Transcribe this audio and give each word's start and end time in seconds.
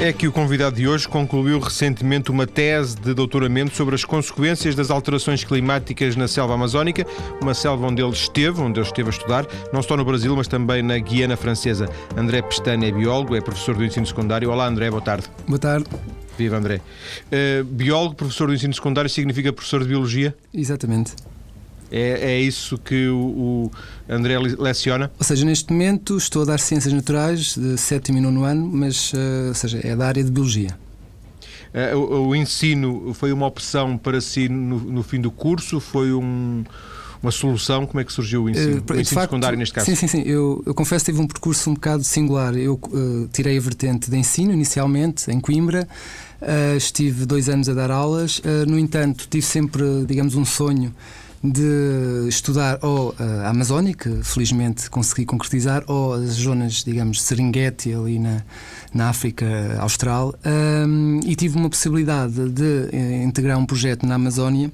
É 0.00 0.12
que 0.12 0.28
o 0.28 0.32
convidado 0.32 0.76
de 0.76 0.86
hoje 0.86 1.08
concluiu 1.08 1.58
recentemente 1.58 2.30
uma 2.30 2.46
tese 2.46 2.94
de 2.94 3.12
doutoramento 3.12 3.74
sobre 3.74 3.96
as 3.96 4.04
consequências 4.04 4.76
das 4.76 4.92
alterações 4.92 5.42
climáticas 5.42 6.14
na 6.14 6.28
selva 6.28 6.54
amazónica, 6.54 7.04
uma 7.42 7.52
selva 7.52 7.84
onde 7.88 8.00
ele 8.00 8.12
esteve, 8.12 8.60
onde 8.60 8.78
ele 8.78 8.86
esteve 8.86 9.08
a 9.08 9.10
estudar, 9.10 9.44
não 9.72 9.82
só 9.82 9.96
no 9.96 10.04
Brasil, 10.04 10.36
mas 10.36 10.46
também 10.46 10.84
na 10.84 10.96
Guiana 10.98 11.36
Francesa. 11.36 11.88
André 12.16 12.42
Pestana 12.42 12.86
é 12.86 12.92
biólogo, 12.92 13.34
é 13.34 13.40
professor 13.40 13.74
do 13.74 13.84
ensino 13.84 14.06
secundário. 14.06 14.48
Olá, 14.50 14.68
André, 14.68 14.88
boa 14.88 15.02
tarde. 15.02 15.26
Boa 15.48 15.58
tarde. 15.58 15.86
Viva, 16.38 16.56
André. 16.56 16.80
Uh, 17.32 17.64
biólogo, 17.64 18.14
professor 18.14 18.46
do 18.46 18.54
ensino 18.54 18.72
secundário, 18.72 19.10
significa 19.10 19.52
professor 19.52 19.82
de 19.82 19.88
biologia? 19.88 20.32
Exatamente. 20.54 21.16
É, 21.90 22.32
é 22.32 22.40
isso 22.40 22.76
que 22.78 23.08
o, 23.08 23.16
o, 23.16 23.70
André 24.08 24.38
leciona? 24.38 25.10
Ou 25.18 25.24
seja, 25.24 25.44
neste 25.44 25.72
momento 25.72 26.16
estou 26.16 26.42
a 26.42 26.44
dar 26.44 26.60
Ciências 26.60 26.92
Naturais 26.92 27.54
de 27.56 27.78
sétimo 27.78 28.18
e 28.18 28.20
nono 28.20 28.44
ano, 28.44 28.68
mas 28.70 29.12
uh, 29.12 29.48
ou 29.48 29.54
seja, 29.54 29.80
é 29.82 29.96
da 29.96 30.06
área 30.06 30.22
de 30.22 30.30
Biologia. 30.30 30.76
Uh, 31.72 31.96
o, 31.98 32.28
o, 32.28 32.36
ensino 32.36 33.12
foi 33.14 33.32
uma 33.32 33.46
opção 33.46 33.96
para 33.96 34.20
si 34.20 34.48
no, 34.48 34.78
no 34.78 35.02
fim 35.02 35.20
do 35.20 35.30
curso? 35.30 35.80
Foi 35.80 36.12
um, 36.12 36.62
uma 37.22 37.30
solução? 37.30 37.86
Como 37.86 38.00
é 38.00 38.04
que 38.04 38.12
surgiu 38.12 38.44
o 38.44 38.50
ensino, 38.50 38.78
uh, 38.78 38.92
o 38.92 39.00
ensino 39.00 39.04
facto, 39.04 39.30
secundário 39.30 39.58
neste 39.58 39.74
caso? 39.74 39.86
Sim, 39.86 39.94
sim, 39.94 40.08
sim. 40.08 40.22
Eu, 40.26 40.62
eu 40.66 40.74
confesso 40.74 41.06
que 41.06 41.10
tive 41.10 41.22
um 41.22 41.26
percurso 41.26 41.70
um 41.70 41.74
bocado 41.74 42.04
singular. 42.04 42.54
Eu 42.54 42.78
tirei 43.32 43.56
a 43.56 43.60
vertente 43.60 44.10
de 44.10 44.16
ensino 44.16 44.52
inicialmente 44.52 45.30
em 45.30 45.40
Coimbra. 45.40 45.88
estive 46.76 47.24
dois 47.24 47.48
anos 47.48 47.68
a 47.68 47.74
dar 47.74 47.90
aulas. 47.90 48.42
no 48.66 48.78
entanto, 48.78 49.26
tive 49.28 49.44
sempre, 49.44 50.04
digamos, 50.06 50.34
um 50.34 50.44
sonho 50.44 50.94
de 51.42 52.26
estudar 52.28 52.78
ou 52.82 53.14
a 53.18 53.48
Amazónia, 53.48 53.94
que 53.94 54.22
felizmente 54.22 54.90
consegui 54.90 55.24
concretizar, 55.24 55.84
ou 55.86 56.14
as 56.14 56.30
zonas, 56.30 56.82
digamos, 56.84 57.22
Serengeti, 57.22 57.92
ali 57.94 58.18
na, 58.18 58.42
na 58.92 59.08
África 59.08 59.46
Austral, 59.80 60.34
um, 60.44 61.20
e 61.24 61.36
tive 61.36 61.56
uma 61.56 61.70
possibilidade 61.70 62.48
de 62.50 62.88
eh, 62.92 63.22
integrar 63.22 63.58
um 63.58 63.66
projeto 63.66 64.04
na 64.06 64.16
Amazónia. 64.16 64.70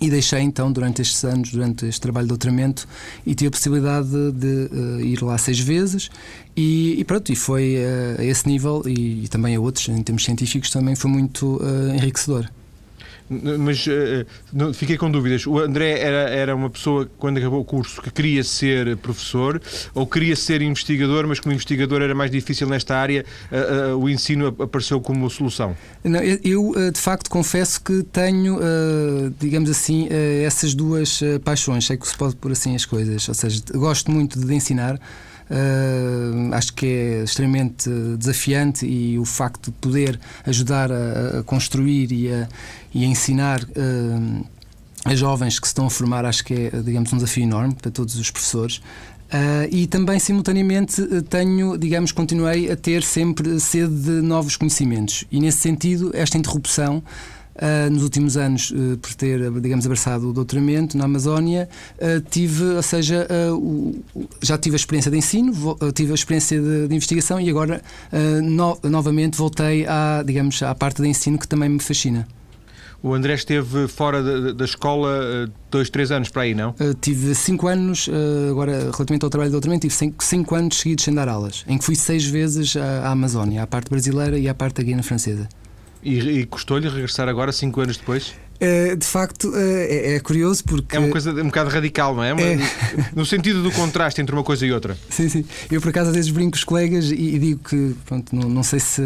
E 0.00 0.10
deixei 0.10 0.40
então, 0.40 0.72
durante 0.72 1.00
estes 1.00 1.24
anos, 1.24 1.52
durante 1.52 1.86
este 1.86 2.00
trabalho 2.00 2.26
de 2.26 2.30
doutoramento, 2.30 2.86
e 3.24 3.32
tive 3.32 3.48
a 3.48 3.50
possibilidade 3.52 4.08
de, 4.08 4.32
de 4.32 4.74
uh, 4.74 5.00
ir 5.00 5.22
lá 5.22 5.38
seis 5.38 5.60
vezes. 5.60 6.10
E, 6.56 6.96
e 6.98 7.04
pronto, 7.04 7.32
e 7.32 7.36
foi 7.36 7.76
uh, 7.76 8.20
a 8.20 8.24
esse 8.24 8.46
nível, 8.48 8.82
e, 8.86 9.24
e, 9.24 9.28
também 9.28 9.54
a 9.54 9.60
outros, 9.60 9.88
em 9.88 10.02
termos 10.02 10.24
científicos, 10.24 10.68
também 10.70 10.96
foi 10.96 11.08
muito 11.08 11.58
uh, 11.62 11.94
enriquecedor. 11.94 12.50
Mas 13.58 13.86
uh, 13.86 14.72
fiquei 14.74 14.96
com 14.96 15.10
dúvidas. 15.10 15.46
O 15.46 15.58
André 15.58 15.98
era, 15.98 16.30
era 16.30 16.56
uma 16.56 16.70
pessoa, 16.70 17.08
quando 17.18 17.38
acabou 17.38 17.60
o 17.60 17.64
curso, 17.64 18.00
que 18.02 18.10
queria 18.10 18.44
ser 18.44 18.96
professor 18.98 19.60
ou 19.94 20.06
queria 20.06 20.36
ser 20.36 20.62
investigador, 20.62 21.26
mas 21.26 21.40
como 21.40 21.52
investigador 21.52 22.02
era 22.02 22.14
mais 22.14 22.30
difícil 22.30 22.68
nesta 22.68 22.96
área, 22.96 23.24
o 23.98 24.08
ensino 24.08 24.48
apareceu 24.48 25.00
como 25.00 25.28
solução? 25.30 25.76
Não, 26.02 26.20
eu, 26.20 26.72
de 26.92 27.00
facto, 27.00 27.28
confesso 27.30 27.82
que 27.82 28.02
tenho, 28.04 28.58
digamos 29.38 29.70
assim, 29.70 30.08
essas 30.44 30.74
duas 30.74 31.20
paixões. 31.44 31.86
Sei 31.86 31.96
que 31.96 32.06
se 32.06 32.16
pode 32.16 32.36
pôr 32.36 32.52
assim 32.52 32.74
as 32.74 32.84
coisas. 32.84 33.28
Ou 33.28 33.34
seja, 33.34 33.62
gosto 33.74 34.10
muito 34.10 34.38
de 34.38 34.54
ensinar. 34.54 35.00
Uh, 35.50 36.54
acho 36.54 36.72
que 36.72 36.86
é 36.86 37.22
extremamente 37.24 37.90
desafiante 38.18 38.86
e 38.86 39.18
o 39.18 39.24
facto 39.26 39.70
de 39.70 39.76
poder 39.76 40.18
ajudar 40.46 40.90
a, 40.90 41.40
a 41.40 41.42
construir 41.42 42.10
e 42.12 42.32
a, 42.32 42.48
e 42.94 43.04
a 43.04 43.06
ensinar 43.06 43.62
uh, 43.62 45.14
jovens 45.14 45.58
que 45.58 45.66
se 45.66 45.70
estão 45.72 45.86
a 45.86 45.90
formar, 45.90 46.24
acho 46.24 46.44
que 46.44 46.54
é, 46.54 46.70
digamos, 46.82 47.12
um 47.12 47.16
desafio 47.16 47.42
enorme 47.42 47.74
para 47.74 47.90
todos 47.90 48.16
os 48.16 48.30
professores. 48.30 48.78
Uh, 49.34 49.68
e 49.70 49.86
também, 49.86 50.18
simultaneamente, 50.18 51.02
tenho, 51.28 51.76
digamos, 51.76 52.12
continuei 52.12 52.70
a 52.70 52.76
ter 52.76 53.02
sempre 53.02 53.58
sede 53.60 53.94
de 53.94 54.22
novos 54.22 54.56
conhecimentos. 54.56 55.24
E, 55.30 55.40
nesse 55.40 55.58
sentido, 55.58 56.10
esta 56.14 56.38
interrupção 56.38 57.02
Uh, 57.54 57.88
nos 57.88 58.02
últimos 58.02 58.36
anos, 58.36 58.72
uh, 58.72 58.98
por 58.98 59.14
ter, 59.14 59.48
digamos, 59.60 59.86
abraçado 59.86 60.28
o 60.28 60.32
doutoramento 60.32 60.98
na 60.98 61.04
Amazónia, 61.04 61.68
uh, 61.98 62.20
tive, 62.28 62.64
ou 62.64 62.82
seja, 62.82 63.28
o, 63.52 64.02
já 64.42 64.58
tive 64.58 64.74
a 64.74 64.76
experiência 64.76 65.08
de 65.08 65.18
ensino, 65.18 65.52
tive 65.94 66.10
a 66.10 66.14
experiência 66.14 66.60
de, 66.60 66.88
de 66.88 66.94
investigação 66.94 67.40
e 67.40 67.48
agora 67.48 67.80
no, 68.42 68.76
novamente 68.82 69.36
voltei 69.36 69.86
à, 69.86 70.22
digamos, 70.24 70.62
à 70.62 70.74
parte 70.74 71.00
de 71.00 71.08
ensino 71.08 71.38
que 71.38 71.46
também 71.46 71.68
me 71.68 71.78
fascina. 71.78 72.26
O 73.02 73.14
André 73.14 73.34
esteve 73.34 73.86
fora 73.86 74.22
da, 74.22 74.52
da 74.52 74.64
escola 74.64 75.48
dois, 75.70 75.90
três 75.90 76.10
anos 76.10 76.30
para 76.30 76.42
aí, 76.42 76.54
não? 76.54 76.74
tive 77.00 77.34
cinco 77.34 77.68
anos, 77.68 78.08
agora 78.50 78.72
relativamente 78.90 79.24
ao 79.24 79.30
trabalho 79.30 79.50
de 79.50 79.52
doutoramento, 79.52 79.82
tive 79.82 79.94
cinco, 79.94 80.24
cinco 80.24 80.54
anos 80.54 80.78
seguidos 80.78 81.04
sem 81.04 81.14
dar 81.14 81.28
aulas, 81.28 81.64
em 81.68 81.78
que 81.78 81.84
fui 81.84 81.94
seis 81.94 82.24
vezes 82.24 82.76
à, 82.76 83.08
à 83.08 83.10
Amazónia, 83.10 83.62
à 83.62 83.66
parte 83.66 83.90
brasileira 83.90 84.38
e 84.38 84.48
à 84.48 84.54
parte 84.54 84.76
da 84.76 84.82
Guiana 84.82 85.02
Francesa. 85.02 85.48
E, 86.04 86.40
e 86.40 86.46
custou-lhe 86.46 86.88
regressar 86.88 87.28
agora, 87.28 87.50
cinco 87.52 87.80
anos 87.80 87.96
depois? 87.96 88.34
Uh, 88.54 88.96
de 88.96 89.04
facto, 89.04 89.50
uh, 89.50 89.56
é, 89.56 90.14
é, 90.14 90.20
curioso 90.20 90.62
porque. 90.64 90.96
É 90.96 90.98
uma 91.00 91.08
coisa 91.08 91.32
um 91.32 91.46
bocado 91.46 91.70
radical, 91.70 92.14
não 92.14 92.22
é? 92.22 92.32
Uma, 92.32 92.40
é... 92.40 92.58
No 93.14 93.26
sentido 93.26 93.62
do 93.64 93.72
contraste 93.72 94.20
entre 94.20 94.32
uma 94.32 94.44
coisa 94.44 94.64
e 94.64 94.72
outra. 94.72 94.96
Sim, 95.10 95.28
sim. 95.28 95.44
Eu, 95.70 95.80
por 95.80 95.88
acaso, 95.88 96.10
às 96.10 96.14
vezes 96.14 96.30
brinco 96.30 96.52
com 96.52 96.56
os 96.56 96.64
colegas 96.64 97.10
e, 97.10 97.14
e 97.14 97.38
digo 97.38 97.68
que, 97.68 97.96
pronto, 98.06 98.34
não, 98.34 98.48
não 98.48 98.62
sei 98.62 98.78
se, 98.78 99.02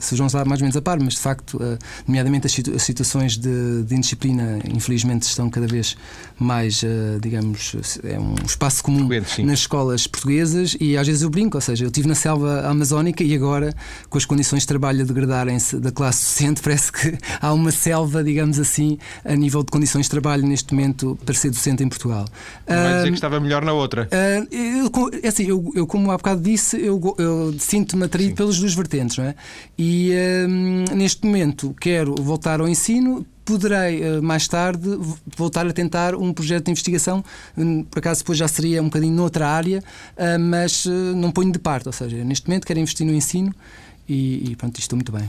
se 0.00 0.14
o 0.14 0.16
João 0.16 0.28
está 0.28 0.44
mais 0.46 0.60
ou 0.60 0.64
menos 0.64 0.76
a 0.76 0.82
par, 0.82 0.98
mas 0.98 1.14
de 1.14 1.20
facto, 1.20 1.58
uh, 1.58 1.78
nomeadamente 2.06 2.46
as, 2.46 2.52
situ 2.52 2.74
as 2.74 2.82
situações 2.82 3.36
de, 3.36 3.82
de, 3.82 3.94
indisciplina, 3.94 4.58
infelizmente, 4.72 5.24
estão 5.24 5.50
cada 5.50 5.66
vez 5.66 5.94
mais, 6.38 6.82
digamos, 7.20 7.98
é 8.04 8.18
um 8.18 8.34
espaço 8.44 8.82
comum 8.82 9.08
nas 9.44 9.58
escolas 9.60 10.06
portuguesas 10.06 10.76
e 10.80 10.96
às 10.96 11.06
vezes 11.06 11.22
eu 11.22 11.30
brinco, 11.30 11.56
ou 11.56 11.60
seja, 11.60 11.84
eu 11.84 11.88
estive 11.88 12.08
na 12.08 12.14
selva 12.14 12.60
amazónica 12.66 13.24
e 13.24 13.34
agora, 13.34 13.74
com 14.08 14.18
as 14.18 14.24
condições 14.24 14.60
de 14.60 14.66
trabalho 14.66 15.02
a 15.02 15.04
degradarem-se 15.04 15.78
da 15.78 15.90
classe 15.90 16.24
docente, 16.24 16.60
parece 16.62 16.92
que 16.92 17.16
há 17.40 17.52
uma 17.52 17.70
selva, 17.70 18.22
digamos 18.22 18.58
assim 18.58 18.98
a 19.24 19.34
nível 19.34 19.62
de 19.62 19.70
condições 19.70 20.06
de 20.06 20.10
trabalho 20.10 20.46
neste 20.46 20.74
momento 20.74 21.18
para 21.24 21.34
ser 21.34 21.50
docente 21.50 21.82
em 21.82 21.88
Portugal. 21.88 22.26
Não 22.68 22.76
vai 22.76 22.96
dizer 22.96 23.08
que 23.08 23.14
estava 23.14 23.40
melhor 23.40 23.64
na 23.64 23.72
outra? 23.72 24.08
Eu, 24.50 24.90
é 25.22 25.28
assim, 25.28 25.44
eu, 25.44 25.72
eu, 25.74 25.86
como 25.86 26.10
há 26.10 26.16
bocado 26.16 26.40
disse, 26.40 26.76
eu, 26.76 27.00
eu 27.18 27.54
sinto-me 27.58 28.04
atraído 28.04 28.34
pelas 28.34 28.58
duas 28.58 28.74
vertentes, 28.74 29.16
não 29.16 29.24
é? 29.24 29.34
E 29.78 30.12
neste 30.94 31.24
momento 31.24 31.74
quero 31.80 32.14
voltar 32.16 32.60
ao 32.60 32.68
ensino, 32.68 33.26
poderei 33.46 34.20
mais 34.20 34.46
tarde 34.46 34.98
voltar 35.36 35.66
a 35.66 35.72
tentar 35.72 36.14
um 36.14 36.32
projeto 36.32 36.66
de 36.66 36.72
investigação, 36.72 37.24
hum, 37.56 37.84
por 37.84 38.00
acaso 38.00 38.20
depois 38.20 38.36
já 38.36 38.48
seria 38.48 38.82
um 38.82 38.86
bocadinho 38.86 39.14
noutra 39.14 39.48
área, 39.48 39.82
mas 40.38 40.84
não 41.14 41.30
ponho 41.30 41.52
de 41.52 41.58
parte, 41.58 41.86
ou 41.86 41.92
seja, 41.92 42.22
neste 42.24 42.48
momento 42.48 42.66
quero 42.66 42.80
investir 42.80 43.06
no 43.06 43.14
ensino 43.14 43.54
e, 44.08 44.50
e 44.50 44.56
pronto, 44.56 44.78
estou 44.78 44.96
muito 44.96 45.12
bem. 45.12 45.28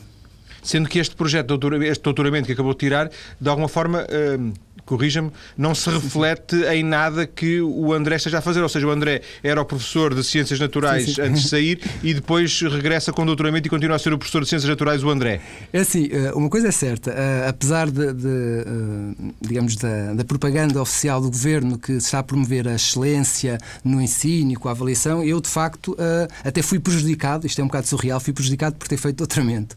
Sendo 0.61 0.89
que 0.89 0.99
este 0.99 1.15
projeto, 1.15 1.57
este 1.83 2.03
doutoramento 2.03 2.45
que 2.45 2.51
acabou 2.51 2.73
de 2.73 2.79
tirar, 2.79 3.09
de 3.39 3.49
alguma 3.49 3.69
forma, 3.69 4.01
uh, 4.03 4.53
corrija-me, 4.87 5.31
não 5.57 5.75
se 5.75 5.89
reflete 5.89 6.55
em 6.71 6.81
nada 6.81 7.27
que 7.27 7.61
o 7.61 7.93
André 7.93 8.15
esteja 8.15 8.39
a 8.39 8.41
fazer. 8.41 8.61
Ou 8.61 8.69
seja, 8.69 8.87
o 8.87 8.89
André 8.89 9.21
era 9.43 9.61
o 9.61 9.65
professor 9.65 10.15
de 10.15 10.23
Ciências 10.23 10.59
Naturais 10.59 11.05
sim, 11.05 11.13
sim. 11.13 11.21
antes 11.21 11.43
de 11.43 11.49
sair 11.49 11.81
e 12.01 12.13
depois 12.13 12.61
regressa 12.61 13.11
com 13.11 13.25
doutoramento 13.25 13.67
e 13.67 13.69
continua 13.69 13.97
a 13.97 13.99
ser 13.99 14.13
o 14.13 14.17
professor 14.17 14.41
de 14.41 14.49
Ciências 14.49 14.69
Naturais, 14.69 15.03
o 15.03 15.09
André. 15.09 15.41
É 15.73 15.79
assim, 15.79 16.07
eh, 16.11 16.31
uma 16.33 16.49
coisa 16.49 16.69
é 16.69 16.71
certa, 16.71 17.11
uh, 17.11 17.49
apesar 17.49 17.91
de, 17.91 18.13
de 18.13 18.27
uh, 18.27 19.33
digamos, 19.41 19.75
da, 19.75 20.13
da, 20.13 20.23
propaganda 20.23 20.81
oficial 20.81 21.19
do 21.19 21.29
governo 21.29 21.77
que 21.77 21.93
está 21.93 22.19
a 22.19 22.23
promover 22.23 22.67
a 22.67 22.75
excelência 22.75 23.57
no 23.83 24.01
ensino 24.01 24.53
e 24.53 24.55
com 24.55 24.69
a 24.69 24.71
avaliação, 24.71 25.23
eu 25.23 25.41
de 25.41 25.49
facto 25.49 25.97
até 26.43 26.61
fui 26.61 26.79
prejudicado, 26.79 27.45
isto 27.45 27.59
é 27.59 27.63
um 27.63 27.67
bocado 27.67 27.87
surreal, 27.87 28.19
fui 28.19 28.33
prejudicado 28.33 28.75
por 28.75 28.87
ter 28.87 28.97
feito 28.97 29.17
doutoramento. 29.17 29.75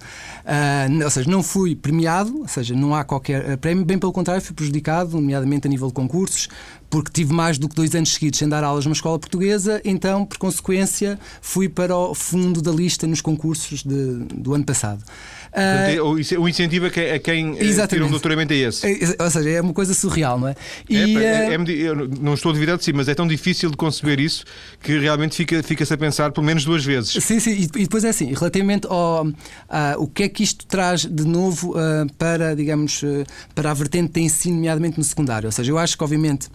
ou 1.03 1.11
seja, 1.11 1.31
não 1.31 1.43
fui 1.43 1.75
premiado, 1.75 2.41
ou 2.41 2.49
seja, 2.49 2.75
não 2.75 2.95
há 2.95 3.05
qualquer 3.05 3.57
prémio, 3.59 3.85
bem 3.85 3.99
pelo 3.99 4.13
contrário, 4.13 4.43
fui 4.43 4.55
prejudicado, 4.55 5.00
nomeadamente 5.05 5.67
a 5.67 5.71
nível 5.71 5.89
de 5.89 5.95
concursos, 5.95 6.49
porque 6.91 7.11
tive 7.13 7.33
mais 7.33 7.57
do 7.57 7.69
que 7.69 7.77
dois 7.77 7.95
anos 7.95 8.13
seguidos 8.13 8.39
sem 8.39 8.49
dar 8.49 8.65
aulas 8.65 8.85
numa 8.85 8.93
escola 8.93 9.19
portuguesa, 9.19 9.81
então, 9.85 10.27
por 10.27 10.37
consequência, 10.37 11.19
fui 11.41 11.69
para 11.69 11.97
o 11.97 12.15
fundo 12.15 12.61
da 12.61 12.73
lista 12.73 13.07
nos 13.07 13.21
concursos 13.21 13.85
de, 13.85 14.15
do 14.35 14.53
ano 14.53 14.65
passado. 14.65 15.03
Uh, 15.51 16.41
o 16.41 16.49
incentivo 16.49 16.87
a 16.87 16.91
quem, 16.91 17.11
a 17.11 17.19
quem 17.19 17.59
eh, 17.59 17.87
tira 17.89 18.05
um 18.05 18.11
doutoramento 18.11 18.53
é 18.53 18.57
esse. 18.57 18.87
É, 18.87 19.23
ou 19.23 19.31
seja, 19.31 19.51
é 19.51 19.61
uma 19.61 19.73
coisa 19.73 19.93
surreal, 19.95 20.39
não 20.39 20.47
é? 20.47 20.55
E, 20.89 21.17
é, 21.17 21.25
é, 21.25 21.55
é, 21.55 21.57
eu 21.57 22.09
não 22.21 22.35
estou 22.35 22.51
a 22.51 22.53
duvidar 22.53 22.77
de 22.77 22.85
si, 22.85 22.93
mas 22.93 23.09
é 23.09 23.15
tão 23.15 23.27
difícil 23.27 23.69
de 23.69 23.77
conceber 23.77 24.21
isso 24.21 24.45
que 24.81 24.97
realmente 24.97 25.35
fica-se 25.35 25.65
fica 25.65 25.83
a 25.93 25.97
pensar 25.99 26.31
pelo 26.31 26.47
menos 26.47 26.65
duas 26.65 26.85
vezes. 26.85 27.23
Sim, 27.25 27.41
sim, 27.41 27.51
e, 27.51 27.67
depois 27.67 28.05
é 28.05 28.11
assim, 28.11 28.33
relativamente 28.33 28.87
ao 28.87 29.27
uh, 29.27 29.33
o 29.99 30.07
que 30.07 30.23
é 30.23 30.29
que 30.29 30.45
isto 30.45 30.65
traz 30.67 31.05
de 31.05 31.25
novo 31.25 31.73
uh, 31.73 32.13
para, 32.17 32.55
digamos, 32.55 33.03
para 33.53 33.73
a 33.73 33.75
vertente 33.75 34.13
de 34.13 34.21
ensino, 34.21 34.55
nomeadamente 34.55 34.99
no 34.99 35.05
secundário. 35.05 35.49
Ou 35.49 35.53
seja, 35.53 35.73
eu 35.73 35.79
acho 35.79 35.99
que, 35.99 36.05
obviamente, 36.05 36.49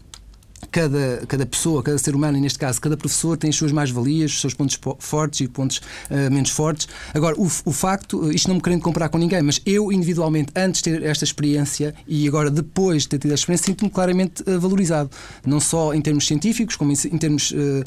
cada, 0.72 1.24
cada 1.28 1.46
pessoa, 1.46 1.82
cada 1.82 1.98
ser 1.98 2.16
humano, 2.16 2.38
e 2.38 2.42
neste 2.42 2.60
caso 2.60 2.82
cada 2.82 2.98
professor, 2.98 3.38
tem 3.38 3.50
as 3.50 3.56
suas 3.56 3.72
mais-valias, 3.72 4.32
os 4.32 4.42
seus 4.42 4.54
pontos 4.54 4.78
fortes 5.00 5.42
e 5.42 5.48
pontos 5.48 5.78
uh, 5.78 6.32
menos 6.32 6.50
fortes. 6.50 6.88
Agora, 7.14 7.36
o, 7.40 7.46
o 7.46 7.72
facto, 7.72 8.32
isto 8.32 8.48
não 8.48 8.56
me 8.56 8.62
querendo 8.62 8.82
comparar 8.82 9.10
com 9.10 9.18
ninguém, 9.18 9.42
mas 9.42 9.62
eu 9.66 9.92
individualmente, 9.92 10.52
antes 10.56 10.82
de 10.82 10.92
ter 10.92 11.04
esta 11.04 11.24
experiência 11.24 11.94
e 12.08 12.28
agora 12.28 12.52
depois 12.52 13.04
de 13.04 13.10
ter 13.10 13.20
tido 13.20 13.32
a 13.32 13.36
experiência, 13.36 13.66
sinto-me 13.68 13.90
claramente 13.90 14.44
uh, 14.44 14.60
valorizado. 14.60 15.10
Não 15.46 15.60
só 15.60 15.94
em 15.94 16.02
termos 16.02 16.28
científicos, 16.28 16.76
como 16.76 16.92
em, 16.92 16.96
em 16.96 17.18
termos. 17.18 17.52
Uh, 17.52 17.84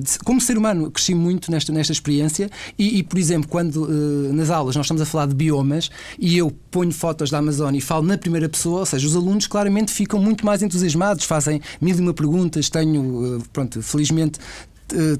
de, 0.00 0.18
como 0.24 0.40
ser 0.40 0.58
humano, 0.58 0.90
cresci 0.90 1.14
muito 1.14 1.50
nesta, 1.50 1.72
nesta 1.72 1.92
experiência 1.92 2.50
e, 2.78 2.98
e 2.98 3.02
por 3.02 3.18
exemplo, 3.18 3.48
quando 3.48 3.86
nas 4.32 4.50
aulas 4.50 4.76
nós 4.76 4.86
estamos 4.86 5.02
a 5.02 5.06
falar 5.06 5.26
de 5.26 5.34
biomas 5.34 5.90
e 6.18 6.36
eu 6.36 6.50
ponho 6.70 6.92
fotos 6.92 7.30
da 7.30 7.38
Amazônia 7.38 7.78
e 7.78 7.80
falo 7.80 8.04
na 8.04 8.18
primeira 8.18 8.48
pessoa, 8.48 8.80
ou 8.80 8.86
seja, 8.86 9.06
os 9.06 9.14
alunos 9.14 9.46
claramente 9.46 9.92
ficam 9.92 10.20
muito 10.20 10.44
mais 10.44 10.62
entusiasmados, 10.62 11.24
fazem 11.24 11.60
mil 11.80 11.96
e 11.96 12.00
uma 12.00 12.14
perguntas, 12.14 12.68
tenho, 12.68 13.42
pronto, 13.52 13.82
felizmente 13.82 14.38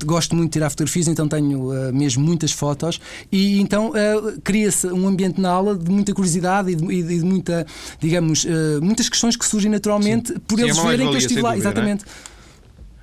gosto 0.05 0.37
muito 0.37 0.51
de 0.51 0.53
tirar 0.55 0.71
fotografias, 0.71 1.09
então 1.09 1.27
tenho 1.27 1.71
uh, 1.71 1.93
mesmo 1.93 2.23
muitas 2.23 2.53
fotos 2.53 3.01
e 3.33 3.61
então 3.61 3.91
uh, 3.91 4.41
cria-se 4.43 4.87
um 4.89 5.09
ambiente 5.09 5.41
na 5.41 5.51
aula 5.51 5.75
de 5.75 5.91
muita 5.91 6.13
curiosidade 6.13 6.71
e 6.71 6.75
de, 6.75 6.85
e 6.93 7.03
de 7.03 7.25
muita, 7.25 7.67
digamos, 7.99 8.45
uh, 8.45 8.81
muitas 8.83 9.09
questões 9.09 9.37
que 9.37 9.45
surgem 9.45 9.71
naturalmente 9.71 10.33
Sim. 10.33 10.39
por 10.47 10.59
Sim, 10.59 10.65
eles 10.65 10.79
é 10.79 10.83
verem 10.83 11.09
que 11.09 11.15
eu 11.15 11.19
estive 11.19 11.41
lá. 11.41 11.51
Dúvida, 11.51 11.69
é? 11.69 11.71
Exatamente. 11.71 12.05
É? 12.05 12.34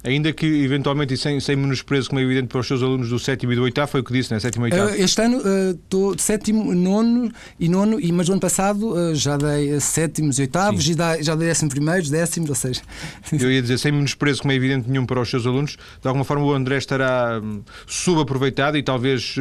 Ainda 0.04 0.34
que, 0.34 0.46
eventualmente, 0.46 1.14
e 1.14 1.18
sem, 1.18 1.40
sem 1.40 1.56
menosprezo, 1.56 2.10
como 2.10 2.20
é 2.20 2.24
evidente 2.24 2.48
para 2.48 2.60
os 2.60 2.68
seus 2.68 2.82
alunos 2.82 3.10
do 3.10 3.20
sétimo 3.20 3.54
e 3.54 3.56
do 3.56 3.62
oitavo, 3.62 3.92
foi 3.92 4.02
o 4.02 4.04
que 4.04 4.12
disse, 4.12 4.34
né? 4.34 4.40
Sétimo 4.40 4.66
e 4.66 4.72
oitavo. 4.72 4.92
Uh, 4.92 4.96
este 4.96 5.22
ano 5.22 5.38
estou 5.72 6.10
uh, 6.12 6.16
de 6.16 6.24
sétimo, 6.24 6.74
nono 6.74 7.32
e 7.60 7.70
nono, 7.70 8.00
e, 8.00 8.12
mas 8.12 8.28
no 8.28 8.34
ano 8.34 8.42
passado 8.42 8.94
uh, 8.94 9.14
já 9.14 9.38
dei 9.38 9.80
sétimos 9.80 10.40
e 10.40 10.42
oitavos 10.42 10.86
Sim. 10.86 10.94
e 11.20 11.24
já 11.24 11.36
dei 11.36 11.48
décimo 11.48 11.70
primeiros, 11.70 12.10
décimos, 12.10 12.50
ou 12.50 12.56
seja. 12.56 12.82
Eu 13.32 13.52
ia 13.52 13.62
dizer, 13.62 13.78
sem 13.78 13.92
menosprezo, 13.92 14.42
como 14.42 14.52
é 14.52 14.56
evidente 14.56 14.90
nenhum 14.90 15.06
para 15.06 15.22
os 15.22 15.30
seus 15.30 15.46
alunos, 15.46 15.78
de 16.02 16.08
alguma 16.08 16.26
forma 16.26 16.46
o 16.46 16.52
André 16.52 16.78
estará 16.78 17.40
hum, 17.44 17.62
subaproveitado 17.86 18.78
e 18.78 18.84
talvez 18.84 19.36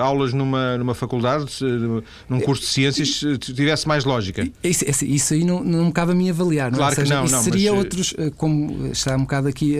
aulas 0.00 0.32
numa, 0.32 0.78
numa 0.78 0.94
faculdade, 0.94 1.46
num 2.28 2.40
curso 2.40 2.62
de 2.62 2.68
ciências, 2.68 3.20
tivesse 3.40 3.86
mais 3.86 4.04
lógica. 4.04 4.48
Isso, 4.64 4.84
isso 5.04 5.34
aí 5.34 5.44
não, 5.44 5.62
não 5.62 5.86
me 5.86 5.92
cabe 5.92 6.12
a 6.12 6.14
mim 6.14 6.30
avaliar, 6.30 6.70
não 6.70 6.78
é? 6.78 6.80
Claro 6.80 6.94
seja, 6.94 7.06
que 7.06 7.30
não, 7.30 7.36
não. 7.36 7.42
Seria 7.42 7.70
mas... 7.72 7.78
outros, 7.78 8.14
como 8.36 8.86
está 8.86 9.14
um 9.16 9.20
bocado 9.20 9.48
aqui 9.48 9.76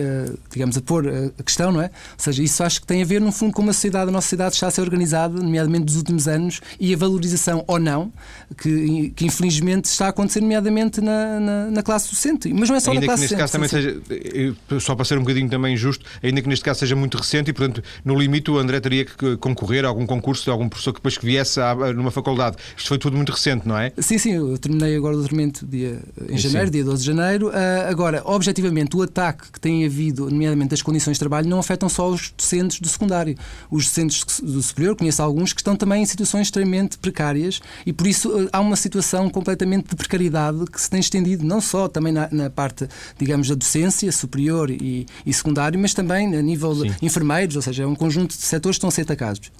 digamos, 0.51 0.77
a 0.77 0.81
pôr 0.81 1.05
a 1.07 1.43
questão, 1.43 1.71
não 1.71 1.81
é? 1.81 1.85
Ou 1.85 1.91
seja, 2.17 2.43
isso 2.43 2.63
acho 2.63 2.81
que 2.81 2.87
tem 2.87 3.01
a 3.01 3.05
ver, 3.05 3.21
no 3.21 3.31
fundo, 3.31 3.53
com 3.53 3.61
uma 3.61 3.73
sociedade, 3.73 4.09
a 4.09 4.11
nossa 4.11 4.25
sociedade 4.25 4.55
está 4.55 4.67
a 4.67 4.71
ser 4.71 4.81
organizada, 4.81 5.41
nomeadamente 5.41 5.85
dos 5.85 5.95
últimos 5.95 6.27
anos, 6.27 6.61
e 6.79 6.93
a 6.93 6.97
valorização 6.97 7.63
ou 7.67 7.79
não, 7.79 8.11
que, 8.57 9.11
que 9.15 9.25
infelizmente 9.25 9.85
está 9.85 10.07
a 10.07 10.09
acontecer, 10.09 10.41
nomeadamente 10.41 11.01
na, 11.01 11.39
na, 11.39 11.71
na 11.71 11.83
classe 11.83 12.09
docente. 12.09 12.53
Mas 12.53 12.69
não 12.69 12.75
é 12.75 12.79
só 12.79 12.91
ainda 12.91 13.01
na 13.01 13.07
classe 13.07 13.27
que 13.27 13.35
neste 13.35 13.57
docente. 13.57 13.69
Caso 13.69 13.81
também 13.81 14.55
seja, 14.69 14.79
só 14.79 14.95
para 14.95 15.05
ser 15.05 15.17
um 15.17 15.21
bocadinho 15.21 15.49
também 15.49 15.75
justo, 15.75 16.05
ainda 16.21 16.41
que 16.41 16.49
neste 16.49 16.63
caso 16.63 16.79
seja 16.79 16.95
muito 16.95 17.17
recente 17.17 17.49
e, 17.49 17.53
portanto, 17.53 17.83
no 18.03 18.17
limite 18.17 18.51
o 18.51 18.57
André 18.57 18.79
teria 18.79 19.05
que 19.05 19.37
concorrer 19.37 19.85
a 19.85 19.87
algum 19.87 20.05
concurso 20.05 20.43
de 20.43 20.49
algum 20.49 20.67
professor 20.67 20.93
que 20.93 20.99
depois 20.99 21.17
que 21.17 21.25
viesse 21.25 21.59
a, 21.59 21.75
numa 21.93 22.11
faculdade. 22.11 22.57
Isto 22.75 22.89
foi 22.89 22.97
tudo 22.97 23.15
muito 23.15 23.31
recente, 23.31 23.67
não 23.67 23.77
é? 23.77 23.91
Sim, 23.97 24.17
sim, 24.17 24.33
eu 24.33 24.57
terminei 24.57 24.95
agora 24.95 25.15
o 25.15 25.19
doutoramento 25.19 25.65
dia, 25.65 25.99
em 26.29 26.37
janeiro, 26.37 26.67
sim. 26.67 26.71
dia 26.71 26.83
12 26.83 27.01
de 27.01 27.07
janeiro. 27.07 27.47
Uh, 27.49 27.89
agora, 27.89 28.21
objetivamente, 28.25 28.95
o 28.95 29.01
ataque 29.01 29.51
que 29.51 29.59
tem 29.59 29.85
havido, 29.85 30.16
nomeadamente 30.25 30.69
das 30.69 30.81
condições 30.81 31.13
de 31.13 31.19
trabalho 31.19 31.47
não 31.47 31.59
afetam 31.59 31.87
só 31.87 32.09
os 32.09 32.33
docentes 32.35 32.79
do 32.79 32.87
secundário. 32.87 33.35
Os 33.69 33.85
docentes 33.85 34.39
do 34.41 34.61
superior, 34.61 34.95
conheço 34.95 35.21
alguns 35.21 35.53
que 35.53 35.61
estão 35.61 35.75
também 35.75 36.03
em 36.03 36.05
situações 36.05 36.47
extremamente 36.47 36.97
precárias 36.97 37.61
e 37.85 37.93
por 37.93 38.07
isso 38.07 38.31
eh, 38.39 38.49
há 38.51 38.59
uma 38.59 38.75
situação 38.75 39.29
completamente 39.29 39.89
de 39.89 39.95
precariedade 39.95 40.65
que 40.65 40.79
se 40.79 40.89
tem 40.89 40.99
estendido 40.99 41.45
não 41.45 41.61
só 41.61 41.87
também 41.87 42.11
na, 42.11 42.27
na 42.31 42.49
parte, 42.49 42.87
digamos, 43.17 43.47
da 43.47 43.55
docência 43.55 44.11
superior 44.11 44.69
e, 44.69 45.05
e 45.25 45.33
secundário, 45.33 45.79
mas 45.79 45.93
também 45.93 46.35
a 46.35 46.41
nível 46.41 46.75
Sim. 46.75 46.89
de 46.89 47.05
enfermeiros, 47.05 47.55
ou 47.55 47.61
seja, 47.61 47.83
é 47.83 47.87
um 47.87 47.95
conjunto 47.95 48.35
de 48.35 48.41
setores 48.41 48.75
que 48.75 48.79
estão 48.79 48.89
a 48.89 48.91
ser 48.91 49.01
atacados. 49.01 49.51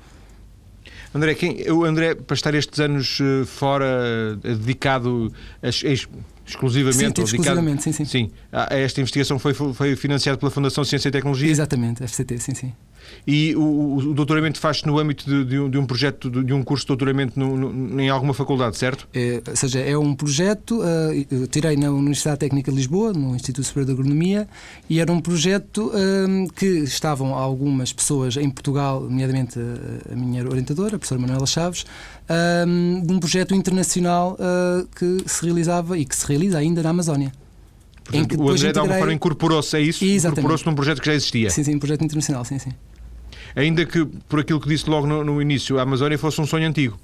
André, 1.13 1.33
quem, 1.35 1.71
o 1.71 1.83
André, 1.83 2.15
para 2.15 2.35
estar 2.35 2.53
estes 2.53 2.79
anos 2.79 3.19
eh, 3.21 3.45
fora, 3.45 3.85
eh, 4.43 4.55
dedicado 4.55 5.31
a, 5.63 5.67
a 5.67 5.71
exclusivamente, 6.47 7.19
sim, 7.19 7.23
exclusivamente 7.23 7.83
sim, 7.83 7.91
sim. 7.91 8.05
sim. 8.05 8.31
Esta 8.69 9.01
investigação 9.01 9.37
foi, 9.37 9.53
foi 9.53 9.95
financiada 9.95 10.37
pela 10.37 10.49
Fundação 10.49 10.83
Ciência 10.83 11.09
e 11.09 11.11
Tecnologia? 11.11 11.49
Exatamente, 11.49 12.03
FCT, 12.03 12.39
sim, 12.39 12.55
sim. 12.55 12.73
E 13.25 13.55
o, 13.55 13.97
o 13.97 14.13
doutoramento 14.13 14.59
faz-se 14.59 14.85
no 14.85 14.97
âmbito 14.97 15.25
de, 15.25 15.45
de, 15.45 15.59
um, 15.59 15.69
de, 15.69 15.77
um, 15.77 15.85
projeto, 15.85 16.29
de, 16.29 16.53
um 16.53 16.63
curso 16.63 16.85
de 16.85 16.87
doutoramento 16.89 17.39
no, 17.39 17.57
no, 17.57 18.01
em 18.01 18.09
alguma 18.09 18.33
faculdade, 18.33 18.77
certo? 18.77 19.07
É, 19.13 19.41
ou 19.47 19.55
seja, 19.55 19.79
é 19.79 19.97
um 19.97 20.15
projeto, 20.15 20.81
uh, 20.81 21.47
tirei 21.47 21.75
na 21.75 21.91
Universidade 21.91 22.39
Técnica 22.39 22.71
de 22.71 22.77
Lisboa, 22.77 23.13
no 23.13 23.35
Instituto 23.35 23.65
Superior 23.65 23.85
de 23.87 23.91
Agronomia, 23.93 24.47
e 24.89 24.99
era 24.99 25.11
um 25.11 25.19
projeto 25.19 25.87
uh, 25.87 26.53
que 26.53 26.65
estavam 26.65 27.33
algumas 27.33 27.91
pessoas 27.91 28.37
em 28.37 28.49
Portugal, 28.49 29.01
nomeadamente 29.01 29.59
a, 29.59 30.13
a 30.13 30.15
minha 30.15 30.47
orientadora, 30.47 30.95
a 30.95 30.99
professora 30.99 31.19
Manuela 31.19 31.45
Chaves, 31.45 31.85
um, 32.29 33.01
de 33.05 33.13
um 33.13 33.19
projeto 33.19 33.55
internacional 33.55 34.37
uh, 34.39 34.87
que 34.95 35.29
se 35.29 35.45
realizava 35.45 35.97
e 35.97 36.05
que 36.05 36.15
se 36.15 36.25
realiza 36.25 36.57
ainda 36.57 36.81
na 36.83 36.89
Amazónia. 36.89 37.31
Portanto, 38.03 38.41
o 38.41 38.49
André, 38.49 38.71
de 38.71 38.79
alguma 38.79 38.97
forma, 38.97 39.13
incorporou-se 39.13 39.75
a 39.75 39.79
isso? 39.79 40.03
Incorporou-se 40.05 40.65
num 40.65 40.75
projeto 40.75 41.01
que 41.01 41.07
já 41.07 41.13
existia? 41.13 41.49
Sim, 41.49 41.63
sim, 41.63 41.75
um 41.75 41.79
projeto 41.79 42.03
internacional, 42.03 42.45
sim, 42.45 42.57
sim. 42.57 42.71
Ainda 43.57 43.87
que, 43.87 44.05
por 44.29 44.39
aquilo 44.39 44.61
que 44.61 44.69
disse 44.69 44.87
logo 44.87 45.07
no, 45.07 45.23
no 45.23 45.41
início, 45.41 45.79
a 45.79 45.81
Amazónia 45.81 46.15
fosse 46.15 46.39
um 46.39 46.45
sonho 46.45 46.67
antigo. 46.67 46.95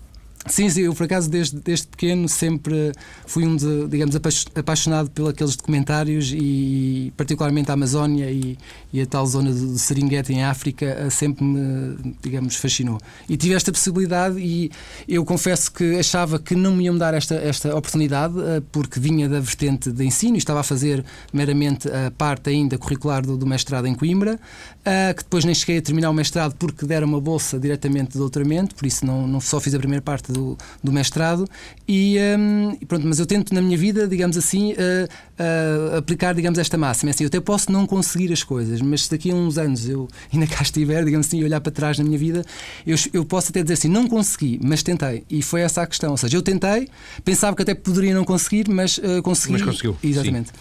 Sim, 0.45 0.69
sim, 0.69 0.81
eu 0.81 0.93
por 0.93 1.05
acaso 1.05 1.29
desde, 1.29 1.57
desde 1.57 1.87
pequeno 1.87 2.27
sempre 2.27 2.91
fui 3.25 3.45
um 3.45 3.55
de, 3.55 3.87
digamos, 3.87 4.13
apaixonado 4.53 5.09
pelos 5.09 5.55
documentários 5.55 6.33
e 6.33 7.13
particularmente 7.15 7.71
a 7.71 7.75
Amazónia 7.75 8.29
e, 8.29 8.57
e 8.91 9.01
a 9.01 9.05
tal 9.05 9.25
zona 9.25 9.53
de 9.53 9.79
Serengeti 9.79 10.33
em 10.33 10.43
África 10.43 10.85
eh, 10.85 11.09
sempre 11.09 11.45
me, 11.45 12.13
digamos, 12.21 12.57
fascinou. 12.57 12.99
E 13.29 13.37
tive 13.37 13.53
esta 13.55 13.71
possibilidade 13.71 14.37
e 14.37 14.69
eu 15.07 15.23
confesso 15.23 15.71
que 15.71 15.97
achava 15.97 16.37
que 16.37 16.55
não 16.55 16.75
me 16.75 16.83
iam 16.85 16.97
dar 16.97 17.13
esta, 17.13 17.35
esta 17.35 17.73
oportunidade 17.73 18.33
eh, 18.37 18.61
porque 18.69 18.99
vinha 18.99 19.29
da 19.29 19.39
vertente 19.39 19.93
de 19.93 20.03
ensino 20.03 20.35
e 20.35 20.39
estava 20.39 20.59
a 20.59 20.63
fazer 20.63 21.05
meramente 21.31 21.87
a 21.87 22.11
parte 22.11 22.49
ainda 22.49 22.77
curricular 22.77 23.25
do, 23.25 23.37
do 23.37 23.47
mestrado 23.47 23.87
em 23.87 23.95
Coimbra, 23.95 24.37
eh, 24.85 25.13
que 25.13 25.23
depois 25.23 25.45
nem 25.45 25.55
cheguei 25.55 25.77
a 25.77 25.81
terminar 25.81 26.09
o 26.09 26.13
mestrado 26.13 26.55
porque 26.55 26.85
deram 26.85 27.07
uma 27.07 27.21
bolsa 27.21 27.57
diretamente 27.57 28.11
de 28.11 28.17
doutoramento, 28.17 28.75
por 28.75 28.85
isso 28.85 29.05
não, 29.05 29.25
não 29.25 29.39
só 29.39 29.57
fiz 29.57 29.73
a 29.73 29.79
primeira 29.79 30.01
parte 30.01 30.29
do, 30.29 30.57
do 30.83 30.91
mestrado. 30.91 31.47
E 31.87 32.17
um, 32.37 32.75
pronto, 32.85 33.07
mas 33.07 33.17
eu 33.17 33.25
tento 33.25 33.53
na 33.53 33.61
minha 33.61 33.77
vida, 33.77 34.05
digamos 34.05 34.37
assim, 34.37 34.73
uh, 34.73 34.75
uh, 34.75 35.97
aplicar, 35.97 36.35
digamos, 36.35 36.59
esta 36.59 36.77
máxima. 36.77 37.11
É 37.11 37.13
assim, 37.13 37.23
eu 37.23 37.29
até 37.29 37.39
posso 37.39 37.71
não 37.71 37.87
conseguir 37.87 38.33
as 38.33 38.43
coisas, 38.43 38.81
mas 38.81 39.05
se 39.05 39.11
daqui 39.11 39.31
a 39.31 39.35
uns 39.35 39.57
anos 39.57 39.87
eu 39.87 40.05
ainda 40.33 40.47
cá 40.47 40.61
estiver, 40.61 41.05
digamos 41.05 41.27
assim, 41.27 41.41
olhar 41.41 41.61
para 41.61 41.71
trás 41.71 41.97
na 41.97 42.03
minha 42.03 42.17
vida, 42.17 42.43
eu, 42.85 42.97
eu 43.13 43.23
posso 43.23 43.51
até 43.51 43.63
dizer 43.63 43.75
assim, 43.75 43.87
não 43.87 44.05
consegui, 44.05 44.59
mas 44.61 44.83
tentei. 44.83 45.23
E 45.29 45.41
foi 45.41 45.61
essa 45.61 45.81
a 45.81 45.87
questão. 45.87 46.11
Ou 46.11 46.17
seja, 46.17 46.35
eu 46.35 46.41
tentei, 46.41 46.89
pensava 47.23 47.55
que 47.55 47.61
até 47.61 47.73
poderia 47.73 48.13
não 48.13 48.25
conseguir, 48.25 48.69
mas 48.69 48.97
uh, 48.97 49.23
consegui. 49.23 49.53
Mas 49.53 49.61
conseguiu. 49.61 49.95
Exatamente. 50.03 50.49
Sim. 50.49 50.55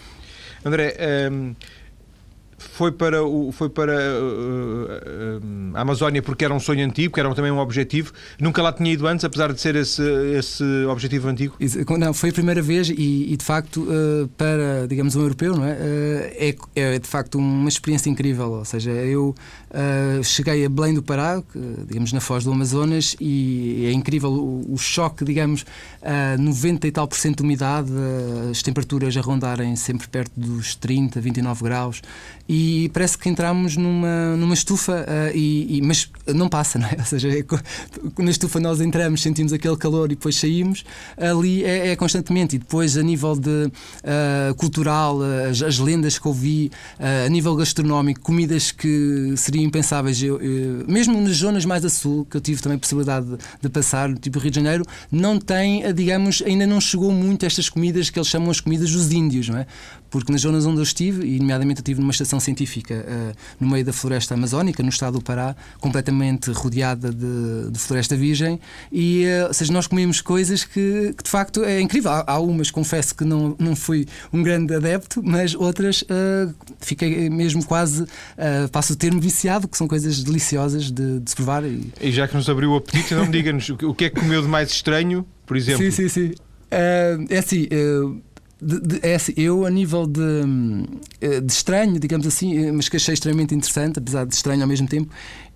André, 0.64 0.96
um 1.28 1.56
foi 2.72 2.92
para, 2.92 3.24
o, 3.24 3.52
foi 3.52 3.68
para 3.68 3.92
uh, 3.92 5.40
a 5.74 5.80
Amazónia 5.80 6.22
porque 6.22 6.44
era 6.44 6.54
um 6.54 6.60
sonho 6.60 6.84
antigo, 6.84 7.14
que 7.14 7.20
era 7.20 7.32
também 7.34 7.50
um 7.50 7.58
objetivo. 7.58 8.12
Nunca 8.40 8.62
lá 8.62 8.72
tinha 8.72 8.92
ido 8.92 9.06
antes, 9.06 9.24
apesar 9.24 9.52
de 9.52 9.60
ser 9.60 9.76
esse, 9.76 10.02
esse 10.36 10.64
objetivo 10.86 11.28
antigo? 11.28 11.56
Não, 11.98 12.14
foi 12.14 12.30
a 12.30 12.32
primeira 12.32 12.62
vez 12.62 12.88
e, 12.88 13.32
e 13.32 13.36
de 13.36 13.44
facto, 13.44 13.82
uh, 13.82 14.28
para, 14.36 14.86
digamos, 14.88 15.16
um 15.16 15.22
europeu, 15.22 15.56
não 15.56 15.64
é? 15.64 15.72
é? 15.72 16.56
é? 16.74 16.98
de 16.98 17.08
facto 17.08 17.36
uma 17.38 17.68
experiência 17.68 18.08
incrível. 18.08 18.52
Ou 18.52 18.64
seja, 18.64 18.90
eu 18.90 19.34
cheguei 20.22 20.64
a 20.64 20.68
Belém 20.68 20.94
do 20.94 21.02
Pará, 21.02 21.42
digamos, 21.86 22.12
na 22.12 22.20
foz 22.20 22.44
do 22.44 22.52
Amazonas, 22.52 23.16
e 23.20 23.86
é 23.86 23.92
incrível 23.92 24.30
o, 24.30 24.74
o 24.74 24.78
choque, 24.78 25.24
digamos, 25.24 25.64
a 26.02 26.36
90 26.36 26.86
e 26.86 26.92
tal 26.92 27.08
por 27.08 27.16
cento 27.16 27.38
de 27.38 27.42
umidade, 27.42 27.90
as 28.50 28.62
temperaturas 28.62 29.16
a 29.16 29.20
rondarem 29.20 29.74
sempre 29.76 30.08
perto 30.08 30.32
dos 30.36 30.74
30, 30.74 31.20
29 31.20 31.64
graus 31.64 32.02
e 32.54 32.90
parece 32.90 33.16
que 33.16 33.30
entramos 33.30 33.78
numa, 33.78 34.36
numa 34.36 34.52
estufa, 34.52 35.06
uh, 35.08 35.34
e, 35.34 35.78
e, 35.78 35.80
mas 35.80 36.06
não 36.34 36.50
passa, 36.50 36.78
não 36.78 36.86
é? 36.86 36.96
Ou 37.00 37.04
seja, 37.06 37.30
é, 37.30 37.42
na 38.22 38.30
estufa 38.30 38.60
nós 38.60 38.78
entramos, 38.78 39.22
sentimos 39.22 39.54
aquele 39.54 39.74
calor 39.78 40.12
e 40.12 40.14
depois 40.14 40.36
saímos, 40.36 40.84
ali 41.16 41.64
é, 41.64 41.88
é 41.88 41.96
constantemente. 41.96 42.56
E 42.56 42.58
depois, 42.58 42.98
a 42.98 43.02
nível 43.02 43.34
de 43.34 43.48
uh, 43.48 44.54
cultural, 44.58 45.20
as, 45.48 45.62
as, 45.62 45.78
lendas 45.78 46.18
que 46.18 46.28
ouvi, 46.28 46.70
a 47.24 47.28
nível 47.30 47.56
gastronómico, 47.56 48.20
comidas 48.20 48.70
que 48.70 49.32
seriam 49.38 49.64
impensáveis, 49.64 50.22
eu, 50.22 50.38
eu, 50.38 50.84
mesmo 50.86 51.18
nas 51.22 51.36
zonas 51.36 51.64
mais 51.64 51.82
a 51.86 51.88
sul, 51.88 52.26
que 52.26 52.36
eu 52.36 52.40
tive 52.42 52.60
também 52.60 52.76
a 52.76 52.78
possibilidade 52.78 53.24
de, 53.24 53.38
de 53.62 53.68
passar, 53.70 54.12
tipo 54.18 54.38
Rio 54.38 54.50
de 54.50 54.56
Janeiro, 54.56 54.84
não 55.10 55.38
tem, 55.38 55.90
digamos, 55.94 56.42
ainda 56.44 56.66
não 56.66 56.82
chegou 56.82 57.12
muito 57.12 57.44
a 57.44 57.46
estas 57.46 57.70
comidas 57.70 58.10
que 58.10 58.18
eles 58.18 58.28
chamam 58.28 58.50
as 58.50 58.60
comidas 58.60 58.90
dos 58.90 59.10
índios, 59.10 59.48
não 59.48 59.56
é? 59.56 59.66
Porque 60.12 60.30
nas 60.30 60.42
zonas 60.42 60.66
onde 60.66 60.76
eu 60.76 60.82
estive, 60.82 61.26
e 61.26 61.38
nomeadamente 61.40 61.80
eu 61.80 61.82
estive 61.82 62.00
numa 62.00 62.10
estação 62.10 62.38
científica 62.38 62.94
uh, 62.94 63.36
no 63.58 63.66
meio 63.66 63.82
da 63.82 63.94
floresta 63.94 64.34
amazónica, 64.34 64.82
no 64.82 64.90
estado 64.90 65.14
do 65.14 65.24
Pará, 65.24 65.56
completamente 65.80 66.50
rodeada 66.52 67.10
de, 67.10 67.70
de 67.70 67.78
floresta 67.78 68.14
virgem. 68.14 68.60
E, 68.92 69.24
uh, 69.24 69.48
ou 69.48 69.54
seja, 69.54 69.72
nós 69.72 69.86
comemos 69.86 70.20
coisas 70.20 70.64
que, 70.64 71.14
que 71.16 71.24
de 71.24 71.30
facto 71.30 71.64
é 71.64 71.80
incrível. 71.80 72.10
Há, 72.10 72.24
há, 72.26 72.38
umas, 72.38 72.70
confesso 72.70 73.14
que 73.14 73.24
não, 73.24 73.56
não 73.58 73.74
fui 73.74 74.06
um 74.30 74.42
grande 74.42 74.74
adepto, 74.74 75.22
mas 75.24 75.54
outras 75.54 76.02
uh, 76.02 76.54
fiquei 76.78 77.30
mesmo 77.30 77.64
quase, 77.64 78.04
passo 78.70 78.92
o 78.92 78.96
termo 78.96 79.18
viciado, 79.18 79.66
que 79.66 79.78
são 79.78 79.88
coisas 79.88 80.22
deliciosas 80.22 80.90
de, 80.90 81.20
de 81.20 81.30
se 81.30 81.34
provar. 81.34 81.64
E... 81.64 81.90
e 81.98 82.12
já 82.12 82.28
que 82.28 82.36
nos 82.36 82.50
abriu 82.50 82.72
o 82.72 82.76
apetite, 82.76 83.14
então 83.14 83.30
diga-nos 83.30 83.66
o 83.70 83.94
que 83.94 84.04
é 84.04 84.10
que 84.10 84.20
comeu 84.20 84.42
de 84.42 84.48
mais 84.48 84.70
estranho, 84.70 85.26
por 85.46 85.56
exemplo? 85.56 85.82
Sim, 85.82 85.90
sim, 85.90 86.08
sim. 86.08 86.34
é 86.70 87.38
assim. 87.38 87.66
De, 88.62 88.80
de, 88.80 89.06
é 89.06 89.16
assim, 89.16 89.32
eu 89.36 89.66
a 89.66 89.70
nível 89.70 90.06
de, 90.06 91.40
de 91.40 91.52
estranho, 91.52 91.98
digamos 91.98 92.26
assim, 92.26 92.70
mas 92.70 92.88
que 92.88 92.96
achei 92.96 93.14
extremamente 93.14 93.54
interessante, 93.54 93.98
apesar 93.98 94.24
de 94.24 94.34
estranho 94.34 94.62
ao 94.62 94.68
mesmo 94.68 94.86
tempo, 94.86 95.12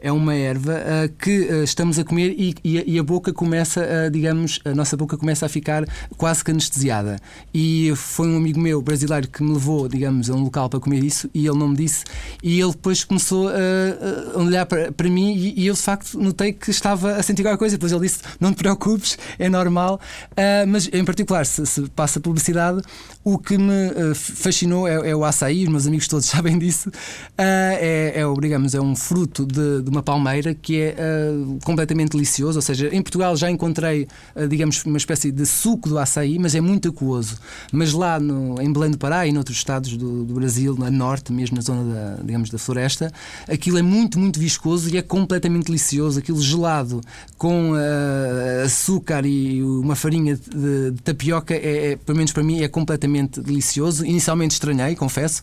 é 0.07 0.13
uma 0.13 0.35
erva 0.35 0.75
uh, 0.75 1.13
que 1.19 1.41
uh, 1.41 1.65
estamos 1.65 1.99
a 1.99 2.05
comer 2.05 2.35
e, 2.39 2.55
e, 2.63 2.99
a 2.99 3.03
boca 3.03 3.33
começa, 3.33 3.81
a, 3.83 4.09
digamos, 4.09 4.61
a 4.65 4.75
nossa 4.75 4.97
boca 4.97 5.17
começa 5.17 5.47
a 5.47 5.49
ficar 5.49 5.85
quase 6.17 6.45
que 6.45 6.51
anestesiada. 6.51 7.19
E 7.53 7.93
foi 7.97 8.29
um 8.29 8.37
amigo 8.37 8.61
meu 8.61 8.81
brasileiro 8.81 9.27
que 9.27 9.43
me 9.43 9.53
levou, 9.53 9.89
digamos, 9.89 10.31
a 10.31 10.35
um 10.35 10.45
local 10.45 10.69
para 10.69 10.79
comer 10.79 11.03
isso 11.03 11.29
e 11.35 11.47
ele 11.47 11.59
não 11.59 11.69
me 11.69 11.77
disse. 11.77 12.05
E 12.43 12.61
ele 12.61 12.71
depois 12.71 13.03
começou 13.03 13.49
a, 13.49 14.39
olhar 14.39 14.65
para, 14.67 14.93
para 14.93 15.09
mim 15.09 15.35
e, 15.35 15.63
e, 15.63 15.67
eu 15.67 15.75
de 15.75 15.81
facto 15.81 16.17
notei 16.21 16.53
que 16.53 16.71
estava 16.71 17.17
a 17.17 17.23
sentir 17.23 17.43
qualquer 17.43 17.59
coisa. 17.59 17.77
Depois 17.77 17.91
ele 17.91 18.03
disse: 18.03 18.21
Não 18.39 18.53
te 18.53 18.59
preocupes, 18.59 19.19
é 19.39 19.49
normal. 19.49 20.01
Uh, 20.33 20.67
mas 20.69 20.89
em 20.93 21.05
particular, 21.05 21.45
se, 21.45 21.67
se, 21.67 21.83
passa 21.91 22.21
publicidade, 22.21 22.81
o 23.25 23.39
que 23.39 23.59
me 23.59 24.15
fascinou 24.15 24.87
é, 24.87 25.11
é, 25.11 25.17
o 25.17 25.25
açaí, 25.25 25.65
os 25.65 25.69
meus 25.69 25.87
amigos 25.87 26.07
todos 26.07 26.27
sabem 26.31 26.59
disso. 26.59 26.93
é, 27.37 28.13
é, 28.15 28.41
digamos, 28.41 28.75
é 28.75 28.81
um 28.81 28.95
fruto 28.95 29.45
de 29.45 29.87
de 29.87 29.91
uma 29.97 30.03
palmeira 30.03 30.55
que 30.55 30.81
é 30.81 30.95
uh, 30.95 31.59
completamente 31.65 32.13
delicioso. 32.13 32.59
Ou 32.59 32.63
seja, 32.63 32.89
em 32.93 33.03
Portugal 33.03 33.37
já 33.37 33.51
encontrei, 33.51 34.07
uh, 34.35 34.47
digamos, 34.47 34.85
uma 34.85 34.99
espécie 34.99 35.33
de 35.33 35.47
suco 35.47 35.89
do 35.89 35.99
açaí, 35.99 36.39
mas 36.39 36.55
é 36.55 36.61
muito 36.61 36.89
aquoso. 36.89 37.37
Mas 37.73 37.93
lá 37.93 38.21
no, 38.21 38.61
em 38.61 38.73
Belém 38.73 38.91
do 38.91 38.99
Pará 38.99 39.27
e 39.27 39.33
noutros 39.33 39.57
estados 39.57 39.97
do, 39.97 40.25
do 40.25 40.35
Brasil, 40.35 40.75
no 40.75 40.91
norte, 40.91 41.33
mesmo 41.33 41.57
na 41.57 41.63
zona 41.63 41.95
da, 41.95 42.23
digamos, 42.23 42.51
da 42.51 42.59
floresta, 42.59 43.11
aquilo 43.49 43.79
é 43.79 43.83
muito, 43.83 44.19
muito 44.19 44.39
viscoso 44.39 44.91
e 44.91 44.99
é 44.99 45.03
completamente 45.03 45.67
delicioso. 45.67 46.19
Aquilo 46.19 46.41
gelado 46.41 47.01
com 47.39 47.73
uh, 47.73 48.65
açúcar 48.65 49.25
e 49.25 49.63
uma 49.63 49.97
farinha 49.97 50.37
de, 50.37 50.91
de 50.91 51.03
tapioca, 51.03 51.55
é, 51.55 51.93
é, 51.93 51.97
pelo 51.97 52.19
menos 52.19 52.33
para 52.33 52.43
mim, 52.43 52.63
é 52.63 52.69
completamente 52.69 53.41
delicioso. 53.41 54.05
Inicialmente 54.05 54.53
estranhei, 54.53 54.95
confesso, 54.95 55.43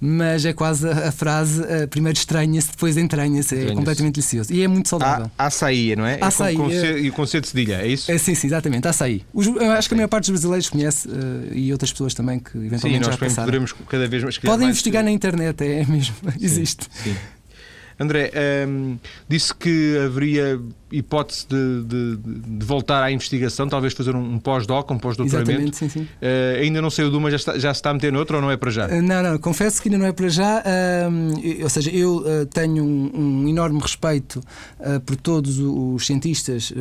mas 0.00 0.44
é 0.44 0.52
quase 0.52 0.88
a, 0.88 1.08
a 1.08 1.12
frase: 1.12 1.62
primeiro 1.90 2.16
estranha-se, 2.16 2.70
depois 2.70 2.96
entranha-se. 2.96 3.54
É 3.54 3.74
completamente 3.80 4.14
delicioso. 4.14 4.52
E 4.52 4.62
é 4.62 4.68
muito 4.68 4.88
saudável. 4.88 5.30
A, 5.36 5.46
açaí, 5.46 5.94
não 5.96 6.06
é? 6.06 6.18
é 6.18 6.24
açaí. 6.24 6.54
É 6.54 6.58
com, 6.58 6.64
com 6.64 6.70
é... 6.70 6.98
E 6.98 7.10
com 7.10 7.26
C 7.26 7.40
de 7.40 7.48
cedilha, 7.48 7.82
é 7.82 7.88
isso? 7.88 8.10
É, 8.10 8.18
sim, 8.18 8.34
sim, 8.34 8.46
exatamente. 8.46 8.86
Açaí. 8.88 9.24
Os, 9.32 9.46
eu 9.46 9.72
acho 9.72 9.88
que 9.88 9.94
a 9.94 9.96
maior 9.96 10.08
parte 10.08 10.24
dos 10.24 10.30
brasileiros 10.30 10.68
conhece 10.68 11.08
uh, 11.08 11.52
e 11.52 11.72
outras 11.72 11.92
pessoas 11.92 12.14
também 12.14 12.38
que 12.38 12.56
eventualmente 12.56 13.04
sim, 13.04 13.10
já 13.10 13.18
passaram. 13.18 13.46
poderemos 13.46 13.72
cada 13.88 14.08
vez 14.08 14.22
mais 14.22 14.38
Podem 14.38 14.68
investigar 14.68 15.04
na 15.04 15.10
internet, 15.10 15.62
é 15.62 15.84
mesmo. 15.86 16.14
Sim, 16.38 16.44
Existe. 16.44 16.86
Sim. 17.02 17.14
André, 18.00 18.32
um, 18.66 18.98
disse 19.28 19.54
que 19.54 19.98
haveria 19.98 20.58
hipótese 20.92 21.46
de, 21.48 21.84
de, 21.84 22.16
de, 22.16 22.64
voltar 22.66 23.02
à 23.02 23.12
investigação, 23.12 23.68
talvez 23.68 23.92
fazer 23.92 24.16
um, 24.16 24.34
um 24.34 24.38
pós-doc, 24.38 24.90
um 24.90 24.98
pós-doutoramento. 24.98 25.50
Exatamente, 25.50 25.76
sim, 25.76 25.88
sim. 25.88 26.00
Uh, 26.00 26.60
ainda 26.60 26.82
não 26.82 26.90
saiu 26.90 27.10
de 27.10 27.16
uma, 27.16 27.30
já, 27.30 27.36
está, 27.36 27.58
já 27.58 27.72
se 27.72 27.78
está 27.78 27.90
a 27.90 27.94
meter 27.94 28.12
noutra 28.12 28.36
ou 28.36 28.42
não 28.42 28.50
é 28.50 28.56
para 28.56 28.70
já? 28.70 28.86
Uh, 28.86 29.02
não, 29.02 29.22
não, 29.22 29.38
confesso 29.38 29.80
que 29.80 29.88
ainda 29.88 29.98
não 29.98 30.06
é 30.06 30.12
para 30.12 30.28
já. 30.28 30.60
Uh, 30.60 31.62
ou 31.62 31.68
seja, 31.68 31.90
eu 31.90 32.46
tenho 32.46 32.82
um, 32.82 33.10
um, 33.14 33.48
enorme 33.48 33.78
respeito 33.80 34.40
por 35.04 35.16
todos 35.16 35.58
os 35.58 36.06
cientistas, 36.06 36.72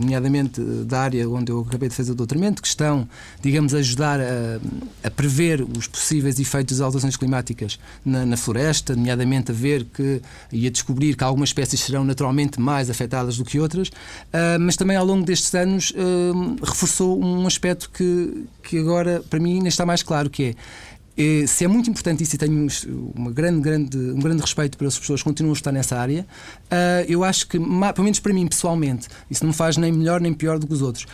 nomeadamente 0.00 0.60
da 0.60 1.00
área 1.00 1.28
onde 1.28 1.52
eu 1.52 1.60
acabei 1.60 1.88
de 1.88 1.94
fazer 1.94 2.12
o 2.12 2.14
doutoramento, 2.14 2.60
que 2.62 2.68
estão, 2.68 3.06
digamos, 3.40 3.74
a 3.74 3.78
ajudar 3.78 4.20
a, 4.20 4.60
a 5.04 5.10
prever 5.10 5.62
os 5.62 5.86
possíveis 5.86 6.38
efeitos 6.40 6.78
das 6.78 6.84
alterações 6.84 7.16
climáticas 7.16 7.78
na, 8.04 8.24
na 8.24 8.36
floresta, 8.36 8.96
nomeadamente 8.96 9.52
a 9.52 9.54
ver 9.54 9.84
que 9.84 10.20
e 10.62 10.68
a 10.68 10.70
descobrir 10.70 11.16
que 11.16 11.24
algumas 11.24 11.48
espécies 11.48 11.80
serão 11.80 12.04
naturalmente 12.04 12.60
mais 12.60 12.88
afetadas 12.88 13.36
do 13.36 13.44
que 13.44 13.58
outras, 13.58 13.88
uh, 13.88 14.60
mas 14.60 14.76
também 14.76 14.96
ao 14.96 15.04
longo 15.04 15.24
destes 15.24 15.52
anos 15.54 15.90
uh, 15.90 16.64
reforçou 16.64 17.20
um 17.20 17.44
aspecto 17.48 17.90
que, 17.90 18.44
que 18.62 18.78
agora 18.78 19.24
para 19.28 19.40
mim 19.40 19.54
ainda 19.54 19.68
está 19.68 19.84
mais 19.84 20.04
claro, 20.04 20.30
que 20.30 20.44
é 20.44 20.54
se 21.46 21.64
é 21.64 21.68
muito 21.68 21.90
importante 21.90 22.22
isso 22.22 22.34
e 22.34 22.38
tenho 22.38 22.66
uma 23.14 23.30
grande, 23.30 23.60
grande, 23.60 23.98
um 23.98 24.18
grande 24.18 24.40
respeito 24.40 24.78
pelas 24.78 24.98
pessoas 24.98 25.20
que 25.20 25.24
continuam 25.24 25.52
a 25.52 25.56
estar 25.56 25.70
nessa 25.70 25.98
área, 25.98 26.26
uh, 26.64 27.04
eu 27.06 27.22
acho 27.22 27.46
que, 27.46 27.58
pelo 27.58 28.04
menos 28.04 28.18
para 28.18 28.32
mim 28.32 28.46
pessoalmente, 28.46 29.08
isso 29.30 29.44
não 29.44 29.50
me 29.50 29.54
faz 29.54 29.76
nem 29.76 29.92
melhor 29.92 30.20
nem 30.20 30.32
pior 30.32 30.58
do 30.58 30.66
que 30.66 30.72
os 30.72 30.82
outros. 30.82 31.06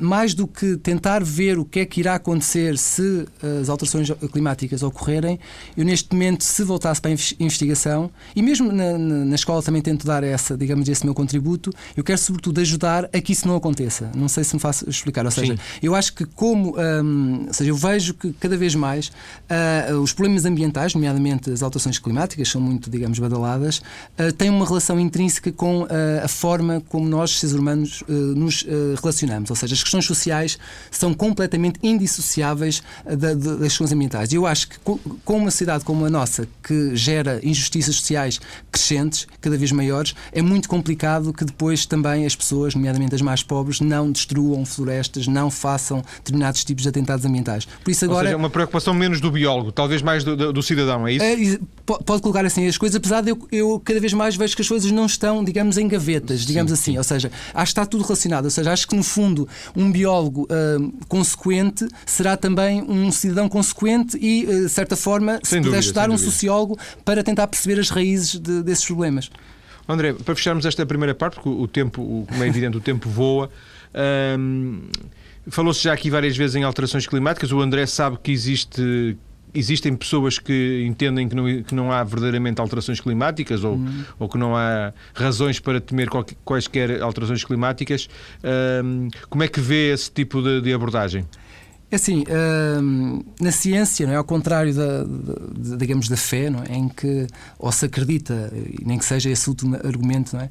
Mais 0.00 0.32
do 0.32 0.46
que 0.46 0.78
tentar 0.78 1.22
ver 1.22 1.58
o 1.58 1.64
que 1.64 1.80
é 1.80 1.84
que 1.84 2.00
irá 2.00 2.14
acontecer 2.14 2.78
se 2.78 3.26
as 3.60 3.68
alterações 3.68 4.10
climáticas 4.32 4.82
ocorrerem, 4.82 5.38
eu 5.76 5.84
neste 5.84 6.10
momento, 6.12 6.42
se 6.42 6.64
voltasse 6.64 7.00
para 7.00 7.10
a 7.10 7.14
investigação, 7.38 8.10
e 8.34 8.42
mesmo 8.42 8.72
na, 8.72 8.96
na, 8.96 9.34
escola 9.34 9.62
também 9.62 9.82
tento 9.82 10.06
dar 10.06 10.24
essa, 10.24 10.56
digamos, 10.56 10.88
esse 10.88 11.04
meu 11.04 11.14
contributo, 11.14 11.70
eu 11.94 12.02
quero 12.02 12.18
sobretudo 12.18 12.60
ajudar 12.60 13.04
a 13.12 13.20
que 13.20 13.32
isso 13.32 13.46
não 13.46 13.56
aconteça. 13.56 14.10
Não 14.14 14.28
sei 14.28 14.42
se 14.42 14.54
me 14.54 14.60
faço 14.60 14.88
explicar. 14.88 15.24
Ou 15.24 15.30
seja, 15.30 15.54
Sim. 15.54 15.62
eu 15.82 15.94
acho 15.94 16.14
que 16.14 16.24
como, 16.24 16.74
ou 16.76 17.52
seja, 17.52 17.70
eu 17.70 17.76
vejo 17.76 18.14
que 18.14 18.32
cada 18.32 18.56
vez 18.56 18.74
mais 18.74 19.11
Uh, 19.12 20.00
os 20.00 20.12
problemas 20.12 20.44
ambientais, 20.44 20.94
nomeadamente 20.94 21.50
as 21.50 21.62
alterações 21.62 21.98
climáticas, 21.98 22.48
são 22.48 22.60
muito, 22.60 22.90
digamos, 22.90 23.18
badaladas, 23.18 23.78
uh, 24.18 24.32
têm 24.36 24.50
uma 24.50 24.66
relação 24.66 24.98
intrínseca 24.98 25.52
com 25.52 25.82
uh, 25.82 25.88
a 26.22 26.28
forma 26.28 26.82
como 26.88 27.08
nós, 27.08 27.38
seres 27.38 27.54
humanos, 27.54 28.02
nos 28.08 28.64
relacionamos. 29.00 29.50
Ou 29.50 29.56
seja, 29.56 29.74
as 29.74 29.82
questões 29.82 30.04
sociais 30.04 30.58
são 30.90 31.14
completamente 31.14 31.78
indissociáveis 31.82 32.82
da, 33.04 33.34
das 33.34 33.58
questões 33.58 33.92
ambientais. 33.92 34.32
E 34.32 34.36
eu 34.36 34.46
acho 34.46 34.68
que 34.68 34.78
com 34.78 35.36
uma 35.36 35.50
sociedade 35.50 35.84
como 35.84 36.04
a 36.04 36.10
nossa, 36.10 36.46
que 36.62 36.94
gera 36.96 37.40
injustiças 37.42 37.96
sociais 37.96 38.40
crescentes, 38.70 39.26
cada 39.40 39.56
vez 39.56 39.72
maiores, 39.72 40.14
é 40.32 40.42
muito 40.42 40.68
complicado 40.68 41.32
que 41.32 41.44
depois 41.44 41.86
também 41.86 42.26
as 42.26 42.34
pessoas, 42.34 42.74
nomeadamente 42.74 43.14
as 43.14 43.22
mais 43.22 43.42
pobres, 43.42 43.80
não 43.80 44.10
destruam 44.10 44.64
florestas, 44.64 45.26
não 45.26 45.50
façam 45.50 46.02
determinados 46.16 46.64
tipos 46.64 46.82
de 46.82 46.88
atentados 46.88 47.24
ambientais. 47.24 47.64
Por 47.64 47.90
isso 47.90 48.04
agora... 48.04 48.18
Ou 48.18 48.24
seja, 48.24 48.34
é 48.34 48.36
uma 48.36 48.50
preocupação 48.50 48.94
menos 49.02 49.20
do 49.20 49.32
biólogo, 49.32 49.72
talvez 49.72 50.00
mais 50.00 50.22
do, 50.22 50.36
do, 50.36 50.52
do 50.52 50.62
cidadão, 50.62 51.06
é 51.08 51.14
isso? 51.14 51.24
É, 51.24 51.58
pode 51.84 52.22
colocar 52.22 52.44
assim 52.46 52.68
as 52.68 52.78
coisas, 52.78 52.94
apesar 52.94 53.20
de 53.20 53.30
eu, 53.30 53.48
eu, 53.50 53.82
cada 53.84 53.98
vez 53.98 54.12
mais 54.12 54.36
vejo 54.36 54.54
que 54.54 54.62
as 54.62 54.68
coisas 54.68 54.90
não 54.92 55.06
estão, 55.06 55.42
digamos, 55.42 55.76
em 55.76 55.88
gavetas, 55.88 56.46
digamos 56.46 56.70
sim, 56.70 56.74
assim. 56.74 56.92
Sim. 56.92 56.98
Ou 56.98 57.04
seja, 57.04 57.32
acho 57.52 57.74
que 57.74 57.80
está 57.80 57.84
tudo 57.84 58.04
relacionado. 58.04 58.44
Ou 58.44 58.50
seja, 58.50 58.72
acho 58.72 58.86
que 58.86 58.94
no 58.94 59.02
fundo 59.02 59.48
um 59.74 59.90
biólogo 59.90 60.42
uh, 60.44 60.92
consequente 61.08 61.88
será 62.06 62.36
também 62.36 62.82
um 62.82 63.10
cidadão 63.10 63.48
consequente 63.48 64.16
e, 64.20 64.44
uh, 64.44 64.62
de 64.62 64.68
certa 64.68 64.94
forma, 64.94 65.40
sem 65.42 65.42
se 65.42 65.54
dúvida, 65.56 65.70
puder 65.70 65.80
estudar 65.80 66.10
um 66.10 66.18
sociólogo 66.18 66.78
para 67.04 67.24
tentar 67.24 67.48
perceber 67.48 67.80
as 67.80 67.90
raízes 67.90 68.38
de, 68.38 68.62
desses 68.62 68.84
problemas. 68.84 69.28
André, 69.88 70.12
para 70.12 70.34
fecharmos 70.36 70.64
esta 70.64 70.86
primeira 70.86 71.14
parte, 71.14 71.34
porque 71.34 71.48
o 71.48 71.66
tempo, 71.66 72.24
como 72.28 72.44
é 72.44 72.46
evidente, 72.46 72.76
o 72.76 72.80
tempo 72.80 73.08
voa. 73.08 73.50
Um, 74.38 74.82
Falou-se 75.48 75.82
já 75.82 75.92
aqui 75.92 76.10
várias 76.10 76.36
vezes 76.36 76.56
em 76.56 76.62
alterações 76.62 77.06
climáticas. 77.06 77.50
O 77.52 77.60
André 77.60 77.86
sabe 77.86 78.18
que 78.22 78.30
existe 78.30 79.16
existem 79.54 79.94
pessoas 79.94 80.38
que 80.38 80.84
entendem 80.86 81.28
que 81.28 81.34
não, 81.34 81.62
que 81.62 81.74
não 81.74 81.92
há 81.92 82.02
verdadeiramente 82.02 82.60
alterações 82.60 83.00
climáticas 83.00 83.62
ou, 83.64 83.78
ou 84.18 84.28
que 84.28 84.38
não 84.38 84.56
há 84.56 84.92
razões 85.14 85.60
para 85.60 85.80
temer 85.80 86.08
quaisquer 86.44 87.02
alterações 87.02 87.44
climáticas. 87.44 88.08
Um, 88.82 89.08
como 89.28 89.42
é 89.42 89.48
que 89.48 89.60
vê 89.60 89.92
esse 89.92 90.10
tipo 90.10 90.40
de, 90.42 90.60
de 90.62 90.72
abordagem? 90.72 91.26
É 91.92 91.96
assim, 91.96 92.24
hum, 92.82 93.20
na 93.38 93.52
ciência, 93.52 94.06
não 94.06 94.14
é? 94.14 94.16
ao 94.16 94.24
contrário 94.24 94.72
da, 94.72 95.04
da, 95.04 95.76
digamos, 95.76 96.08
da 96.08 96.16
fé, 96.16 96.48
não 96.48 96.62
é? 96.62 96.74
em 96.74 96.88
que 96.88 97.26
ou 97.58 97.70
se 97.70 97.84
acredita, 97.84 98.50
nem 98.82 98.98
que 98.98 99.04
seja 99.04 99.28
esse 99.28 99.46
último 99.46 99.76
argumento, 99.76 100.34
não 100.34 100.40
é? 100.40 100.48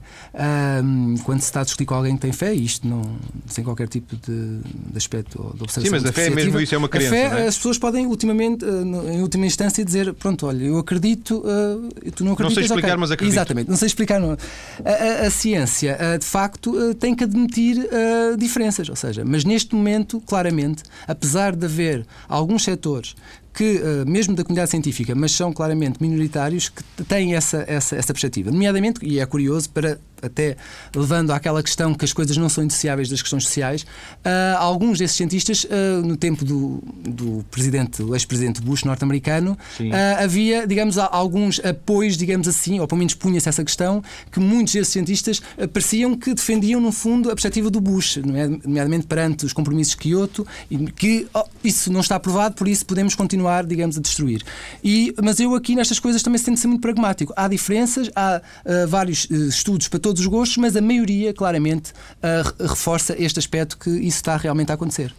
Hum, 0.83 1.15
quando 1.24 1.39
se 1.39 1.45
está 1.45 1.62
a 1.62 1.63
discutir 1.63 1.86
com 1.86 1.95
alguém 1.95 2.13
que 2.15 2.21
tem 2.21 2.31
fé, 2.31 2.53
isto 2.53 2.88
não, 2.88 3.01
sem 3.48 3.63
qualquer 3.63 3.88
tipo 3.88 4.15
de, 4.17 4.60
de 4.60 4.98
aspecto 4.98 5.41
ou 5.41 5.53
de 5.55 5.63
observação. 5.63 6.00
Sim, 6.00 6.05
mas 6.05 6.05
a 6.05 6.13
fé 6.13 6.27
é 6.27 6.29
mesmo 6.29 6.60
isso, 6.60 6.75
é 6.75 6.77
uma 6.77 6.88
crença. 6.88 7.07
A 7.07 7.10
fé, 7.10 7.24
é? 7.24 7.48
as 7.48 7.57
pessoas 7.57 7.79
podem, 7.79 8.05
ultimamente, 8.05 8.63
eh, 8.63 9.13
em 9.15 9.21
última 9.24 9.48
instância, 9.48 9.83
dizer: 9.83 10.13
pronto, 10.13 10.45
olha, 10.45 10.63
eu 10.63 10.77
acredito, 10.77 11.38
uh, 11.39 12.12
tu 12.12 12.24
não 12.24 12.33
acreditas. 12.33 12.39
Não 12.39 12.50
sei 12.51 12.63
explicar, 12.65 12.88
okay. 12.89 13.00
mas 13.00 13.10
acredito. 13.10 13.33
Exatamente, 13.33 13.67
não 13.67 13.77
sei 13.77 13.88
explicar. 13.88 14.19
Não. 14.19 14.38
A, 14.86 15.24
a, 15.24 15.27
a 15.27 15.31
ciência, 15.31 15.98
uh, 15.98 16.19
de 16.19 16.25
facto, 16.25 16.93
tem 17.00 17.15
que 17.15 17.24
admitir 17.24 17.89
diferenças, 18.38 18.88
ou 18.89 18.95
seja, 18.95 19.24
mas 19.25 19.43
neste 19.43 19.74
momento, 19.74 20.21
claramente, 20.21 20.83
apesar 21.07 21.30
apesar 21.31 21.55
de 21.55 21.65
haver 21.65 22.05
alguns 22.27 22.63
setores 22.63 23.15
que, 23.53 23.77
uh, 23.77 24.10
mesmo 24.10 24.36
da 24.36 24.43
comunidade 24.43 24.72
científica, 24.72 25.13
mas 25.15 25.31
são 25.31 25.51
claramente 25.51 26.01
minoritários, 26.01 26.70
que 26.70 27.03
têm 27.03 27.36
essa, 27.36 27.63
essa, 27.67 27.96
essa 27.96 28.13
perspectiva. 28.13 28.51
Nomeadamente, 28.51 29.05
e 29.05 29.20
é 29.20 29.25
curioso, 29.25 29.70
para 29.70 30.00
até 30.22 30.55
levando 30.96 31.31
àquela 31.31 31.62
questão 31.63 31.93
que 31.93 32.05
as 32.05 32.13
coisas 32.13 32.38
não 32.38 32.48
são 32.48 32.63
indissociáveis 32.63 33.10
das 33.10 33.22
questões 33.22 33.43
sociais, 33.43 33.81
uh, 33.81 34.58
alguns 34.58 35.00
desses 35.00 35.17
cientistas, 35.17 35.63
uh, 35.65 36.05
no 36.05 36.15
tempo 36.15 36.46
do, 36.46 36.84
do 37.03 37.46
presidente, 37.50 38.03
ex-presidente 38.13 38.62
Bush 38.62 38.84
norte-americano, 38.84 39.58
uh, 39.79 40.24
havia, 40.24 40.67
digamos, 40.67 40.98
alguns 40.98 41.60
apoios, 41.60 42.15
digamos 42.17 42.48
assim, 42.48 42.79
ou 42.79 42.88
pelo 42.88 43.00
menos 43.00 43.13
punha-se 43.13 43.50
essa 43.50 43.63
questão, 43.63 44.03
que 44.31 44.39
muitos 44.39 44.74
desses 44.74 44.93
cientistas 44.93 45.41
pareciam 45.74 46.15
que 46.15 46.34
defendiam, 46.34 46.79
no 46.79 46.91
fundo, 46.91 47.29
a 47.29 47.34
perspectiva 47.34 47.70
do 47.70 47.81
Bush, 47.81 48.17
nomeadamente 48.17 49.08
perante 49.08 49.46
os 49.46 49.53
compromissos 49.53 49.93
de 49.93 49.98
Kyoto, 49.98 50.46
e 50.70 50.77
que 50.91 51.27
oh, 51.34 51.43
isso 51.63 51.91
não 51.91 52.01
está 52.01 52.15
aprovado, 52.15 52.55
por 52.55 52.67
isso 52.67 52.86
podemos 52.86 53.15
continuar, 53.15 53.40
digamos, 53.65 53.98
a 53.98 54.01
destruir. 54.01 54.43
E, 54.83 55.13
mas 55.24 55.39
eu 55.39 55.55
aqui 55.55 55.75
nestas 55.75 56.00
coisas 56.00 56.21
também 56.21 56.41
tento 56.41 56.60
ser 56.60 56.67
muito 56.67 56.81
pragmático. 56.81 57.33
Há 57.36 57.48
diferenças, 57.48 58.10
há 58.15 58.41
vários 58.88 59.29
estudos 59.29 59.88
para 59.88 60.00
todos 60.00 60.21
os 60.21 60.27
gostos, 60.27 60.57
mas 60.57 60.75
a 60.75 60.81
maioria 60.81 61.33
claramente 61.33 61.91
uh, 61.91 62.63
reforça 62.67 63.15
este 63.17 63.39
aspecto 63.39 63.77
que 63.77 63.89
isso 63.89 64.17
está 64.17 64.38
realmente 64.38 64.71
a 64.71 64.75
acontecer. 64.75 65.13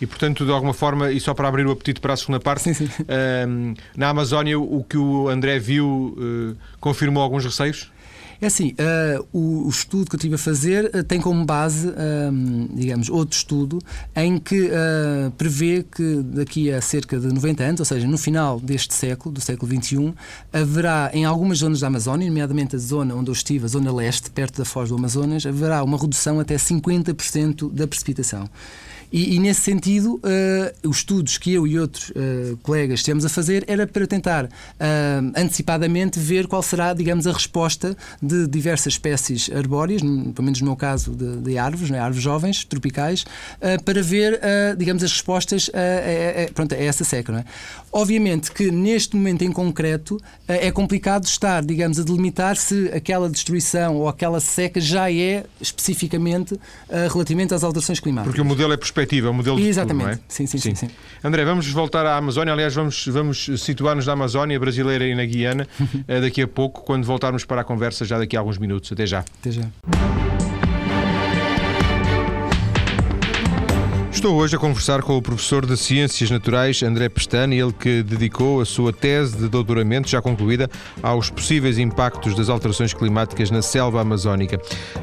E, 0.00 0.06
portanto, 0.06 0.44
de 0.44 0.50
alguma 0.50 0.74
forma, 0.74 1.12
e 1.12 1.20
só 1.20 1.32
para 1.32 1.46
abrir 1.46 1.64
o 1.64 1.70
apetite 1.70 2.00
para 2.00 2.12
a 2.12 2.16
segunda 2.16 2.40
parte, 2.40 2.62
sim, 2.62 2.74
sim. 2.74 2.86
Uh, 2.86 3.74
na 3.96 4.08
Amazónia 4.08 4.58
o 4.58 4.82
que 4.82 4.96
o 4.96 5.28
André 5.28 5.58
viu 5.60 6.16
uh, 6.18 6.56
confirmou 6.80 7.22
alguns 7.22 7.44
receios? 7.44 7.92
É 8.42 8.46
assim, 8.46 8.72
uh, 8.72 9.24
o, 9.32 9.66
o, 9.66 9.68
estudo 9.68 10.10
que 10.10 10.16
eu 10.16 10.18
estive 10.18 10.34
a 10.34 10.38
fazer 10.38 10.86
uh, 10.86 11.04
tem 11.04 11.20
como 11.20 11.44
base, 11.44 11.86
uh, 11.86 11.94
digamos, 12.74 13.08
outro 13.08 13.36
estudo 13.36 13.78
em 14.16 14.36
que 14.36 14.68
prevê 15.38 15.84
que 15.84 16.16
daqui 16.24 16.72
a 16.72 16.80
cerca 16.80 17.20
de 17.20 17.28
90 17.28 17.62
anos, 17.62 17.80
ou 17.80 17.86
seja, 17.86 18.04
no 18.04 18.18
final 18.18 18.58
deste 18.58 18.94
século, 18.94 19.32
do 19.32 19.40
século 19.40 19.70
XXI, 19.70 20.12
haverá 20.52 21.08
em 21.14 21.24
algumas 21.24 21.58
zonas 21.58 21.78
da 21.78 21.86
Amazónia, 21.86 22.26
nomeadamente 22.26 22.74
a 22.74 22.78
zona 22.80 23.14
onde 23.14 23.30
eu 23.30 23.32
estive, 23.32 23.64
a 23.64 23.68
zona 23.68 23.94
leste, 23.94 24.28
perto 24.28 24.58
da 24.58 24.64
foz 24.64 24.88
do 24.88 24.96
Amazonas, 24.96 25.46
haverá 25.46 25.84
uma 25.84 25.96
redução 25.96 26.40
até 26.40 26.56
50% 26.56 27.72
da 27.72 27.86
precipitação. 27.86 28.50
E, 29.12 29.36
e 29.36 29.38
nesse 29.38 29.60
sentido, 29.60 30.14
uh, 30.14 30.88
os 30.88 30.98
estudos 30.98 31.36
que 31.36 31.52
eu 31.52 31.66
e 31.66 31.78
outros 31.78 32.10
uh, 32.10 32.56
colegas 32.62 33.00
estivemos 33.00 33.24
a 33.24 33.28
fazer 33.28 33.64
era 33.66 33.86
para 33.86 34.06
tentar 34.06 34.46
uh, 34.46 34.48
antecipadamente 35.36 36.18
ver 36.18 36.46
qual 36.46 36.62
será, 36.62 36.94
digamos, 36.94 37.26
a 37.26 37.32
resposta 37.32 37.96
de 38.22 38.46
diversas 38.46 38.94
espécies 38.94 39.50
arbóreas, 39.54 40.00
pelo 40.00 40.42
menos 40.42 40.60
no 40.60 40.68
meu 40.68 40.76
caso 40.76 41.12
de, 41.14 41.36
de 41.36 41.58
árvores, 41.58 41.90
né, 41.90 41.98
árvores 41.98 42.22
jovens, 42.22 42.64
tropicais, 42.64 43.24
para 43.84 44.02
ver, 44.02 44.40
digamos, 44.76 45.02
as 45.02 45.12
respostas 45.12 45.70
a, 45.74 45.78
a, 45.78 46.44
a, 46.44 46.52
pronto, 46.52 46.74
a 46.74 46.78
essa 46.78 47.04
seca. 47.04 47.32
É? 47.32 47.44
Obviamente 47.92 48.50
que 48.50 48.70
neste 48.70 49.14
momento 49.14 49.42
em 49.42 49.52
concreto 49.52 50.18
é 50.48 50.70
complicado 50.70 51.24
estar, 51.24 51.62
digamos, 51.62 51.98
a 51.98 52.02
delimitar 52.02 52.56
se 52.56 52.90
aquela 52.94 53.28
destruição 53.28 53.96
ou 53.96 54.08
aquela 54.08 54.40
seca 54.40 54.80
já 54.80 55.12
é 55.12 55.44
especificamente 55.60 56.58
relativamente 57.10 57.54
às 57.54 57.62
alterações 57.62 58.00
climáticas. 58.00 58.32
Porque 58.32 58.40
o 58.40 58.44
modelo 58.44 58.72
é 58.72 58.76
perspectiva 58.76 59.02
perspectiva, 59.02 59.30
o 59.30 59.34
modelo 59.34 59.58
Exatamente. 59.58 60.04
de 60.04 60.10
futuro, 60.12 60.28
sim, 60.28 60.46
sim, 60.46 60.58
sim, 60.58 60.74
sim, 60.74 60.88
André, 61.22 61.44
vamos 61.44 61.68
voltar 61.70 62.06
à 62.06 62.16
Amazónia. 62.16 62.52
Aliás, 62.52 62.74
vamos, 62.74 63.06
vamos 63.08 63.50
situar-nos 63.58 64.06
na 64.06 64.12
Amazónia 64.12 64.58
brasileira 64.58 65.06
e 65.06 65.14
na 65.14 65.24
Guiana 65.24 65.68
eh, 66.08 66.20
daqui 66.20 66.42
a 66.42 66.48
pouco, 66.48 66.82
quando 66.82 67.04
voltarmos 67.04 67.44
para 67.44 67.60
a 67.60 67.64
conversa, 67.64 68.04
já 68.04 68.18
daqui 68.18 68.36
a 68.36 68.40
alguns 68.40 68.58
minutos. 68.58 68.90
Até 68.92 69.06
já. 69.06 69.24
Até 69.40 69.50
já. 69.50 70.21
Estou 74.22 74.36
hoje 74.36 74.54
a 74.54 74.58
conversar 74.60 75.02
com 75.02 75.16
o 75.16 75.20
professor 75.20 75.66
de 75.66 75.76
Ciências 75.76 76.30
Naturais 76.30 76.80
André 76.84 77.08
Pestana, 77.08 77.56
ele 77.56 77.72
que 77.72 78.04
dedicou 78.04 78.60
a 78.60 78.64
sua 78.64 78.92
tese 78.92 79.36
de 79.36 79.48
doutoramento, 79.48 80.08
já 80.08 80.22
concluída, 80.22 80.70
aos 81.02 81.28
possíveis 81.28 81.76
impactos 81.76 82.36
das 82.36 82.48
alterações 82.48 82.94
climáticas 82.94 83.50
na 83.50 83.60
selva 83.60 84.00
amazónica. 84.00 84.60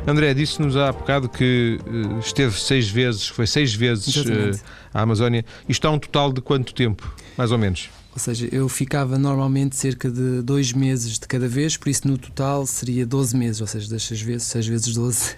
André, 0.07 0.33
disse-nos 0.33 0.77
há 0.77 0.93
bocado 0.93 1.27
que 1.27 1.81
eh, 1.85 2.19
esteve 2.21 2.57
seis 2.57 2.87
vezes, 2.87 3.27
foi 3.27 3.45
seis 3.45 3.73
vezes 3.73 4.15
uh, 4.15 4.63
à 4.93 5.01
Amazónia. 5.01 5.43
Isto 5.67 5.85
há 5.89 5.91
um 5.91 5.99
total 5.99 6.31
de 6.31 6.39
quanto 6.39 6.73
tempo, 6.73 7.13
mais 7.37 7.51
ou 7.51 7.57
menos? 7.57 7.89
Ou 8.11 8.19
seja, 8.19 8.49
eu 8.51 8.67
ficava 8.67 9.17
normalmente 9.17 9.75
cerca 9.75 10.09
de 10.09 10.41
dois 10.41 10.73
meses 10.73 11.19
de 11.19 11.27
cada 11.27 11.47
vez, 11.47 11.77
por 11.77 11.89
isso 11.89 12.07
no 12.07 12.17
total 12.17 12.65
seria 12.65 13.05
12 13.05 13.37
meses, 13.37 13.61
ou 13.61 13.67
seja, 13.67 13.89
das 13.89 14.03
seis 14.03 14.21
vezes, 14.21 14.43
seis 14.43 14.67
vezes 14.67 14.93
12. 14.93 15.35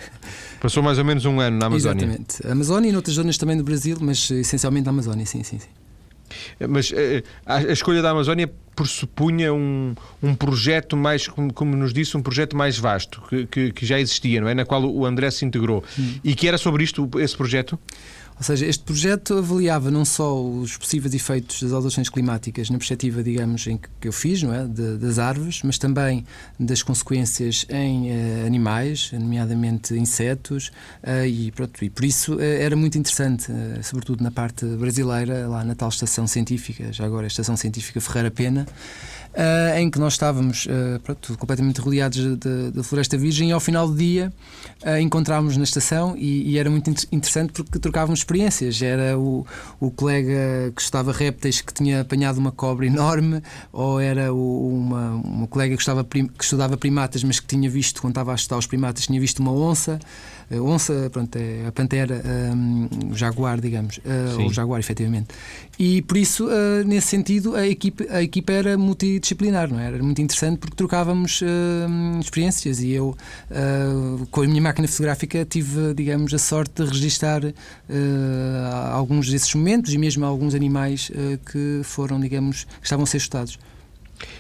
Passou 0.62 0.82
mais 0.82 0.98
ou 0.98 1.04
menos 1.06 1.26
um 1.26 1.40
ano 1.40 1.58
na 1.58 1.66
Amazónia. 1.66 2.06
Exatamente. 2.06 2.48
A 2.48 2.52
Amazónia 2.54 2.90
e 2.90 2.92
noutras 2.92 3.16
zonas 3.16 3.38
também 3.38 3.58
do 3.58 3.64
Brasil, 3.64 3.98
mas 4.00 4.32
essencialmente 4.32 4.86
na 4.86 4.92
Amazónia, 4.92 5.26
sim, 5.26 5.44
sim, 5.44 5.60
sim. 5.60 5.68
Mas 6.68 6.92
eh, 6.94 7.24
a, 7.46 7.58
a, 7.58 7.72
escolha 7.74 8.02
da 8.02 8.12
Amazónia 8.12 8.52
pressupunha 8.76 9.54
um, 9.54 9.94
um 10.22 10.34
projeto 10.34 10.96
mais, 10.98 11.28
como, 11.28 11.54
como, 11.54 11.76
nos 11.76 11.94
disse, 11.94 12.18
um 12.18 12.22
projeto 12.22 12.56
mais 12.56 12.78
vasto, 12.78 13.22
que, 13.30 13.46
que, 13.46 13.72
que, 13.72 13.86
já 13.86 14.00
existia, 14.00 14.42
não 14.42 14.48
é? 14.48 14.54
Na 14.54 14.66
qual 14.66 14.84
o 14.84 15.06
André 15.06 15.30
se 15.32 15.46
integrou. 15.46 15.84
Hum. 15.98 16.16
E 16.24 16.36
que 16.36 16.48
era 16.48 16.58
sobre 16.58 16.84
isto, 16.84 17.10
esse 17.20 17.36
projeto? 17.36 17.78
Ou 18.42 18.44
seja, 18.44 18.66
este 18.66 18.84
projeto 18.84 19.38
avaliava 19.38 19.92
não 19.92 20.04
só 20.04 20.44
os 20.44 20.76
possíveis 20.76 21.14
efeitos 21.14 21.62
das 21.62 21.72
alterações 21.72 22.10
climáticas 22.10 22.72
na 22.72 22.80
perspectiva, 22.80 23.22
digamos, 23.22 23.68
em 23.68 23.78
que 23.78 24.08
eu 24.08 24.12
fiz, 24.12 24.42
não 24.42 24.52
é? 24.52 24.66
De, 24.66 24.98
das 24.98 25.20
árvores, 25.20 25.62
mas 25.64 25.78
também 25.78 26.26
das 26.60 26.82
consequências 26.82 27.68
em 27.70 28.10
uh, 28.10 28.48
animais, 28.48 29.12
nomeadamente 29.14 29.94
insetos, 29.94 30.72
uh, 31.04 31.24
e, 31.24 31.52
pronto, 31.52 31.86
e 31.86 31.90
por 31.92 32.04
isso 32.04 32.34
uh, 32.34 32.42
era 32.42 32.76
muito 32.76 32.98
interessante, 32.98 33.46
sobretudo 33.84 34.24
na 34.24 34.32
parte 34.32 34.66
brasileira, 34.66 35.48
lá 35.48 35.64
na 35.64 35.76
tal 35.76 35.90
estação 35.90 36.26
científica, 36.26 36.92
já 36.92 37.06
agora 37.06 37.28
a 37.28 37.28
Estação 37.28 37.56
Científica 37.56 38.02
Ferreira 38.02 38.32
Pena, 38.32 38.66
uh, 39.32 39.78
em 39.78 39.90
que 39.90 40.00
nós 40.00 40.14
estávamos 40.14 40.66
uh, 40.66 41.00
pronto, 41.02 41.38
completamente 41.38 41.80
rodeados 41.80 42.38
da 42.74 42.84
Floresta 42.84 43.18
Virgem 43.18 43.50
e 43.50 43.52
ao 43.52 43.60
final 43.60 43.88
do 43.88 43.96
dia 43.96 44.32
uh, 44.84 44.98
encontrámos 44.98 45.58
na 45.58 45.64
estação 45.64 46.16
e, 46.18 46.52
e, 46.52 46.58
era 46.58 46.70
muito 46.70 46.90
interessante 47.12 47.54
porque 47.54 47.80
trocávamos 47.80 48.20
experiências. 48.20 48.82
Era 48.82 49.18
o, 49.18 49.46
o 49.80 49.92
colega 49.92 50.72
que 50.76 50.82
estava 50.82 51.12
répteis 51.12 51.62
que 51.62 51.74
tinha 51.74 52.02
apanhado 52.02 52.38
uma 52.38 52.52
cobra 52.52 52.86
enorme, 52.86 53.42
ou 53.72 54.00
era 54.00 54.34
o, 54.34 54.68
uma, 54.74 55.10
uma 55.16 55.48
colega 55.48 55.76
que, 55.76 55.82
estava, 55.82 56.04
que 56.04 56.44
estudava 56.44 56.78
primatas, 56.78 57.24
mas 57.24 57.40
que 57.40 57.48
tinha 57.48 57.70
visto, 57.70 58.02
quando 58.02 58.12
estava 58.12 58.32
a 58.32 58.36
estudar 58.36 58.58
os 58.58 58.68
primatas, 58.68 59.06
tinha 59.06 59.20
visto 59.20 59.40
uma 59.40 59.52
onça. 59.52 60.00
A 60.52 60.62
onça, 60.62 61.10
pronto, 61.10 61.34
é 61.38 61.66
a 61.66 61.72
pantera, 61.72 62.22
um, 62.54 63.12
o 63.12 63.16
jaguar, 63.16 63.62
digamos, 63.62 64.00
uh, 64.00 64.46
o 64.46 64.52
jaguar, 64.52 64.82
efetivamente. 64.82 65.30
E 65.80 66.02
por 66.02 66.18
isso, 66.18 66.46
uh, 66.48 66.84
nesse 66.86 67.08
sentido, 67.08 67.56
a 67.56 67.66
equipe, 67.66 68.06
a 68.10 68.22
equipe 68.22 68.52
era 68.52 68.78
multidisciplinar, 68.78 69.72
não 69.72 69.80
é? 69.80 69.88
Era 69.88 70.04
muito 70.04 70.22
interessante 70.22 70.60
porque 70.60 70.76
trocávamos 70.76 71.42
uh, 71.42 72.20
experiências 72.20 72.82
e 72.82 72.92
eu, 72.92 73.16
com 74.30 74.42
a 74.42 74.48
minha 74.48 74.62
máquina 74.62 74.88
fotográfica, 74.88 75.46
tive, 75.46 75.94
digamos, 75.94 76.34
a 76.34 76.38
sorte 76.38 76.84
de 76.84 76.90
registar 76.90 77.42
alguns 78.92 79.30
desses 79.30 79.54
momentos 79.56 79.94
e 79.94 79.98
mesmo 79.98 80.26
alguns 80.26 80.54
animais 80.54 81.12
que 81.52 81.82
foram, 81.84 82.20
digamos, 82.20 82.66
que 82.66 82.84
estavam 82.84 83.04
a 83.04 83.08
ser 83.08 83.18
estudados. 83.18 83.58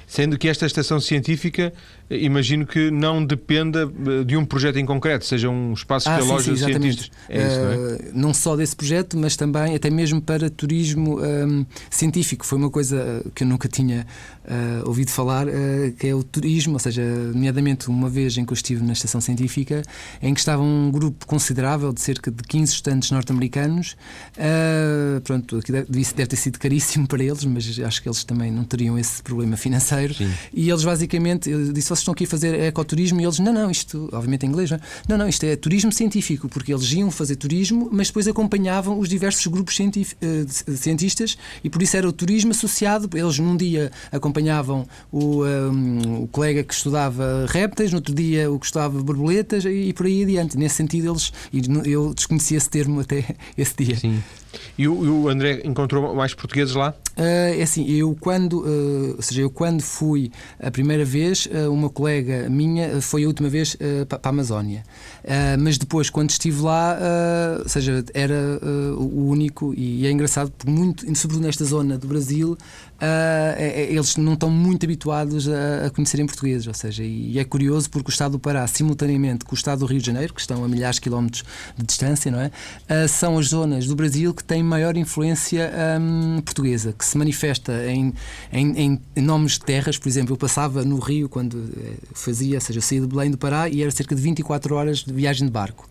Sendo 0.08 0.38
que 0.38 0.48
esta 0.48 0.66
estação 0.66 1.00
científica 1.00 1.74
imagino 2.18 2.66
que 2.66 2.92
não 2.92 3.24
dependa 3.24 3.84
eh, 3.84 4.24
de 4.24 4.36
um 4.36 4.46
projeto 4.46 4.78
em 4.78 4.86
concreto, 4.86 5.26
seja 5.26 5.50
um 5.50 5.74
espaço 5.74 6.10
ah, 6.10 6.18
relógio 6.18 6.56
sim, 6.56 6.66
sim, 6.66 6.72
cientistas. 6.72 7.12
É 7.30 7.48
isso, 7.48 7.60
não, 7.60 7.72
é? 7.72 7.76
Uh, 7.76 8.12
não 8.14 8.34
só 8.34 8.56
desse 8.56 8.76
projeto, 8.76 9.18
mas 9.18 9.36
também 9.36 9.76
até 9.76 9.90
mesmo 9.90 10.22
para 10.22 10.50
turismo 10.50 11.20
um, 11.20 11.24
ehm, 11.24 11.66
científico. 11.90 12.46
Foi 12.46 12.58
uma 12.58 12.70
coisa 12.70 12.98
eh, 13.26 13.30
que 13.34 13.44
eu 13.44 13.48
nunca 13.48 13.68
tinha 13.68 14.06
uh, 14.46 14.88
ouvido 14.88 15.12
falar, 15.12 15.48
uh, 15.48 15.52
que 15.98 16.08
é 16.08 16.16
o 16.16 16.24
turismo, 16.24 16.74
ou 16.74 16.80
seja, 16.80 17.04
nomeadamente 17.04 17.88
uma 17.88 18.10
vez 18.10 18.38
em 18.38 18.46
que 18.46 18.52
eu 18.52 18.56
estive 18.56 18.84
na 18.84 18.94
estação 18.94 19.22
científica, 19.22 19.82
em 20.22 20.34
que 20.34 20.40
estava 20.40 20.62
um 20.62 20.92
grupo 20.92 21.26
considerável 21.26 21.94
de 21.94 22.02
cerca 22.02 22.30
de 22.30 22.44
15 22.44 22.74
estudantes 22.74 23.12
norte-americanos. 23.12 23.96
pronto, 25.24 25.60
deve, 25.60 25.86
deve 25.86 26.28
ter 26.28 26.36
sido 26.36 26.60
caríssimo 26.60 27.08
para 27.08 27.24
eles, 27.24 27.46
mas 27.46 27.80
acho 27.80 28.02
que 28.02 28.10
eles 28.10 28.24
também 28.24 28.52
não 28.52 28.64
teriam 28.64 28.98
esse 28.98 29.22
problema 29.22 29.56
financeiro. 29.56 30.14
Sim. 30.14 30.32
E 30.54 30.70
eles 30.70 30.84
basicamente, 30.84 31.50
eu 31.50 31.72
disse, 31.72 31.92
estão 32.02 32.14
aqui 32.14 32.26
a 32.26 32.28
fazer 32.28 32.60
ecoturismo 32.60 33.22
e 33.22 33.24
eles, 33.24 33.40
não, 33.40 33.54
não, 33.54 33.72
isto, 33.72 34.10
obviamente 34.12 34.46
em 34.46 34.50
inglês, 34.50 34.70
não, 34.72 34.78
é? 34.78 34.82
não, 35.08 35.18
não, 35.18 35.28
isto 35.28 35.46
é 35.46 35.56
turismo 35.56 35.92
científico, 35.92 36.50
porque 36.50 36.74
eles 36.74 36.92
iam 36.92 37.10
fazer 37.12 37.36
turismo, 37.36 37.90
mas 37.92 38.08
depois 38.08 38.28
acompanhavam 38.28 39.00
os 39.00 39.10
diversos 39.10 39.46
grupos 39.48 39.78
uh, 39.80 40.76
cientistas 40.76 41.38
e 41.64 41.70
por 41.70 41.82
isso 41.82 41.98
era 41.98 42.08
o 42.08 42.12
turismo 42.12 42.52
associado. 42.52 43.10
Eles 43.18 43.40
num 43.40 43.56
dia 43.56 43.92
acompanhavam 44.12 44.88
o, 45.12 45.44
um, 45.44 45.46
ehm, 45.46 46.24
o 46.24 46.28
colega 46.28 46.64
que 46.64 46.74
estudava 46.74 47.46
répteis, 47.48 47.92
no 47.92 47.98
outro 47.98 48.14
dia 48.14 48.52
o 48.52 48.60
que 48.60 48.66
estudava 48.66 49.02
borboletas 49.02 49.66
e, 49.66 49.90
e 49.90 49.94
por 49.94 50.06
aí 50.06 50.24
adiante. 50.24 50.58
Nesse 50.58 50.76
sentido, 50.76 51.12
eles, 51.12 51.32
eu 51.86 52.14
desconhecia 52.14 52.58
esse 52.58 52.70
termo 52.70 53.00
até 53.00 53.36
esse 53.58 53.76
dia. 53.84 53.96
Sim. 53.98 54.22
E 54.78 54.88
o, 54.88 55.24
o, 55.24 55.30
André 55.30 55.62
encontrou 55.64 56.14
mais 56.16 56.34
portugueses 56.34 56.76
lá? 56.76 56.94
Uh, 57.18 57.60
é 57.60 57.62
assim, 57.62 57.90
eu 57.90 58.16
quando, 58.20 58.62
uh, 58.62 59.16
ou 59.16 59.22
seja, 59.22 59.42
eu 59.42 59.50
quando 59.50 59.82
fui 59.82 60.32
a 60.60 60.72
primeira 60.72 61.06
vez, 61.06 61.46
uh, 61.46 61.72
uma 61.72 61.90
colega 61.90 62.50
minha 62.50 63.02
foi 63.02 63.24
a 63.24 63.28
última 63.28 63.50
vez 63.50 63.78
para 64.08 64.20
a 64.24 64.30
Amazónia. 64.30 64.84
mas 65.60 65.78
depois, 65.78 66.10
quando 66.10 66.30
estive 66.30 66.62
lá, 66.62 66.98
ou 67.62 67.70
seja, 67.70 68.04
era 68.14 68.60
o 68.98 69.28
único, 69.28 69.74
e 69.76 70.06
é 70.06 70.12
engraçado, 70.12 70.52
porque 70.52 70.72
muito, 70.72 71.06
sobretudo 71.16 71.46
nesta 71.46 71.66
zona 71.66 71.98
do 71.98 72.08
Brasil, 72.08 72.58
eles 73.90 74.16
não 74.18 74.34
estão 74.34 74.50
muito 74.50 74.86
habituados 74.86 75.48
a, 75.50 75.88
a 75.88 75.90
conhecerem 75.90 76.26
portugueses, 76.26 76.68
ou 76.68 76.74
seja, 76.74 77.04
e, 77.04 77.38
é 77.40 77.44
curioso 77.44 77.90
porque 77.90 78.10
o 78.10 78.12
Estado 78.12 78.34
do 78.34 78.40
Pará, 78.40 78.66
simultaneamente 78.68 79.46
com 79.46 79.54
o 79.54 79.58
Estado 79.58 79.80
do 79.80 79.86
Rio 79.86 80.00
de 80.00 80.06
Janeiro, 80.06 80.34
que 80.34 80.42
estão 80.42 80.64
a 80.64 80.68
milhares 80.68 80.96
de 80.96 81.02
quilómetros 81.02 81.44
de 81.78 81.86
distância, 81.86 82.32
não 82.32 82.40
é? 82.40 82.52
são 83.08 83.38
as 83.38 83.48
zonas 83.48 83.88
do 83.88 83.96
Brasil 83.96 84.34
que 84.34 84.44
têm 84.44 84.64
maior 84.64 84.96
influência 84.96 85.72
um, 86.00 86.42
portuguesa 86.42 86.94
que 86.94 87.06
se 87.06 87.18
manifesta 87.18 87.86
em, 87.88 88.14
em, 88.52 89.00
em, 89.16 89.22
nomes 89.22 89.54
de 89.54 89.62
terras. 89.62 89.98
Por 89.98 90.08
exemplo, 90.08 90.34
eu 90.34 90.38
passava 90.38 90.84
no 90.84 91.00
Rio 91.00 91.30
quando 91.30 91.70
eh, 91.78 91.94
fazia, 92.14 92.56
ou 92.56 92.62
seja, 92.62 92.80
eu 92.80 92.82
saía 92.82 93.02
de 93.02 93.08
Belém 93.08 93.32
do 93.32 93.38
Pará 93.38 93.70
e 93.70 93.82
era 93.82 93.92
cerca 93.92 94.16
de 94.16 94.22
24 94.22 94.76
horas 94.76 95.00
de 95.00 95.14
viagem 95.14 95.46
de 95.48 95.52
barco. 95.52 95.88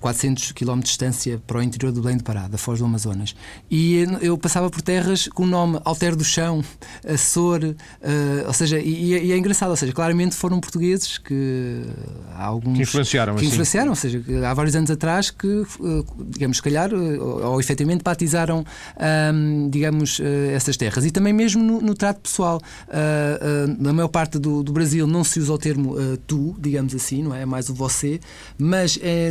400 0.00 0.50
eh, 0.50 0.52
km 0.54 0.78
de 0.78 0.86
distância 0.86 1.40
para 1.46 1.58
o 1.58 1.62
interior 1.62 1.92
do 1.92 2.02
Belém 2.02 2.16
de 2.16 2.24
Pará, 2.24 2.48
da 2.48 2.58
Foz 2.58 2.78
do 2.78 2.84
Amazonas. 2.84 3.34
E 3.70 4.06
eu 4.20 4.36
passava 4.36 4.70
por 4.70 4.82
terras 4.82 5.28
com 5.28 5.44
o 5.44 5.46
nome 5.46 5.80
Alter 5.84 6.16
do 6.16 6.24
Chão, 6.24 6.62
Açor, 7.06 7.62
uh, 7.64 8.46
ou 8.46 8.52
seja, 8.52 8.78
e, 8.78 9.14
e, 9.24 9.32
é 9.32 9.36
engraçado, 9.36 9.70
ou 9.70 9.76
seja, 9.76 9.92
claramente 9.92 10.34
foram 10.34 10.60
portugueses 10.60 11.18
que 11.18 11.82
há 12.34 12.44
alguns 12.44 12.76
que 12.76 12.82
influenciaram, 12.82 13.34
que 13.34 13.40
assim. 13.40 13.48
influenciaram, 13.48 13.90
ou 13.90 13.96
seja, 13.96 14.22
há 14.48 14.54
vários 14.54 14.74
anos 14.74 14.90
atrás 14.90 15.30
que, 15.30 15.64
digamos, 16.28 16.58
se 16.58 16.62
calhar, 16.62 16.92
ou, 16.92 17.44
ou 17.44 17.60
efetivamente 17.60 18.02
batizaram, 18.02 18.64
digamos, 19.70 20.20
essas 20.52 20.76
terras. 20.76 21.04
E 21.04 21.10
também 21.10 21.32
mesmo 21.32 21.62
no, 21.62 21.80
no 21.80 21.94
trato 21.94 22.20
pessoal. 22.20 22.60
Uh, 22.88 23.70
uh, 23.70 23.82
na 23.82 23.92
maior 23.92 24.08
parte 24.08 24.38
do, 24.38 24.62
do, 24.62 24.72
Brasil 24.72 25.06
não 25.06 25.24
se 25.24 25.38
usa 25.38 25.52
o 25.52 25.58
termo 25.58 25.94
tu, 26.26 26.54
digamos 26.58 26.94
assim, 26.94 27.22
não 27.22 27.34
é? 27.34 27.42
É 27.42 27.46
mais 27.46 27.68
o 27.68 27.74
você, 27.74 28.20
mas 28.58 28.98
é, 29.02 29.30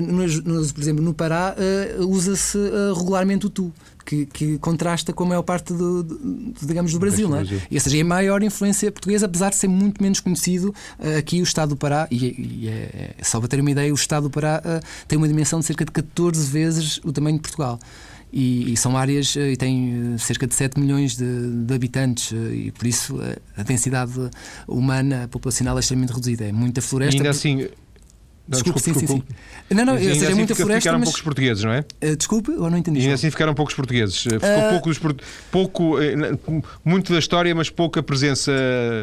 por 0.73 0.81
exemplo, 0.81 1.03
no 1.03 1.13
Pará 1.13 1.55
uh, 1.57 2.07
usa-se 2.07 2.57
uh, 2.57 2.93
regularmente 2.93 3.45
o 3.45 3.49
tu. 3.49 3.71
Que, 4.05 4.25
que, 4.25 4.57
contrasta 4.57 5.13
com 5.13 5.23
a 5.23 5.27
maior 5.27 5.43
parte 5.43 5.71
do, 5.71 6.03
do 6.03 6.53
digamos 6.61 6.91
do 6.91 6.99
Brasil, 6.99 7.29
não 7.29 7.37
é? 7.37 7.43
E, 7.71 7.75
ou 7.75 7.79
seja, 7.79 7.97
é 7.97 8.01
a 8.01 8.05
maior 8.05 8.43
influência 8.43 8.91
portuguesa, 8.91 9.27
apesar 9.27 9.49
de 9.49 9.55
ser 9.55 9.69
muito 9.69 10.03
menos 10.03 10.19
conhecido 10.19 10.75
uh, 10.99 11.17
aqui 11.17 11.39
o 11.39 11.43
Estado 11.43 11.69
do 11.69 11.77
Pará, 11.77 12.05
e, 12.11 12.17
e 12.17 12.67
é, 12.67 13.15
é, 13.17 13.23
só 13.23 13.39
para 13.39 13.47
ter 13.47 13.61
uma 13.61 13.71
ideia, 13.71 13.89
o 13.93 13.95
Estado 13.95 14.23
do 14.23 14.29
Pará 14.29 14.61
tem 15.07 15.17
uma 15.17 15.27
dimensão 15.27 15.61
de 15.61 15.65
cerca 15.65 15.85
de 15.85 15.91
14 15.91 16.51
vezes 16.51 16.99
o 17.05 17.13
tamanho 17.13 17.37
de 17.37 17.43
Portugal. 17.43 17.79
E, 18.31 18.73
e, 18.73 18.77
são 18.77 18.97
áreas 18.97 19.35
e 19.37 19.55
tem 19.55 20.17
cerca 20.17 20.47
de 20.47 20.55
7 20.55 20.77
milhões 20.79 21.15
de, 21.15 21.65
de, 21.65 21.73
habitantes 21.73 22.31
e 22.31 22.71
por 22.71 22.87
isso 22.87 23.19
a 23.55 23.61
densidade 23.61 24.13
humana 24.67 25.29
populacional 25.29 25.77
é 25.77 25.79
extremamente 25.79 26.13
reduzida. 26.13 26.43
É 26.43 26.51
muita 26.51 26.81
floresta. 26.81 27.15
E 27.15 27.19
ainda 27.19 27.29
assim, 27.29 27.69
Desculpe, 28.45 28.81
sim, 28.81 28.93
sim, 28.93 29.07
sim. 29.07 29.23
Não, 29.71 29.85
não, 29.85 29.93
ou 29.93 29.99
seja, 29.99 30.25
assim 30.25 30.33
muita 30.33 30.53
floresta. 30.53 30.81
Ficaram 30.81 30.99
mas... 30.99 31.07
poucos 31.07 31.21
portugueses, 31.21 31.63
não 31.63 31.71
é? 31.71 31.85
Uh, 32.03 32.15
desculpe, 32.17 32.51
ou 32.51 32.69
não 32.69 32.77
entendi. 32.77 32.99
E 32.99 33.11
assim 33.11 33.31
ficaram 33.31 33.53
poucos 33.53 33.73
portugueses. 33.73 34.25
Eh, 34.27 34.31
ficou 34.31 34.67
uh... 34.67 34.69
pouco, 34.69 34.89
dos, 34.89 34.99
pouco 35.49 35.95
muito 36.83 37.13
da 37.13 37.19
história, 37.19 37.55
mas 37.55 37.69
pouca 37.69 38.03
presença 38.03 38.51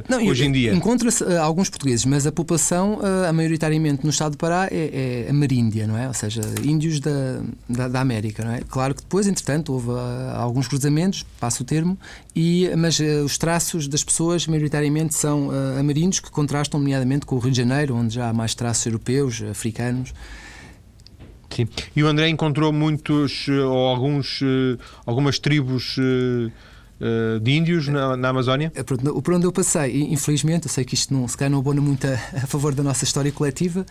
não, 0.06 0.22
hoje 0.26 0.44
em 0.44 0.52
dia. 0.52 0.74
Encontra-se 0.74 1.24
uh, 1.24 1.40
alguns 1.40 1.70
portugueses, 1.70 2.04
mas 2.04 2.26
a 2.26 2.32
população, 2.32 2.98
a 3.26 3.32
maioritariamente 3.32 4.04
no 4.04 4.10
estado 4.10 4.32
do 4.32 4.36
Pará, 4.36 4.68
é, 4.70 5.26
é 5.26 5.30
ameríndia, 5.30 5.86
não 5.86 5.96
é? 5.96 6.06
Ou 6.06 6.14
seja, 6.14 6.42
índios 6.62 7.00
da, 7.00 7.40
da, 7.66 7.88
da, 7.88 8.00
América, 8.00 8.44
não 8.44 8.52
é? 8.52 8.60
Claro 8.68 8.94
que 8.94 9.00
depois, 9.00 9.26
entretanto, 9.26 9.72
houve 9.72 9.88
alguns 10.34 10.68
cruzamentos, 10.68 11.24
passo 11.40 11.62
o 11.62 11.66
termo, 11.66 11.98
e, 12.34 12.70
mas 12.76 13.00
os 13.24 13.36
traços 13.36 13.88
das 13.88 14.04
pessoas, 14.04 14.46
maioritariamente, 14.46 15.14
são 15.14 15.50
ameríndios 15.78 16.20
que 16.20 16.30
contrastam, 16.30 16.78
nomeadamente, 16.78 17.26
com 17.26 17.36
o 17.36 17.38
Rio 17.38 17.50
de 17.50 17.56
Janeiro, 17.56 17.96
onde 17.96 18.14
já 18.14 18.28
há 18.28 18.32
mais 18.32 18.54
traços 18.54 18.86
europeus 18.86 19.42
africanos. 19.42 20.12
Sim. 21.50 21.68
E 21.94 22.02
o 22.02 22.06
André 22.06 22.28
encontrou 22.28 22.72
muitos 22.72 23.46
eh, 23.48 23.60
ou 23.60 23.88
alguns 23.88 24.40
eh, 24.42 24.78
algumas 25.04 25.38
tribos 25.38 25.96
eh, 25.98 26.50
de 27.42 27.50
índios 27.52 27.88
na, 27.88 28.16
na 28.16 28.28
Amazónia? 28.28 28.72
Por 29.22 29.34
onde 29.34 29.46
eu 29.46 29.52
passei, 29.52 30.02
infelizmente, 30.02 30.66
eu 30.66 30.70
sei 30.70 30.84
que 30.84 30.94
isto 30.94 31.12
não, 31.14 31.26
se 31.26 31.36
calhar 31.36 31.50
não 31.50 31.58
abona 31.58 31.80
muito 31.80 32.06
a, 32.06 32.12
a 32.42 32.46
favor 32.46 32.74
da 32.74 32.82
nossa 32.82 33.04
história 33.04 33.32
coletiva, 33.32 33.86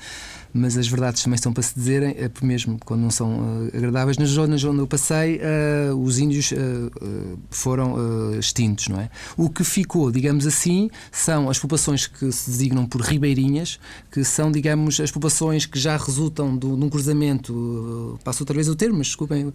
mas 0.54 0.78
as 0.78 0.88
verdades 0.88 1.22
também 1.22 1.36
estão 1.36 1.54
para 1.54 1.64
se 1.64 1.74
dizerem, 1.76 2.16
é 2.18 2.30
mesmo 2.42 2.80
quando 2.84 3.02
não 3.02 3.12
são 3.12 3.40
uh, 3.40 3.68
agradáveis. 3.76 4.18
Nas 4.18 4.30
zonas 4.30 4.64
onde 4.64 4.80
eu 4.80 4.88
passei, 4.88 5.38
uh, 5.38 5.96
os 5.96 6.18
índios 6.18 6.52
uh, 6.52 7.40
foram 7.50 8.40
extintos, 8.40 8.88
não 8.88 9.00
é? 9.00 9.10
O 9.38 9.50
que 9.50 9.64
ficou, 9.64 10.12
digamos 10.12 10.48
assim, 10.48 10.90
são 11.12 11.50
as 11.50 11.60
populações 11.60 12.08
que 12.08 12.32
se 12.32 12.50
designam 12.50 12.86
por 12.86 13.02
ribeirinhas, 13.02 13.80
que 14.12 14.24
são, 14.24 14.52
digamos, 14.52 15.00
as 15.00 15.12
populações 15.12 15.66
que 15.66 15.80
já 15.80 15.98
resultam 15.98 16.56
do, 16.56 16.76
de 16.76 16.84
um 16.84 16.90
cruzamento, 16.90 18.20
passo 18.24 18.44
outra 18.44 18.56
vez 18.56 18.68
o 18.68 18.76
termo, 18.76 18.98
mas 18.98 19.08
desculpem, 19.08 19.54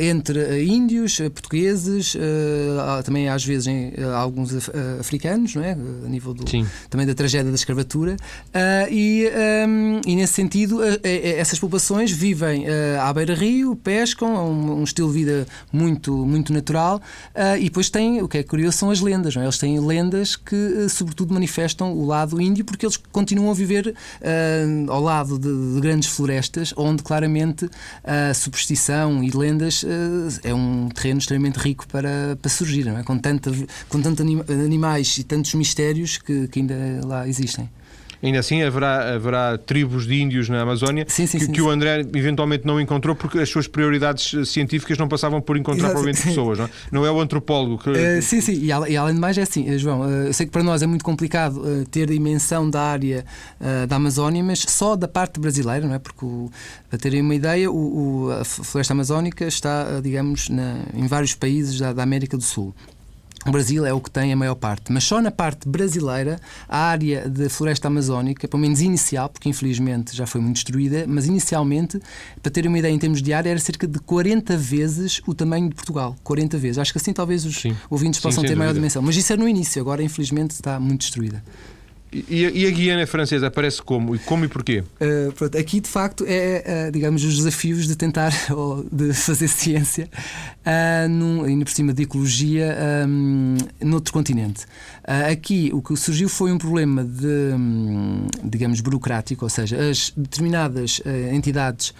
entre 0.00 0.64
índios, 0.64 1.18
portugueses, 1.34 2.16
também 3.04 3.28
às 3.28 3.44
vezes 3.44 3.66
em, 3.66 3.92
alguns 4.14 4.50
africanos, 5.00 5.54
não 5.54 5.62
é? 5.62 5.72
A 5.72 6.08
nível 6.08 6.34
do, 6.34 6.44
também 6.88 7.06
da 7.06 7.14
tragédia 7.14 7.50
da 7.50 7.56
escravatura, 7.56 8.16
e 8.90 9.30
um, 9.68 10.00
e 10.06 10.16
nesse 10.16 10.34
sentido, 10.34 10.80
essas 11.02 11.58
populações 11.58 12.10
vivem 12.10 12.66
eh, 12.66 12.98
à 13.00 13.12
beira-rio, 13.12 13.76
pescam, 13.76 14.50
um, 14.50 14.80
um, 14.80 14.84
estilo 14.84 15.08
de 15.08 15.14
vida 15.14 15.46
muito, 15.72 16.12
muito 16.26 16.52
natural 16.52 17.00
eh, 17.34 17.58
e 17.58 17.64
depois 17.64 17.90
têm, 17.90 18.22
o 18.22 18.28
que 18.28 18.38
é 18.38 18.42
curioso, 18.42 18.78
são 18.78 18.90
as 18.90 19.00
lendas. 19.00 19.34
Não 19.34 19.42
é? 19.42 19.44
Eles 19.46 19.58
têm 19.58 19.78
lendas 19.80 20.36
que, 20.36 20.84
eh, 20.84 20.88
sobretudo, 20.88 21.32
manifestam 21.32 21.92
o 21.92 22.06
lado 22.06 22.40
índio 22.40 22.64
porque 22.64 22.86
eles 22.86 22.96
continuam 22.96 23.50
a 23.50 23.54
viver 23.54 23.94
ao 24.88 25.00
lado 25.00 25.38
de, 25.38 25.74
de 25.74 25.80
grandes 25.80 26.08
florestas 26.08 26.72
onde 26.76 27.02
claramente 27.02 27.68
a 28.02 28.32
superstição 28.34 29.22
e 29.22 29.30
lendas 29.30 29.84
é 30.42 30.54
um 30.54 30.88
terreno 30.88 31.18
extremamente 31.18 31.58
rico 31.58 31.86
para, 31.88 32.36
para 32.40 32.50
surgir, 32.54 32.84
não 32.84 32.98
é? 32.98 33.02
com, 33.02 33.18
tanta, 33.18 33.50
com 33.88 34.00
tantos 34.00 34.24
animais 34.48 35.18
e 35.18 35.24
tantos 35.24 35.54
mistérios 35.54 36.18
que, 36.18 36.48
que 36.48 36.60
ainda 36.60 36.74
lá 37.04 37.28
existem. 37.28 37.68
Ainda 38.24 38.38
assim, 38.38 38.62
haverá, 38.62 39.14
haverá 39.14 39.58
tribos 39.58 40.06
de 40.06 40.20
índios 40.20 40.48
na 40.48 40.62
Amazónia 40.62 41.04
sim, 41.06 41.26
sim, 41.26 41.38
que, 41.38 41.44
sim, 41.44 41.52
que 41.52 41.60
o 41.60 41.68
André 41.68 42.00
eventualmente 42.14 42.66
não 42.66 42.80
encontrou 42.80 43.14
porque 43.14 43.38
as 43.38 43.50
suas 43.50 43.68
prioridades 43.68 44.48
científicas 44.48 44.96
não 44.96 45.06
passavam 45.06 45.42
por 45.42 45.58
encontrar 45.58 45.90
provavelmente 45.90 46.22
pessoas, 46.22 46.58
não 46.58 46.64
é? 46.64 46.70
Não 46.90 47.06
é 47.06 47.10
o 47.10 47.20
antropólogo 47.20 47.78
que. 47.78 47.90
Uh, 47.90 48.22
sim, 48.22 48.40
sim, 48.40 48.54
e, 48.54 48.68
e, 48.68 48.96
além 48.96 49.14
de 49.14 49.20
mais 49.20 49.36
é 49.36 49.42
assim, 49.42 49.68
eh, 49.68 49.76
João, 49.76 50.08
eu 50.08 50.32
sei 50.32 50.46
que 50.46 50.52
para 50.52 50.62
nós 50.62 50.82
é 50.82 50.86
muito 50.86 51.04
complicado 51.04 51.62
ter 51.90 52.08
dimensão 52.08 52.70
da 52.70 52.80
área 52.80 53.24
da 53.88 53.96
Amazónia, 53.96 54.42
mas 54.42 54.60
só 54.60 54.96
da 54.96 55.06
parte 55.06 55.38
brasileira, 55.38 55.86
não 55.86 55.94
é? 55.94 55.98
Porque, 55.98 56.24
o, 56.24 56.50
para 56.88 56.98
terem 56.98 57.20
uma 57.20 57.34
ideia, 57.34 57.70
o, 57.70 58.26
o, 58.26 58.32
a 58.32 58.44
floresta 58.44 58.94
amazónica 58.94 59.46
está, 59.46 60.00
digamos, 60.02 60.48
na, 60.48 60.80
em 60.94 61.06
vários 61.06 61.34
países 61.34 61.78
da, 61.78 61.92
da 61.92 62.02
América 62.02 62.36
do 62.36 62.42
Sul. 62.42 62.74
O 63.46 63.50
Brasil 63.50 63.84
é 63.84 63.92
o 63.92 64.00
que 64.00 64.10
tem 64.10 64.32
a 64.32 64.36
maior 64.36 64.54
parte, 64.54 64.90
mas 64.90 65.04
só 65.04 65.20
na 65.20 65.30
parte 65.30 65.68
brasileira 65.68 66.40
a 66.66 66.78
área 66.78 67.28
de 67.28 67.48
floresta 67.50 67.88
amazónica, 67.88 68.48
pelo 68.48 68.62
menos 68.62 68.80
inicial, 68.80 69.28
porque 69.28 69.50
infelizmente 69.50 70.16
já 70.16 70.26
foi 70.26 70.40
muito 70.40 70.56
destruída, 70.56 71.04
mas 71.06 71.26
inicialmente, 71.26 72.00
para 72.42 72.50
terem 72.50 72.70
uma 72.70 72.78
ideia 72.78 72.92
em 72.92 72.98
termos 72.98 73.20
de 73.20 73.34
área, 73.34 73.50
era 73.50 73.58
cerca 73.58 73.86
de 73.86 73.98
40 73.98 74.56
vezes 74.56 75.20
o 75.26 75.34
tamanho 75.34 75.68
de 75.68 75.74
Portugal. 75.74 76.16
40 76.24 76.56
vezes. 76.56 76.78
Acho 76.78 76.92
que 76.92 76.98
assim 76.98 77.12
talvez 77.12 77.44
os 77.44 77.60
sim. 77.60 77.76
ouvintes 77.90 78.18
possam 78.18 78.42
sim, 78.42 78.48
ter 78.48 78.56
maior 78.56 78.72
dimensão. 78.72 79.02
Mas 79.02 79.14
isso 79.14 79.30
era 79.30 79.42
no 79.42 79.48
início, 79.48 79.80
agora 79.80 80.02
infelizmente 80.02 80.52
está 80.52 80.80
muito 80.80 81.02
destruída. 81.02 81.42
E, 82.14 82.62
e, 82.62 82.66
a 82.66 82.70
Guiana 82.70 83.06
Francesa 83.08 83.48
aparece 83.48 83.82
como? 83.82 84.14
E 84.14 84.20
como 84.20 84.44
e 84.44 84.48
porquê? 84.48 84.84
Uh, 85.00 85.32
pronto, 85.32 85.58
aqui 85.58 85.80
de 85.80 85.88
facto 85.88 86.24
é, 86.28 86.86
uh, 86.86 86.92
digamos, 86.92 87.24
os 87.24 87.36
desafios 87.36 87.88
de 87.88 87.96
tentar 87.96 88.32
ou 88.54 88.86
de 88.90 89.12
fazer 89.12 89.48
ciência 89.48 90.08
uh, 90.64 91.08
num, 91.08 91.42
ainda 91.42 91.64
por 91.64 91.72
cima 91.72 91.92
de 91.92 92.04
ecologia 92.04 92.76
um, 93.08 93.56
noutro 93.80 94.12
continente. 94.12 94.64
Uh, 95.02 95.32
aqui 95.32 95.70
o 95.74 95.82
que 95.82 95.96
surgiu 95.96 96.28
foi 96.28 96.52
um 96.52 96.58
problema 96.58 97.02
de, 97.02 97.52
um, 97.58 98.28
digamos, 98.44 98.80
burocrático, 98.80 99.44
ou 99.44 99.50
seja, 99.50 99.76
as 99.76 100.12
determinadas 100.16 101.00
entidades 101.32 101.92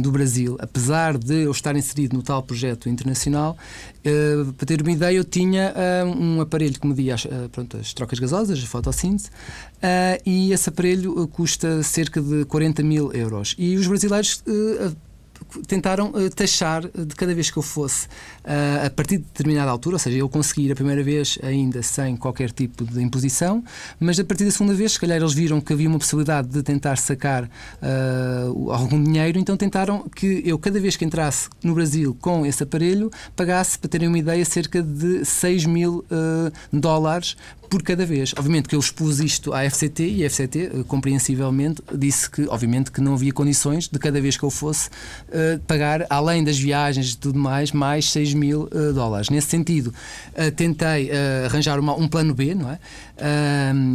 do 0.00 0.10
Brasil, 0.10 0.56
apesar 0.60 1.18
de 1.18 1.42
eu 1.42 1.50
estar 1.50 1.74
inserido 1.76 2.16
no 2.16 2.22
tal 2.22 2.42
projeto 2.42 2.88
internacional, 2.88 3.56
para 4.56 4.66
ter 4.66 4.80
uma 4.80 4.90
ideia, 4.90 5.16
eu 5.16 5.24
tinha 5.24 5.74
um 6.06 6.40
aparelho 6.40 6.78
que 6.78 6.86
media 6.86 7.14
as, 7.14 7.26
pronto, 7.50 7.76
as 7.76 7.92
trocas 7.92 8.18
gasosas, 8.18 8.62
a 8.62 8.66
fotossíntese, 8.66 9.30
Uh, 9.32 10.22
e 10.24 10.52
esse 10.52 10.68
aparelho 10.68 11.26
custa 11.28 11.82
cerca 11.82 12.20
de 12.20 12.44
40 12.44 12.82
mil 12.82 13.12
euros. 13.12 13.54
E 13.58 13.76
os 13.76 13.86
brasileiros 13.86 14.42
uh, 14.46 14.94
tentaram 15.66 16.10
uh, 16.10 16.30
taxar 16.30 16.82
de 16.82 17.14
cada 17.14 17.34
vez 17.34 17.50
que 17.50 17.56
eu 17.56 17.62
fosse 17.62 18.06
uh, 18.06 18.86
a 18.86 18.90
partir 18.90 19.18
de 19.18 19.24
determinada 19.24 19.70
altura, 19.70 19.96
ou 19.96 19.98
seja, 19.98 20.16
eu 20.16 20.28
consegui 20.28 20.70
a 20.70 20.74
primeira 20.74 21.02
vez 21.02 21.38
ainda 21.42 21.82
sem 21.82 22.16
qualquer 22.16 22.50
tipo 22.50 22.84
de 22.84 23.02
imposição, 23.02 23.62
mas 23.98 24.18
a 24.18 24.24
partir 24.24 24.44
da 24.44 24.50
segunda 24.50 24.74
vez, 24.74 24.92
se 24.92 25.00
calhar 25.00 25.16
eles 25.16 25.32
viram 25.32 25.60
que 25.60 25.72
havia 25.72 25.88
uma 25.88 25.98
possibilidade 25.98 26.48
de 26.48 26.62
tentar 26.62 26.96
sacar 26.96 27.44
uh, 27.44 28.70
algum 28.70 29.02
dinheiro, 29.02 29.38
então 29.38 29.56
tentaram 29.56 30.08
que 30.14 30.42
eu, 30.44 30.58
cada 30.58 30.80
vez 30.80 30.96
que 30.96 31.04
entrasse 31.04 31.48
no 31.62 31.74
Brasil 31.74 32.16
com 32.20 32.46
esse 32.46 32.62
aparelho, 32.62 33.10
pagasse, 33.36 33.78
para 33.78 33.88
terem 33.88 34.08
uma 34.08 34.18
ideia, 34.18 34.44
cerca 34.44 34.82
de 34.82 35.24
6 35.24 35.66
mil 35.66 36.04
dólares 36.72 37.36
por 37.72 37.82
cada 37.82 38.04
vez. 38.04 38.34
Obviamente 38.36 38.68
que 38.68 38.74
eu 38.74 38.80
expus 38.80 39.18
isto 39.18 39.54
à 39.54 39.64
FCT 39.64 40.06
e 40.06 40.26
a 40.26 40.28
FCT, 40.28 40.58
eh, 40.58 40.84
compreensivelmente, 40.86 41.82
disse 41.94 42.28
que, 42.28 42.46
obviamente, 42.46 42.92
que 42.92 43.00
não 43.00 43.14
havia 43.14 43.32
condições 43.32 43.88
de 43.88 43.98
cada 43.98 44.20
vez 44.20 44.36
que 44.36 44.42
eu 44.42 44.50
fosse 44.50 44.90
uh, 44.90 45.58
pagar, 45.66 46.04
além 46.10 46.44
das 46.44 46.58
viagens 46.58 47.12
e 47.12 47.16
tudo 47.16 47.38
mais, 47.38 47.72
mais 47.72 48.10
6 48.10 48.34
mil 48.34 48.64
uh, 48.64 48.92
dólares. 48.92 49.30
Nesse 49.30 49.46
sentido, 49.46 49.86
uh, 49.86 50.50
tentei 50.54 51.10
arranjar 51.46 51.80
uma, 51.80 51.94
um 51.94 52.06
plano 52.06 52.34
B, 52.34 52.54
não 52.54 52.70
é? 52.70 52.78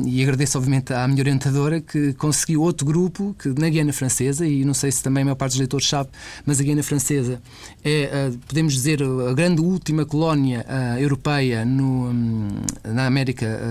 e 0.06 0.24
agradeço, 0.24 0.58
obviamente, 0.58 0.94
à 0.94 1.06
minha 1.06 1.20
orientadora 1.20 1.82
que 1.82 2.13
conseguiu 2.13 2.62
outro 2.62 2.86
grupo 2.86 3.36
que 3.38 3.50
na 3.50 3.68
Guiana 3.68 3.92
Francesa, 3.92 4.48
e 4.48 4.63
não 4.63 4.74
sei 4.74 4.90
se 4.90 5.04
também 5.04 5.22
a 5.22 5.26
maior 5.26 5.36
parte 5.36 5.52
dos 5.52 5.60
leitores 5.60 5.88
sabe, 5.88 6.10
mas 6.46 6.62
a 6.62 6.63
Guiana 6.63 6.82
Francesa 6.82 7.42
é, 7.84 8.32
podemos 8.48 8.74
dizer, 8.74 9.04
a 9.04 9.34
grande 9.34 9.60
última 9.60 10.06
colónia 10.06 10.66
europeia 10.98 11.66
no, 11.66 12.10
um, 12.10 12.48
na 12.86 13.06
América 13.06 13.67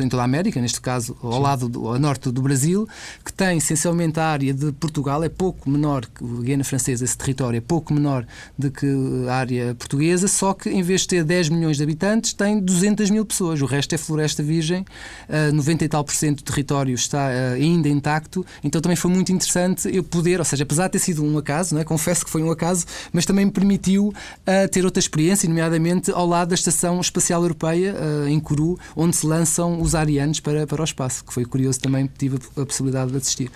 em 0.00 0.08
toda 0.08 0.22
a 0.22 0.24
América, 0.24 0.60
neste 0.60 0.80
caso 0.80 1.16
ao 1.22 1.32
Sim. 1.32 1.40
lado 1.40 1.68
do, 1.68 1.88
ao 1.88 1.98
norte 1.98 2.30
do 2.30 2.42
Brasil, 2.42 2.88
que 3.24 3.32
tem 3.32 3.58
essencialmente 3.58 4.18
a 4.20 4.26
área 4.26 4.52
de 4.52 4.72
Portugal, 4.72 5.22
é 5.22 5.28
pouco 5.28 5.68
menor 5.68 6.06
que 6.06 6.24
a 6.24 6.42
Guiana 6.42 6.64
Francesa, 6.64 7.04
esse 7.04 7.16
território 7.16 7.58
é 7.58 7.60
pouco 7.60 7.92
menor 7.92 8.26
do 8.58 8.70
que 8.70 8.86
a 9.28 9.34
área 9.34 9.74
portuguesa, 9.74 10.28
só 10.28 10.52
que 10.54 10.68
em 10.70 10.82
vez 10.82 11.02
de 11.02 11.08
ter 11.08 11.24
10 11.24 11.48
milhões 11.48 11.76
de 11.76 11.82
habitantes, 11.82 12.32
tem 12.32 12.60
200 12.60 13.10
mil 13.10 13.24
pessoas. 13.24 13.60
O 13.62 13.66
resto 13.66 13.94
é 13.94 13.98
floresta 13.98 14.42
virgem, 14.42 14.84
90 15.52 15.84
e 15.84 15.88
tal 15.88 16.04
por 16.04 16.14
cento 16.14 16.38
do 16.38 16.44
território 16.44 16.94
está 16.94 17.28
ainda 17.54 17.88
intacto, 17.88 18.44
então 18.62 18.80
também 18.80 18.96
foi 18.96 19.10
muito 19.10 19.32
interessante 19.32 19.88
eu 19.94 20.02
poder, 20.02 20.38
ou 20.38 20.44
seja, 20.44 20.62
apesar 20.62 20.86
de 20.86 20.92
ter 20.92 20.98
sido 20.98 21.24
um 21.24 21.38
acaso, 21.38 21.74
não 21.74 21.80
é? 21.80 21.84
confesso 21.84 22.24
que 22.24 22.30
foi 22.30 22.42
um 22.42 22.50
acaso, 22.50 22.86
mas 23.12 23.24
também 23.24 23.44
me 23.44 23.50
permitiu 23.50 24.12
ter 24.70 24.84
outra 24.84 25.00
experiência, 25.00 25.48
nomeadamente 25.48 26.10
ao 26.10 26.26
lado 26.26 26.48
da 26.48 26.54
Estação 26.54 27.00
Espacial 27.00 27.42
Europeia, 27.42 27.94
em 28.28 28.38
Kourou, 28.40 28.78
onde 28.96 29.13
se 29.14 29.26
lançam 29.26 29.80
os 29.80 29.94
arianos 29.94 30.40
para, 30.40 30.66
para 30.66 30.80
o 30.80 30.84
espaço, 30.84 31.24
que 31.24 31.32
foi 31.32 31.44
curioso 31.44 31.80
também, 31.80 32.10
tive 32.18 32.38
a 32.56 32.66
possibilidade 32.66 33.10
de 33.10 33.16
assistir. 33.16 33.50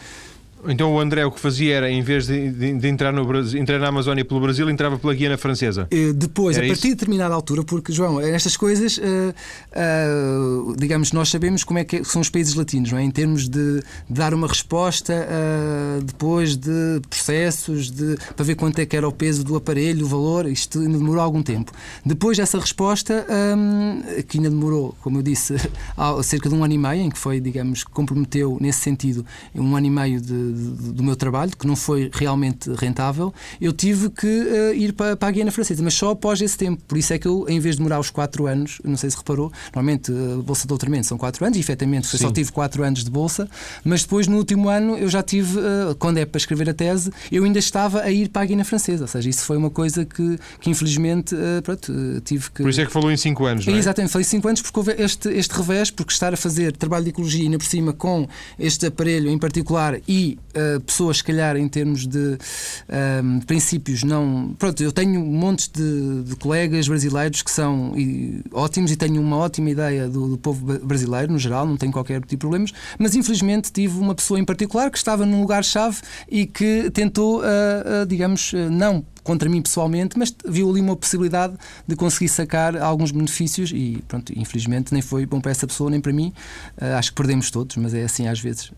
Então 0.66 0.92
o 0.92 1.00
André 1.00 1.24
o 1.24 1.30
que 1.30 1.40
fazia 1.40 1.76
era, 1.76 1.90
em 1.90 2.02
vez 2.02 2.26
de, 2.26 2.50
de, 2.50 2.74
de 2.74 2.88
entrar, 2.88 3.12
no 3.12 3.24
Brasil, 3.24 3.60
entrar 3.60 3.78
na 3.78 3.88
Amazónia 3.88 4.24
pelo 4.24 4.40
Brasil, 4.40 4.68
entrava 4.68 4.98
pela 4.98 5.14
Guiana 5.14 5.38
Francesa? 5.38 5.86
Eh, 5.90 6.12
depois, 6.12 6.56
era 6.56 6.66
a 6.66 6.68
partir 6.68 6.88
isso? 6.88 6.88
de 6.88 6.94
determinada 6.94 7.34
altura, 7.34 7.62
porque, 7.62 7.92
João, 7.92 8.20
estas 8.20 8.56
coisas, 8.56 8.98
uh, 8.98 9.02
uh, 9.02 10.76
digamos, 10.76 11.12
nós 11.12 11.28
sabemos 11.28 11.62
como 11.64 11.78
é 11.78 11.84
que 11.84 12.02
são 12.04 12.20
os 12.20 12.28
países 12.28 12.54
latinos, 12.54 12.90
não 12.90 12.98
é? 12.98 13.02
em 13.02 13.10
termos 13.10 13.48
de, 13.48 13.80
de 13.80 13.84
dar 14.08 14.34
uma 14.34 14.48
resposta 14.48 15.12
uh, 15.12 16.02
depois 16.02 16.56
de 16.56 17.00
processos, 17.08 17.90
de, 17.90 18.16
para 18.34 18.44
ver 18.44 18.56
quanto 18.56 18.78
é 18.80 18.86
que 18.86 18.96
era 18.96 19.06
o 19.06 19.12
peso 19.12 19.44
do 19.44 19.56
aparelho, 19.56 20.06
o 20.06 20.08
valor, 20.08 20.46
isto 20.46 20.80
demorou 20.80 21.22
algum 21.22 21.42
tempo. 21.42 21.72
Depois 22.04 22.36
dessa 22.36 22.58
resposta, 22.58 23.26
um, 23.56 24.02
que 24.22 24.38
ainda 24.38 24.50
demorou, 24.50 24.96
como 25.02 25.18
eu 25.18 25.22
disse, 25.22 25.54
cerca 26.24 26.48
de 26.48 26.54
um 26.54 26.64
ano 26.64 26.74
e 26.74 26.78
meio, 26.78 27.02
em 27.02 27.10
que 27.10 27.18
foi, 27.18 27.40
digamos, 27.40 27.84
comprometeu 27.84 28.58
nesse 28.60 28.80
sentido 28.80 29.24
um 29.54 29.76
ano 29.76 29.86
e 29.86 29.90
meio 29.90 30.20
de 30.20 30.47
do 30.48 31.02
meu 31.02 31.16
trabalho, 31.16 31.56
que 31.56 31.66
não 31.66 31.76
foi 31.76 32.10
realmente 32.12 32.70
rentável, 32.70 33.32
eu 33.60 33.72
tive 33.72 34.10
que 34.10 34.26
uh, 34.26 34.74
ir 34.74 34.92
para, 34.92 35.16
para 35.16 35.28
a 35.28 35.30
Guiana 35.30 35.50
Francesa, 35.50 35.82
mas 35.82 35.94
só 35.94 36.10
após 36.10 36.40
esse 36.40 36.56
tempo. 36.56 36.82
Por 36.86 36.98
isso 36.98 37.12
é 37.12 37.18
que 37.18 37.26
eu, 37.26 37.46
em 37.48 37.60
vez 37.60 37.76
de 37.76 37.78
demorar 37.78 38.00
os 38.00 38.10
4 38.10 38.46
anos, 38.46 38.80
não 38.84 38.96
sei 38.96 39.10
se 39.10 39.16
reparou, 39.16 39.52
normalmente 39.74 40.12
a 40.12 40.42
bolsa 40.42 40.62
de 40.62 40.68
doutoramento 40.68 41.06
são 41.06 41.18
4 41.18 41.44
anos, 41.44 41.56
e 41.56 41.60
efetivamente 41.60 42.06
só 42.06 42.30
tive 42.30 42.52
4 42.52 42.82
anos 42.82 43.04
de 43.04 43.10
bolsa, 43.10 43.48
mas 43.84 44.02
depois 44.02 44.26
no 44.26 44.36
último 44.36 44.68
ano 44.68 44.96
eu 44.96 45.08
já 45.08 45.22
tive, 45.22 45.58
uh, 45.58 45.94
quando 45.98 46.18
é 46.18 46.26
para 46.26 46.38
escrever 46.38 46.68
a 46.70 46.74
tese, 46.74 47.10
eu 47.30 47.44
ainda 47.44 47.58
estava 47.58 48.02
a 48.02 48.10
ir 48.10 48.28
para 48.28 48.42
a 48.42 48.44
Guiana 48.44 48.64
Francesa, 48.64 49.04
ou 49.04 49.08
seja, 49.08 49.28
isso 49.28 49.44
foi 49.44 49.56
uma 49.56 49.70
coisa 49.70 50.04
que, 50.04 50.38
que 50.60 50.70
infelizmente 50.70 51.34
uh, 51.34 51.62
pronto, 51.62 51.92
tive 52.24 52.50
que. 52.50 52.62
Por 52.62 52.70
isso 52.70 52.80
é 52.80 52.86
que 52.86 52.92
falou 52.92 53.10
em 53.10 53.16
5 53.16 53.44
anos, 53.44 53.66
não 53.66 53.74
é? 53.74 53.76
Exatamente, 53.76 54.12
falei 54.12 54.24
5 54.24 54.48
anos 54.48 54.62
porque 54.62 54.78
houve 54.78 54.94
este, 54.98 55.28
este 55.28 55.52
revés, 55.54 55.90
porque 55.90 56.12
estar 56.12 56.32
a 56.32 56.36
fazer 56.36 56.72
trabalho 56.72 57.04
de 57.04 57.10
ecologia 57.10 57.42
ainda 57.42 57.58
por 57.58 57.66
cima 57.66 57.92
com 57.92 58.26
este 58.58 58.86
aparelho 58.86 59.30
em 59.30 59.38
particular 59.38 60.00
e 60.08 60.37
uh, 60.38 60.80
pessoas, 60.80 61.18
se 61.18 61.24
calhar, 61.24 61.56
em 61.56 61.68
termos 61.68 62.06
de 62.06 62.18
uh, 62.18 63.46
princípios, 63.46 64.02
não. 64.02 64.54
Pronto, 64.58 64.82
eu 64.82 64.92
tenho 64.92 65.20
montes 65.20 65.68
de, 65.68 66.22
de 66.22 66.36
colegas 66.36 66.88
brasileiros 66.88 67.42
que 67.42 67.50
são 67.50 67.92
e, 67.96 68.42
ótimos 68.52 68.90
e 68.90 68.96
tenho 68.96 69.20
uma 69.20 69.36
ótima 69.36 69.70
ideia 69.70 70.08
do, 70.08 70.28
do, 70.28 70.38
povo 70.38 70.78
brasileiro, 70.78 71.32
no 71.32 71.38
geral, 71.38 71.66
não 71.66 71.76
tenho 71.76 71.92
qualquer 71.92 72.20
tipo 72.20 72.28
de 72.28 72.36
problemas, 72.36 72.72
mas 72.98 73.14
infelizmente 73.14 73.72
tive 73.72 73.98
uma 73.98 74.14
pessoa 74.14 74.38
em 74.38 74.44
particular 74.44 74.90
que 74.90 74.98
estava 74.98 75.24
num 75.24 75.40
lugar-chave 75.40 75.98
e 76.28 76.46
que 76.46 76.90
tentou, 76.90 77.40
uh, 77.40 78.06
digamos, 78.06 78.52
não 78.70 79.04
contra 79.28 79.46
mim 79.46 79.60
pessoalmente, 79.60 80.18
mas 80.18 80.34
viu 80.46 80.70
ali 80.70 80.80
uma 80.80 80.96
possibilidade 80.96 81.54
de 81.86 81.94
conseguir 81.94 82.30
sacar 82.30 82.74
alguns 82.78 83.10
benefícios 83.10 83.70
e, 83.74 84.02
pronto, 84.08 84.32
infelizmente 84.34 84.90
nem 84.90 85.02
foi 85.02 85.26
bom 85.26 85.38
para 85.38 85.50
essa 85.50 85.66
pessoa 85.66 85.90
nem 85.90 86.00
para 86.00 86.14
mim. 86.14 86.32
Uh, 86.80 86.96
acho 86.96 87.10
que 87.10 87.16
perdemos 87.16 87.50
todos, 87.50 87.76
mas 87.76 87.92
é 87.92 88.04
assim 88.04 88.26
às 88.26 88.40
vezes. 88.40 88.72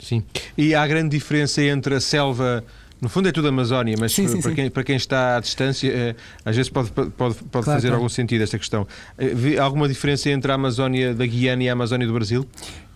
Sim. 0.00 0.22
E 0.56 0.74
há 0.74 0.86
grande 0.86 1.10
diferença 1.10 1.62
entre 1.62 1.94
a 1.94 2.00
selva. 2.00 2.64
No 3.00 3.08
fundo 3.08 3.28
é 3.28 3.32
tudo 3.32 3.48
Amazónia, 3.48 3.96
mas 3.98 4.12
sim, 4.12 4.28
sim, 4.28 4.42
para, 4.42 4.50
sim. 4.50 4.56
Quem, 4.56 4.70
para 4.70 4.84
quem 4.84 4.96
está 4.96 5.36
à 5.36 5.40
distância, 5.40 5.90
é, 5.90 6.14
às 6.44 6.54
vezes 6.54 6.70
pode, 6.70 6.90
pode, 6.90 7.12
pode 7.12 7.34
claro, 7.50 7.64
fazer 7.64 7.88
claro. 7.88 7.94
algum 7.94 8.08
sentido 8.10 8.42
esta 8.42 8.58
questão. 8.58 8.86
Eh, 9.16 9.56
há 9.58 9.62
alguma 9.62 9.88
diferença 9.88 10.28
entre 10.28 10.52
a 10.52 10.54
Amazónia 10.54 11.14
da 11.14 11.24
Guiana 11.24 11.62
e 11.62 11.68
a 11.70 11.72
Amazónia 11.72 12.06
do 12.06 12.12
Brasil? 12.12 12.46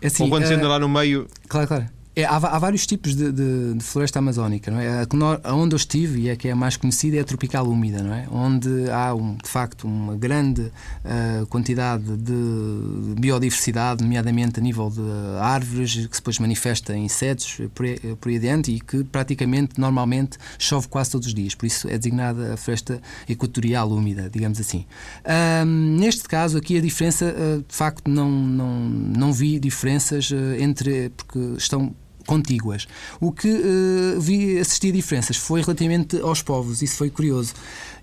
É 0.03 0.09
assim, 0.09 0.25
Ou 0.25 0.29
quando 0.29 0.45
uh, 0.45 0.47
se 0.47 0.55
anda 0.55 0.69
lá 0.69 0.79
no 0.79 0.91
meio. 0.91 1.27
Claro, 1.49 1.67
claro. 1.67 1.87
É, 2.17 2.25
há, 2.25 2.37
há, 2.37 2.59
vários 2.61 2.87
tipos 2.87 3.17
de, 3.17 3.33
de, 3.33 3.75
de, 3.75 3.85
floresta 3.85 4.21
amazónica. 4.21 4.71
Não 4.71 4.79
é? 4.79 5.03
A, 5.43 5.55
onde 5.55 5.75
eu 5.75 5.77
estive, 5.77 6.21
e 6.21 6.29
é 6.29 6.37
que 6.37 6.47
é 6.47 6.53
a 6.53 6.57
mais 6.57 6.77
conhecida, 6.77 7.17
é 7.17 7.21
a 7.21 7.25
tropical 7.25 7.67
úmida, 7.67 8.03
não 8.03 8.15
é? 8.15 8.29
onde 8.31 8.89
há 8.91 9.13
um, 9.15 9.35
de 9.35 9.49
facto 9.49 9.85
uma 9.89 10.15
grande 10.15 10.63
uh, 10.63 11.47
quantidade 11.47 12.17
de 12.17 13.21
biodiversidade, 13.21 14.03
nomeadamente 14.03 14.61
a 14.61 14.63
nível 14.63 14.91
de 14.91 15.01
árvores, 15.41 16.07
que 16.07 16.17
depois 16.17 16.39
manifesta 16.39 16.97
em 16.97 17.05
insetos 17.07 17.59
por, 17.75 17.85
por 18.21 18.29
aí 18.29 18.37
adiante 18.37 18.71
e 18.71 18.81
que 18.81 19.03
praticamente, 19.03 19.81
normalmente, 19.81 20.39
chove 20.57 20.87
quase 20.87 21.11
todos 21.11 21.27
os 21.27 21.35
dias. 21.35 21.55
Por 21.55 21.67
isso 21.67 21.89
é 21.89 21.99
designada 21.99 22.55
a 22.55 22.57
floresta 22.57 23.03
equatorial 23.29 23.91
úmida, 23.91 24.31
digamos 24.31 24.61
assim. 24.61 24.87
Uh, 25.25 25.65
neste 25.65 26.29
caso 26.29 26.59
aqui, 26.59 26.79
a 26.79 26.81
diferença, 26.81 27.35
uh, 27.37 27.65
de 27.67 27.75
facto, 27.75 28.09
não, 28.09 28.31
não, 28.31 28.79
não 28.79 29.33
vi 29.33 29.59
diferenças 29.59 30.31
entre. 30.61 31.11
porque 31.11 31.39
estão 31.57 31.93
contíguas. 32.27 32.87
O 33.21 33.33
que 33.33 33.49
uh, 33.49 34.21
vi 34.21 34.59
assistir 34.59 34.93
diferenças 34.93 35.37
foi 35.37 35.61
relativamente 35.61 36.19
aos 36.21 36.43
povos, 36.43 36.83
isso 36.83 36.97
foi 36.97 37.11
curioso. 37.11 37.55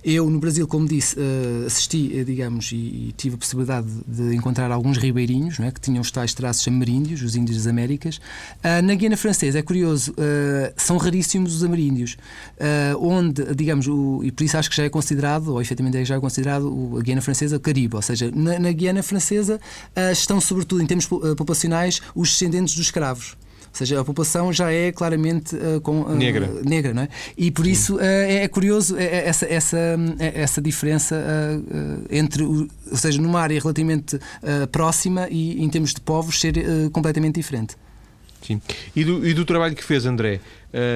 Eu, 0.03 0.27
no 0.31 0.39
Brasil, 0.39 0.67
como 0.67 0.88
disse, 0.88 1.15
uh, 1.15 1.67
assisti, 1.67 2.12
uh, 2.19 2.25
digamos, 2.25 2.71
e, 2.71 2.75
e, 2.75 3.13
tive 3.15 3.36
a 3.36 3.38
possibilidade 3.38 3.88
de 4.07 4.36
encontrar 4.36 4.71
alguns 4.71 4.97
ribeirinhos 4.97 5.60
não 5.60 5.67
é, 5.67 5.71
que 5.71 5.79
tinham 5.79 6.01
os 6.01 6.10
tais 6.10 6.34
traços 6.34 6.67
ameríndios, 6.67 7.21
os 7.21 7.36
índios 7.36 7.57
das 7.57 7.67
Américas. 7.67 8.19
na 8.84 8.95
Guiana 8.95 9.15
Francesa, 9.15 9.60
é 9.60 9.62
curioso, 9.62 10.13
são 10.75 10.97
raríssimos 10.97 11.55
os 11.55 11.63
ameríndios, 11.63 12.17
onde, 12.99 13.53
digamos, 13.53 13.88
o, 13.88 14.21
e 14.23 14.31
por 14.31 14.43
isso 14.43 14.57
acho 14.57 14.69
que 14.69 14.75
já 14.75 14.84
é 14.84 14.89
considerado, 14.89 15.49
ou 15.49 15.62
efetivamente 15.62 15.97
é 15.97 16.05
já 16.05 16.15
é 16.15 16.19
considerado 16.19 16.97
a 16.97 17.01
Guiana 17.01 17.21
Francesa 17.21 17.57
o 17.57 17.60
Caribe, 17.60 17.95
ou 17.95 18.01
seja, 18.01 18.31
na, 18.34 18.57
na 18.60 18.71
Guiana 18.71 19.03
Francesa 19.03 19.60
estão, 20.12 20.41
sobretudo, 20.41 20.81
em 20.81 20.88
termos 20.88 21.05
populacionais, 21.05 22.01
os 22.15 22.31
descendentes 22.31 22.75
dos 22.75 22.86
escravos. 22.86 23.36
Ou 23.71 23.77
seja, 23.77 24.01
a 24.01 24.03
população 24.03 24.51
já 24.51 24.71
é 24.71 24.91
claramente 24.91 25.55
uh, 25.55 25.79
com, 25.79 26.01
uh, 26.01 26.13
negra. 26.13 26.49
negra, 26.63 26.93
não 26.93 27.03
é? 27.03 27.10
E 27.38 27.49
por 27.49 27.63
Sim. 27.63 27.71
isso 27.71 27.95
uh, 27.95 28.01
é, 28.01 28.43
é, 28.43 28.47
curioso 28.49 28.97
essa, 28.97 29.45
essa, 29.45 29.77
essa 30.19 30.62
diferença 30.62 31.15
entre, 32.10 32.43
o, 32.43 32.67
ou 32.91 32.97
seja, 32.97 33.21
numa 33.21 33.39
área 33.39 33.60
relativamente 33.60 34.19
próxima 34.71 35.27
e 35.29 35.63
em 35.63 35.69
termos 35.69 35.93
de 35.93 36.01
povos 36.01 36.39
ser 36.39 36.53
completamente 36.91 37.36
diferente. 37.36 37.75
Sim. 38.41 38.60
E 38.95 39.03
do, 39.03 39.25
e 39.25 39.34
do, 39.34 39.45
trabalho 39.45 39.75
que 39.75 39.84
fez, 39.84 40.05
André? 40.05 40.39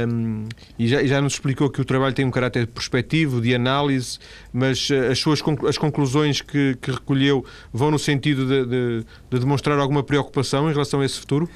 Um, 0.09 0.47
e 0.79 0.87
já, 0.87 1.05
já, 1.05 1.21
nos 1.21 1.33
explicou 1.33 1.69
que 1.69 1.79
o 1.79 1.85
trabalho 1.85 2.13
tem 2.13 2.25
um 2.25 2.31
caráter 2.31 2.65
prospectivo, 2.65 3.39
de 3.39 3.53
análise, 3.53 4.17
mas 4.51 4.89
as 5.11 5.19
suas 5.19 5.41
as 5.67 5.77
conclusões 5.77 6.41
que, 6.41 6.75
que 6.81 6.91
recolheu 6.91 7.45
vão 7.71 7.91
no 7.91 7.99
sentido 7.99 8.47
de, 8.47 8.65
de, 8.65 9.05
de 9.29 9.39
demonstrar 9.39 9.77
alguma 9.77 10.01
preocupação 10.01 10.69
em 10.69 10.73
relação 10.73 11.01
a 11.01 11.05
esse 11.05 11.19
futuro? 11.19 11.47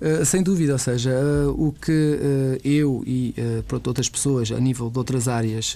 Uh, 0.00 0.24
sem 0.26 0.42
dúvida, 0.42 0.74
ou 0.74 0.78
seja, 0.78 1.10
uh, 1.10 1.68
o 1.68 1.72
que 1.72 1.90
uh, 1.90 2.60
eu 2.62 3.02
e 3.06 3.34
pronto, 3.66 3.86
outras 3.86 4.08
pessoas 4.08 4.52
a 4.52 4.60
nível 4.60 4.90
de 4.90 4.98
outras 4.98 5.26
áreas 5.26 5.74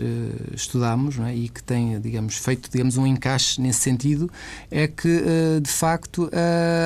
estudamos 0.54 1.18
é? 1.18 1.34
e 1.34 1.48
que 1.48 1.62
têm, 1.62 1.98
digamos, 2.00 2.36
feito 2.36 2.70
digamos, 2.70 2.96
um 2.96 3.06
encaixe 3.06 3.60
nesse 3.60 3.80
sentido 3.80 4.30
é 4.70 4.86
que, 4.86 5.22
de 5.62 5.70
facto, 5.70 6.30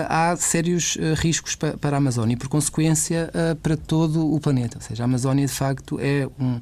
há 0.09 0.37
sérios 0.37 0.97
riscos 1.17 1.55
pa 1.55 1.77
para 1.77 1.97
a 1.97 1.99
Amazónia 1.99 2.35
e, 2.35 2.37
por 2.37 2.49
consequência, 2.49 3.31
para 3.63 3.77
todo 3.77 4.33
o 4.33 4.41
planeta. 4.41 4.79
Ou 4.79 4.83
seja, 4.83 5.03
a 5.03 5.07
Amazónia, 5.07 5.47
de 5.47 5.53
facto, 5.53 5.99
é 6.01 6.29
um, 6.41 6.61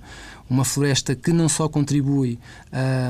uma 0.48 0.64
floresta 0.64 1.14
que 1.14 1.32
não 1.32 1.48
só 1.48 1.68
contribui 1.68 2.38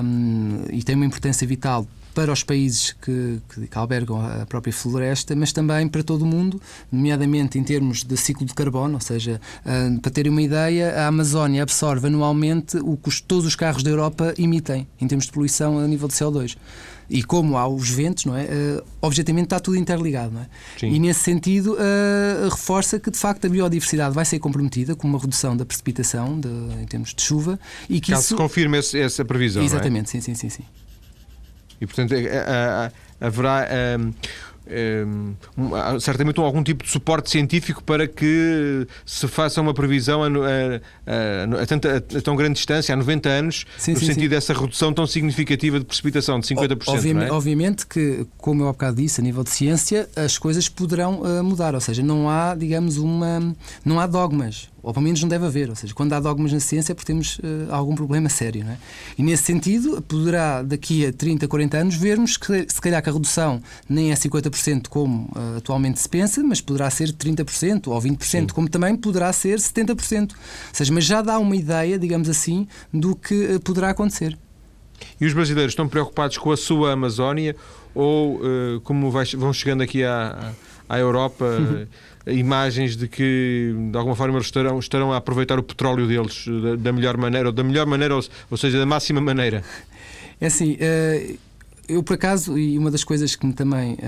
um, 0.03 0.65
e 0.71 0.83
tem 0.83 0.95
uma 0.95 1.07
importância 1.07 1.47
vital 1.47 1.87
para 2.15 2.33
os 2.33 2.43
países 2.43 2.93
que, 3.01 3.41
que, 3.49 3.79
albergam 3.79 4.21
a 4.21 4.47
própria 4.47 4.73
floresta, 4.73 5.35
mas 5.35 5.53
também 5.53 5.89
para 5.89 6.03
todo 6.03 6.23
o 6.23 6.27
mundo, 6.27 6.61
nomeadamente 6.91 7.59
em 7.59 7.65
termos 7.65 8.05
de 8.05 8.17
ciclo 8.17 8.47
de 8.47 8.55
carbono, 8.55 8.95
ou 8.95 9.01
seja, 9.01 9.41
uh, 9.65 10.01
para 10.01 10.11
terem 10.11 10.31
uma 10.31 10.43
ideia, 10.43 10.95
a 11.03 11.07
Amazónia 11.07 11.63
absorve 11.63 12.07
anualmente 12.07 12.77
o 12.79 12.97
que 12.97 13.23
todos 13.23 13.47
os 13.47 13.57
carros 13.57 13.83
da 13.83 13.91
Europa 13.91 14.35
emitem 14.39 14.87
em 15.01 15.09
termos 15.09 15.27
de 15.27 15.33
poluição 15.33 15.79
a 15.79 15.87
nível 15.87 16.09
de 16.09 16.15
CO2. 16.15 16.57
E 17.11 17.23
como 17.23 17.59
há 17.59 17.69
os 17.69 17.91
ventos, 17.91 18.25
não 18.25 18.35
é? 18.35 18.45
Uh, 18.45 18.85
objetivamente 19.01 19.47
está 19.47 19.61
tudo 19.61 19.77
interligado, 19.77 20.33
não 20.33 20.41
é? 20.41 20.47
Sim. 20.79 20.93
E 20.93 20.99
nesse 20.99 21.21
sentido 21.21 21.75
uh, 21.75 22.49
reforça 22.49 22.99
que 22.99 23.11
de 23.11 23.19
facto 23.19 23.45
a 23.45 23.49
biodiversidade 23.51 24.15
vai 24.15 24.25
ser 24.25 24.39
comprometida 24.39 24.95
com 24.95 25.07
uma 25.07 25.19
redução 25.19 25.55
da 25.55 25.65
precipitação 25.65 26.41
de, 26.41 26.49
em 26.81 26.87
termos 26.87 27.13
de 27.15 27.21
chuva 27.21 27.59
e 27.89 28.01
que 28.01 28.13
Caso 28.13 28.23
isso... 28.23 28.29
se 28.31 28.35
confirme 28.35 28.79
essa 28.79 29.25
previsão. 29.25 29.63
É? 29.63 29.67
Exatamente, 29.67 30.07
é? 30.17 30.21
sim, 30.21 30.21
sim, 30.21 30.35
sim, 30.35 30.49
sim. 30.49 30.65
E, 31.83 31.87
portanto, 31.87 32.15
é, 32.15 32.23
é, 32.23 32.93
haverá. 33.21 33.67
Um, 34.65 35.35
um, 35.59 36.01
certamente 36.01 36.39
algum 36.39 36.63
tipo 36.63 36.85
de 36.85 36.91
suporte 36.91 37.31
científico 37.31 37.83
para 37.83 38.07
que 38.07 38.87
se 39.05 39.27
faça 39.27 39.61
uma 39.61 39.75
previsão 39.75 40.23
a, 40.23 40.29
a, 40.29 41.59
a, 41.59 41.63
a, 41.63 41.67
tanta, 41.67 41.97
a 41.97 42.21
tão 42.21 42.37
grande 42.37 42.55
distância, 42.55 42.93
há 42.95 42.97
90 42.97 43.29
anos, 43.29 43.65
sim, 43.77 43.93
no 43.93 43.99
sim, 43.99 44.07
sentido 44.07 44.23
sim. 44.23 44.29
dessa 44.29 44.53
redução 44.55 44.93
tão 44.93 45.07
significativa 45.07 45.79
de 45.79 45.85
precipitação, 45.85 46.39
de 46.39 46.47
50%. 46.47 46.83
Obviamente, 46.87 47.29
é? 47.29 47.33
obviamente 47.33 47.87
que, 47.87 48.27
como 48.39 48.63
eu 48.63 48.69
há 48.69 48.73
bocado 48.73 48.97
disse, 48.97 49.21
a 49.21 49.25
nível 49.25 49.43
de 49.43 49.51
ciência, 49.51 50.09
as 50.15 50.39
coisas 50.39 50.69
poderão 50.69 51.21
uh, 51.21 51.43
mudar, 51.43 51.75
ou 51.75 51.81
seja, 51.81 52.03
não 52.03 52.31
há, 52.31 52.55
digamos, 52.55 52.99
uma. 52.99 53.55
não 53.85 53.99
há 53.99 54.07
dogmas 54.07 54.73
ou 54.83 54.93
pelo 54.93 55.05
menos 55.05 55.23
não 55.23 55.29
deve 55.29 55.47
haver. 55.47 55.71
Ou 55.71 55.77
seja, 55.77 55.95
quando 55.95 56.13
há 56.13 56.21
dogmas 56.21 56.53
na 56.53 56.61
ciência 56.61 56.93
é 56.93 56.95
porque 56.95 57.07
temos 57.07 57.39
uh, 57.39 57.69
algum 57.71 57.95
problema 57.95 58.29
sério. 58.29 58.65
Não 58.65 58.73
é? 58.73 58.79
E 59.17 59.23
nesse 59.23 59.45
sentido, 59.45 60.03
poderá 60.03 60.63
daqui 60.63 61.07
a 61.07 61.13
30, 61.13 61.47
40 61.47 61.79
anos 61.79 61.95
vermos 61.95 62.37
que 62.37 62.67
se 62.69 62.81
calhar 62.81 63.01
que 63.03 63.09
a 63.09 63.13
redução 63.13 63.63
nem 63.89 64.11
é 64.11 64.15
50% 64.15 64.52
como 64.89 65.31
uh, 65.35 65.57
atualmente 65.59 66.01
se 66.01 66.09
pensa, 66.09 66.43
mas 66.43 66.61
poderá 66.61 66.89
ser 66.91 67.09
30% 67.13 67.89
ou 67.89 68.01
20%, 68.01 68.23
Sim. 68.23 68.47
como 68.49 68.69
também 68.69 68.97
poderá 68.97 69.33
ser 69.33 69.59
70%. 69.59 70.31
Ou 70.31 70.37
seja, 70.73 70.93
mas 70.93 71.05
já 71.05 71.23
dá 71.23 71.39
uma 71.39 71.57
ideia, 71.57 71.99
digamos 71.99 72.29
assim, 72.29 72.67
do 72.93 73.15
que 73.15 73.35
uh, 73.35 73.61
poderá 73.61 73.91
acontecer. 73.91 74.37
E 75.21 75.27
os 75.27 75.33
brasileiros 75.33 75.73
estão 75.73 75.89
preocupados 75.89 76.39
com 76.39 76.53
a 76.53 76.57
sua 76.57 76.93
Amazónia 76.93 77.57
ou, 77.93 78.41
como 78.85 79.11
vai, 79.11 79.25
vão 79.27 79.53
chegando 79.53 79.83
aqui 79.83 80.05
à, 80.05 80.53
à 80.89 80.99
Europa. 80.99 81.45
imagens 82.27 82.97
de 82.97 83.09
que 83.09 83.75
de 83.91 83.99
alguma 83.99 84.15
forma 84.15 84.37
eles 84.37 84.47
estarão, 84.47 84.79
estarão 84.79 85.13
a 85.13 85.17
aproveitar 85.17 85.59
o 85.59 85.63
petróleo 85.63 86.07
deles 86.07 86.45
da, 86.47 86.77
da 86.77 86.93
melhor 86.93 87.17
maneira, 87.17 87.49
ou 87.49 87.53
da 87.53 87.65
melhor 87.65 87.87
maneira, 87.87 88.15
ou, 88.15 88.23
ou 88.51 88.57
seja, 88.57 88.79
da 88.79 88.87
máxima 88.87 89.21
maneira. 89.21 89.65
É 90.41 90.47
assim, 90.47 90.73
uh, 90.75 91.39
eu, 91.89 92.03
por 92.03 92.15
acaso, 92.15 92.57
e 92.57 92.79
uma 92.79 92.91
das 92.93 93.03
coisas 93.03 93.35
que 93.35 93.45
me 93.45 93.53
também 93.53 93.95
uh, 93.95 93.99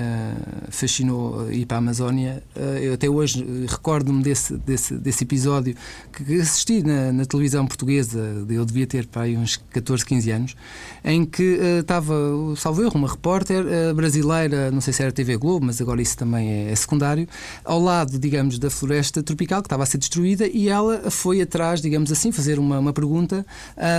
fascinou 0.71 1.51
ir 1.51 1.67
para 1.67 1.77
a 1.77 1.79
Amazónia, 1.79 2.41
uh, 2.55 2.61
eu 2.79 2.95
até 2.95 3.09
hoje 3.11 3.45
recordo-me 3.69 4.23
desse, 4.23 4.57
desse, 4.59 4.95
desse 4.95 5.25
episódio 5.25 5.75
que 6.13 6.41
assisti 6.41 6.85
na, 6.85 7.13
na, 7.13 7.25
televisão 7.25 7.67
portuguesa, 7.67 8.47
eu 8.49 8.65
devia 8.65 8.87
ter 8.87 9.07
para 9.07 9.23
aí 9.23 9.37
uns 9.37 9.57
14, 9.71 10.07
15 10.07 10.31
anos, 10.31 10.57
em 11.05 11.25
que 11.25 11.57
uh, 11.57 11.81
estava, 11.81 12.15
salvo 12.57 12.83
erro, 12.83 12.93
uma 12.95 13.09
repórter 13.09 13.65
brasileira, 13.95 14.71
não 14.71 14.81
sei 14.81 14.93
se 14.93 15.03
era 15.03 15.11
TV 15.11 15.37
Globo, 15.37 15.67
mas 15.67 15.81
agora 15.81 16.01
isso 16.01 16.17
também 16.17 16.49
é, 16.49 16.71
é, 16.71 16.77
secundário, 16.77 17.27
ao 17.65 17.81
lado, 17.81 18.19
digamos, 18.21 18.57
da 18.57 18.71
floresta 18.71 19.21
tropical 19.21 19.61
que 19.63 19.67
estava 19.67 19.83
a 19.83 19.87
ser 19.87 19.99
destruída 19.99 20.47
e 20.47 20.69
ela 20.69 21.11
foi 21.11 21.43
atrás, 21.43 21.81
digamos 21.81 22.13
assim, 22.13 22.31
fazer 22.31 22.59
uma, 22.59 22.79
uma 22.79 22.93
pergunta, 22.93 23.45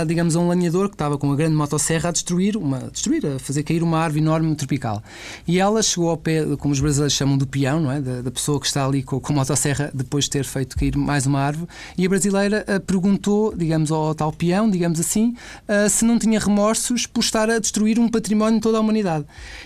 digamos, 0.06 0.34
a 0.34 0.40
um 0.40 0.48
lanhador 0.48 0.88
que 0.88 0.94
estava 0.94 1.18
com 1.18 1.26
uma 1.26 1.36
grande 1.36 1.54
motosserra 1.54 2.08
a 2.08 2.12
destruir, 2.12 2.56
uma, 2.56 2.78
destruir, 2.90 3.26
a 3.26 3.38
fazer 3.38 3.62
cair 3.66 3.75
uma 3.82 3.98
árvore 3.98 4.22
enorme 4.22 4.54
tropical. 4.54 5.02
E 5.46 5.58
ela 5.58 5.82
chegou 5.82 6.10
ao 6.10 6.16
pé, 6.16 6.44
como 6.58 6.72
os 6.72 6.80
brasileiros 6.80 7.14
chamam 7.14 7.36
do 7.36 7.46
peão, 7.46 7.80
não 7.80 7.90
é? 7.90 8.00
Da, 8.00 8.22
da 8.22 8.30
pessoa 8.30 8.60
que 8.60 8.66
está 8.66 8.86
ali 8.86 9.02
com, 9.02 9.20
com 9.20 9.32
a 9.32 9.36
motosserra 9.36 9.90
depois 9.92 10.24
de 10.24 10.30
ter 10.30 10.44
feito 10.44 10.76
cair 10.76 10.96
mais 10.96 11.26
uma 11.26 11.40
árvore. 11.40 11.68
E 11.96 12.04
a 12.06 12.08
brasileira 12.08 12.64
uh, 12.68 12.80
perguntou, 12.80 13.54
digamos, 13.56 13.90
ao 13.90 14.14
tal 14.14 14.32
peão, 14.32 14.70
digamos 14.70 15.00
assim, 15.00 15.34
uh, 15.68 15.88
se 15.88 16.04
não 16.04 16.18
tinha 16.18 16.38
remorsos 16.38 17.06
por 17.06 17.20
estar 17.20 17.50
a 17.50 17.58
destruir 17.58 17.98
um 17.98 18.08
património 18.08 18.56
de 18.56 18.62
toda 18.62 18.78
a 18.78 18.80
humanidade. 18.80 19.24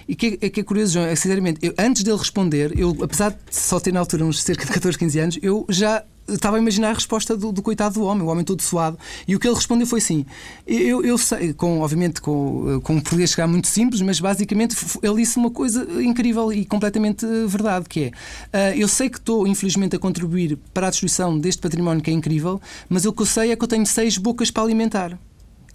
E 0.09 0.15
que, 0.15 0.39
é, 0.41 0.49
que 0.49 0.61
é 0.61 0.63
curioso, 0.63 0.95
João, 0.95 1.07
é 1.07 1.15
sinceramente, 1.15 1.59
eu, 1.63 1.75
antes 1.79 2.03
dele 2.03 2.19
responder, 2.19 2.79
eu, 2.79 2.97
apesar 3.03 3.31
de 3.31 3.39
só 3.51 3.79
ter 3.81 3.93
na 3.93 4.01
altura 4.01 4.25
uns 4.25 4.43
cerca 4.43 4.65
de 4.65 4.73
14, 4.73 4.99
15 4.99 5.19
anos, 5.19 5.39
eu 5.43 5.67
já 5.69 6.05
estava 6.29 6.57
a 6.57 6.61
imaginar 6.61 6.91
a 6.91 6.93
resposta 6.93 7.37
do, 7.37 7.53
do, 7.53 7.63
coitado 7.63 7.95
do 7.95 8.05
homem, 8.05 8.23
o 8.23 8.31
homem 8.31 8.45
todo 8.45 8.63
suado. 8.63 8.99
E 9.27 9.35
o 9.35 9.39
que 9.39 9.47
ele 9.47 9.55
respondeu 9.55 9.87
foi 9.87 9.99
assim: 9.99 10.25
eu, 10.67 11.05
eu 11.05 11.19
sei, 11.19 11.53
com, 11.53 11.81
obviamente 11.81 12.21
com, 12.21 12.81
com 12.83 12.95
um 12.95 13.01
português 13.01 13.31
chegar 13.31 13.47
muito 13.47 13.69
simples, 13.69 14.01
mas 14.03 14.21
basicamente 14.21 14.77
ele 15.03 15.17
disse 15.17 15.37
uma 15.37 15.51
coisa 15.51 15.87
incrível 16.03 16.53
e 16.53 16.65
completamente 16.65 17.27
verdade, 17.47 17.89
que 17.89 18.13
é 18.53 18.73
uh, 18.73 18.79
eu 18.79 18.89
sei 18.89 19.09
que 19.09 19.19
estou, 19.19 19.47
infelizmente, 19.47 19.97
a 19.97 19.99
contribuir 19.99 20.59
para 20.73 20.87
a 20.87 20.91
destruição 20.91 21.39
deste 21.39 21.61
património 21.61 22.03
que 22.03 22.11
é 22.11 22.15
incrível, 22.15 22.61
mas 22.89 23.05
o 23.05 23.13
que 23.13 23.23
eu 23.23 23.27
sei 23.27 23.53
é 23.53 23.57
que 23.57 23.65
eu 23.65 23.69
tenho 23.69 23.87
seis 23.87 24.17
bocas 24.17 24.51
para 24.51 24.63
alimentar. 24.63 25.19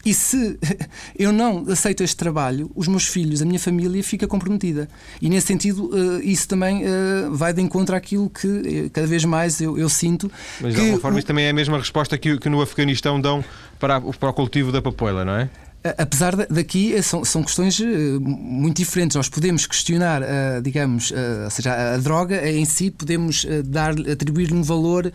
E 0.06 0.14
se 0.14 0.60
eu 1.18 1.34
não 1.34 1.66
aceito 1.68 2.04
este 2.04 2.16
trabalho, 2.16 2.72
os 2.76 2.88
meus 2.88 3.08
filhos, 3.08 3.42
a 3.42 3.46
minha 3.46 3.60
família 3.60 4.04
fica 4.04 4.28
comprometida. 4.28 4.88
E 5.20 5.28
nesse 5.28 5.48
sentido, 5.48 5.90
eh, 5.94 6.24
isso 6.24 6.48
também 6.48 6.84
eh, 6.84 7.28
vai 7.32 7.52
de 7.52 7.62
encontro 7.62 7.96
àquilo 7.96 8.30
que 8.30 8.48
eh, 8.86 8.90
cada 8.94 9.08
vez 9.08 9.26
mais 9.26 9.60
eu, 9.60 9.78
eu 9.78 9.90
sinto. 9.90 10.32
Mas 10.62 10.76
de 10.76 10.80
alguma 10.80 11.00
forma, 11.00 11.18
isso 11.18 11.28
também 11.28 11.46
é 11.46 11.50
a 11.50 11.54
mesma 11.54 11.80
resposta 11.80 12.18
que, 12.20 12.38
que 12.38 12.50
no 12.50 12.62
Afeganistão 12.62 13.20
dão 13.20 13.44
para, 13.80 14.00
para 14.00 14.30
o 14.30 14.34
cultivo 14.34 14.72
da 14.72 14.82
papoila, 14.82 15.26
não 15.26 15.34
é? 15.34 15.50
Apesar 15.98 16.36
daqui 16.50 16.94
eh, 16.94 17.02
são, 17.02 17.24
são 17.24 17.44
questões 17.44 17.80
eh, 17.80 17.86
muito 18.20 18.78
diferentes. 18.78 19.16
Nós 19.16 19.30
podemos 19.30 19.68
questionar, 19.68 20.22
eh, 20.24 20.62
digamos, 20.62 21.14
ou 21.44 21.50
seja, 21.50 21.94
a 21.94 21.98
droga 21.98 22.50
em 22.50 22.66
si, 22.66 22.90
podemos 22.90 23.46
dar, 23.66 23.92
atribuir-lhe 23.92 24.54
um 24.54 24.64
valor, 24.64 25.12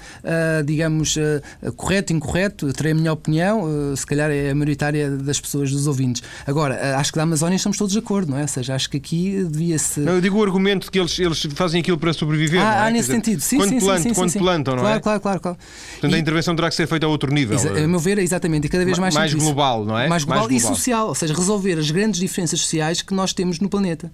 digamos, 0.65 1.17
correto, 1.77 2.13
incorreto. 2.13 2.73
Terei 2.73 2.93
a 2.93 2.95
minha 2.95 3.13
opinião, 3.13 3.65
se 3.97 4.07
calhar 4.07 4.31
é 4.31 4.51
a 4.51 4.55
maioritária 4.55 5.11
das 5.11 5.41
pessoas, 5.41 5.71
dos 5.71 5.87
ouvintes. 5.87 6.23
Agora, 6.47 6.97
acho 6.99 7.13
que 7.13 7.17
da 7.17 7.23
Amazónia 7.23 7.57
estamos 7.57 7.77
todos 7.77 7.93
de 7.93 7.99
acordo, 7.99 8.31
não 8.31 8.39
é? 8.39 8.43
Ou 8.43 8.49
seja, 8.49 8.75
acho 8.75 8.89
que 8.91 8.97
aqui 8.97 9.45
devia-se. 9.45 10.01
Eu 10.01 10.21
digo 10.21 10.39
o 10.39 10.43
argumento 10.43 10.85
de 10.85 10.91
que 10.91 10.99
eles, 10.99 11.19
eles 11.19 11.47
fazem 11.55 11.81
aquilo 11.81 11.99
para 11.99 12.13
sobreviver. 12.13 12.61
Ah, 12.61 12.65
é? 12.65 12.89
ah 12.89 12.91
nesse 12.91 13.09
dizer, 13.09 13.13
sentido, 13.15 13.41
sim, 13.41 13.57
quando 13.57 13.69
sim, 13.71 13.81
plantam, 13.81 14.03
sim, 14.03 14.15
quando 14.15 14.31
sim, 14.31 14.39
plantam, 14.39 14.77
não 14.77 14.83
claro, 14.83 14.99
é? 14.99 15.01
Claro, 15.01 15.21
claro, 15.21 15.41
claro. 15.41 15.59
Portanto, 15.93 16.13
e... 16.13 16.15
a 16.15 16.19
intervenção 16.19 16.57
terá 16.57 16.69
que 16.69 16.75
ser 16.75 16.87
feita 16.87 17.07
a 17.07 17.09
outro 17.09 17.33
nível. 17.33 17.59
A 17.59 17.87
meu 17.87 18.01
ver, 18.01 18.19
exatamente, 18.19 18.67
e 18.67 18.69
cada 18.69 18.85
vez 18.85 18.99
mais 18.99 19.15
Mais 19.15 19.35
global, 19.35 19.85
não 19.85 19.99
é? 19.99 20.09
Mais 20.09 20.25
global, 20.25 20.49
mais 20.49 20.49
global. 20.49 20.60
E 20.65 20.67
social, 20.67 21.09
ou 21.09 21.15
seja, 21.15 21.35
resolver 21.35 21.79
as 21.79 21.91
grandes 21.91 22.21
diferenças 22.21 22.61
sociais 22.61 23.03
que 23.03 23.15
nós 23.15 23.33
temos 23.33 23.59
no 23.61 23.69
planeta 23.69 24.11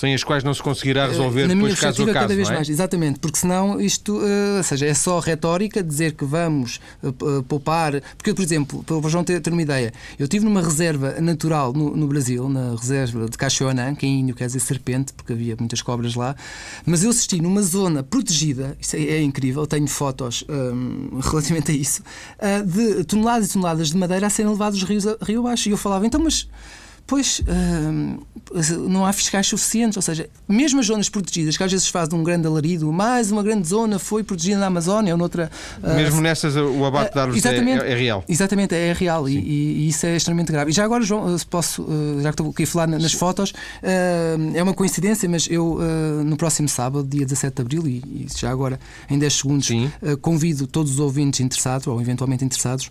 sem 0.00 0.14
as 0.14 0.24
quais 0.24 0.42
não 0.42 0.54
se 0.54 0.62
conseguirá 0.62 1.06
resolver 1.06 1.46
Na 1.46 1.52
depois 1.52 1.78
caso 1.78 2.02
a 2.02 2.06
caso, 2.06 2.20
cada 2.20 2.34
vez 2.34 2.48
é? 2.48 2.54
mais, 2.54 2.70
exatamente, 2.70 3.18
porque 3.18 3.38
senão 3.38 3.78
isto, 3.78 4.16
uh, 4.16 4.56
ou 4.56 4.62
seja, 4.62 4.86
é 4.86 4.94
só 4.94 5.18
retórica 5.18 5.82
dizer 5.82 6.12
que 6.14 6.24
vamos 6.24 6.80
uh, 7.02 7.42
poupar, 7.42 8.00
porque 8.16 8.32
por 8.32 8.42
exemplo, 8.42 8.82
para 8.82 8.96
o 8.96 9.10
João 9.10 9.22
ter, 9.22 9.42
ter, 9.42 9.52
uma 9.52 9.60
ideia, 9.60 9.92
eu 10.18 10.24
estive 10.24 10.46
numa 10.46 10.62
reserva 10.62 11.20
natural 11.20 11.74
no, 11.74 11.94
no 11.94 12.06
Brasil, 12.06 12.48
na 12.48 12.70
reserva 12.70 13.28
de 13.28 13.36
Cachoanã, 13.36 13.94
que 13.94 14.06
em 14.06 14.20
índio 14.20 14.34
quer 14.34 14.46
dizer 14.46 14.60
serpente, 14.60 15.12
porque 15.12 15.34
havia 15.34 15.54
muitas 15.58 15.82
cobras 15.82 16.14
lá, 16.14 16.34
mas 16.86 17.04
eu 17.04 17.10
assisti 17.10 17.38
numa 17.42 17.60
zona 17.60 18.02
protegida, 18.02 18.78
isso 18.80 18.96
é, 18.96 19.00
é 19.00 19.22
incrível, 19.22 19.66
tenho 19.66 19.86
fotos 19.86 20.44
um, 20.48 21.20
relativamente 21.28 21.72
a 21.72 21.74
isso, 21.74 22.02
de 22.64 23.04
toneladas 23.04 23.50
e 23.50 23.52
toneladas 23.52 23.88
de 23.88 23.98
madeira 23.98 24.28
a 24.28 24.30
serem 24.30 24.50
a, 24.50 25.24
rio 25.26 25.40
abaixo, 25.40 25.68
e 25.68 25.72
eu 25.72 25.76
falava, 25.76 26.06
então 26.06 26.22
mas 26.22 26.48
Pois 27.06 27.40
uh, 27.40 28.88
não 28.88 29.04
há 29.04 29.12
fiscais 29.12 29.46
suficientes, 29.46 29.96
ou 29.96 30.02
seja, 30.02 30.28
mesmo 30.48 30.80
as 30.80 30.86
zonas 30.86 31.08
protegidas, 31.08 31.56
que 31.56 31.62
às 31.62 31.70
vezes 31.70 31.88
fazem 31.88 32.18
um 32.18 32.22
grande 32.22 32.46
alarido, 32.46 32.92
mais 32.92 33.30
uma 33.30 33.42
grande 33.42 33.66
zona 33.66 33.98
foi 33.98 34.22
protegida 34.22 34.58
na 34.58 34.66
Amazónia 34.66 35.12
ou 35.14 35.18
noutra. 35.18 35.50
Uh, 35.82 35.94
mesmo 35.94 36.20
nessas, 36.20 36.56
o 36.56 36.84
abate 36.84 37.12
de 37.12 37.18
árvores 37.18 37.44
é, 37.44 37.56
é, 37.56 37.94
real. 37.94 38.24
Exatamente, 38.28 38.74
é 38.74 38.92
real 38.92 39.28
e, 39.28 39.36
e, 39.36 39.88
isso 39.88 40.06
é 40.06 40.16
extremamente 40.16 40.52
grave. 40.52 40.70
E 40.70 40.74
já 40.74 40.84
agora, 40.84 41.02
João, 41.02 41.36
se 41.36 41.46
posso, 41.46 41.82
uh, 41.82 42.20
já 42.22 42.30
que 42.30 42.34
estou 42.34 42.50
aqui 42.50 42.62
a 42.62 42.66
falar 42.66 42.86
nas 42.86 43.12
Sim. 43.12 43.18
fotos, 43.18 43.52
é 43.82 44.62
uma 44.62 44.74
coincidência, 44.74 45.28
mas 45.28 45.46
eu 45.50 45.78
no 46.24 46.36
próximo 46.36 46.68
sábado, 46.68 47.06
dia 47.06 47.24
17 47.24 47.56
de 47.56 47.62
abril, 47.62 47.86
e, 47.86 47.98
e 47.98 48.26
já 48.36 48.50
agora 48.50 48.78
em 49.08 49.18
10 49.18 49.34
segundos, 49.34 49.68
convido 50.20 50.66
todos 50.66 50.92
os 50.92 50.98
ouvintes 50.98 51.40
interessados 51.40 51.86
ou 51.86 52.00
eventualmente 52.00 52.44
interessados 52.44 52.90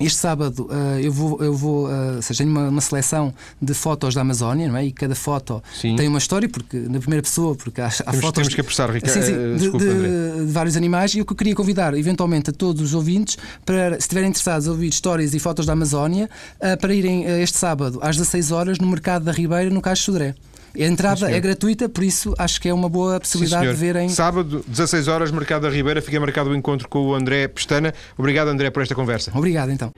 este 0.00 0.18
sábado 0.18 0.68
uh, 0.70 0.98
eu 1.00 1.12
vou, 1.12 1.42
eu 1.42 1.54
vou 1.54 1.86
uh, 1.86 2.20
seja, 2.20 2.38
tenho 2.38 2.50
uma, 2.50 2.68
uma, 2.68 2.80
seleção 2.80 3.32
de 3.60 3.74
fotos 3.74 4.14
da 4.14 4.20
Amazónia, 4.20 4.68
não 4.68 4.76
é? 4.76 4.86
E 4.86 4.92
cada 4.92 5.14
foto 5.14 5.62
sim. 5.80 5.94
tem 5.96 6.08
uma 6.08 6.18
história, 6.18 6.48
porque 6.48 6.76
na 6.76 6.98
primeira 6.98 7.22
pessoa, 7.22 7.54
porque 7.54 7.80
há, 7.80 7.86
há 7.86 7.90
temos, 7.90 8.20
fotos. 8.20 8.42
Temos 8.42 8.54
que 8.54 8.60
apressar, 8.60 8.90
Ricardo. 8.90 9.12
Sim, 9.12 9.22
sim, 9.22 9.32
de, 9.32 9.58
Desculpa, 9.58 9.84
de, 9.84 10.46
de, 10.46 10.52
vários 10.52 10.76
animais. 10.76 11.14
E 11.14 11.20
o 11.20 11.24
que 11.24 11.32
eu 11.32 11.36
queria 11.36 11.54
convidar, 11.54 11.94
eventualmente, 11.94 12.50
a 12.50 12.52
todos 12.52 12.82
os 12.82 12.94
ouvintes, 12.94 13.38
para, 13.64 13.92
se 13.92 14.00
estiverem 14.00 14.30
interessados, 14.30 14.68
a 14.68 14.70
ouvir 14.70 14.88
histórias 14.88 15.34
e 15.34 15.38
fotos 15.38 15.66
da 15.66 15.72
Amazónia, 15.72 16.28
uh, 16.56 16.78
para 16.78 16.94
irem 16.94 17.24
este 17.42 17.58
sábado 17.58 17.98
às 18.02 18.16
16 18.16 18.50
horas 18.50 18.78
no 18.78 18.86
Mercado 18.86 19.24
da 19.24 19.32
Ribeira, 19.32 19.70
no 19.70 19.80
Caixo 19.80 20.04
Sodré. 20.04 20.34
A 20.76 20.84
entrada 20.84 21.30
é 21.30 21.38
gratuita, 21.40 21.88
por 21.88 22.02
isso 22.02 22.34
acho 22.38 22.60
que 22.60 22.68
é 22.68 22.74
uma 22.74 22.88
boa 22.88 23.20
possibilidade 23.20 23.66
Sim, 23.66 23.72
de 23.72 23.78
verem. 23.78 24.08
Sábado, 24.08 24.64
16 24.66 25.08
horas, 25.08 25.30
Mercado 25.30 25.62
da 25.62 25.70
Ribeira, 25.70 26.02
fica 26.02 26.18
marcado 26.18 26.50
o 26.50 26.56
encontro 26.56 26.88
com 26.88 27.00
o 27.06 27.14
André 27.14 27.48
Pestana. 27.48 27.94
Obrigado, 28.18 28.48
André, 28.48 28.70
por 28.70 28.82
esta 28.82 28.94
conversa. 28.94 29.30
Obrigado, 29.34 29.70
então. 29.70 29.92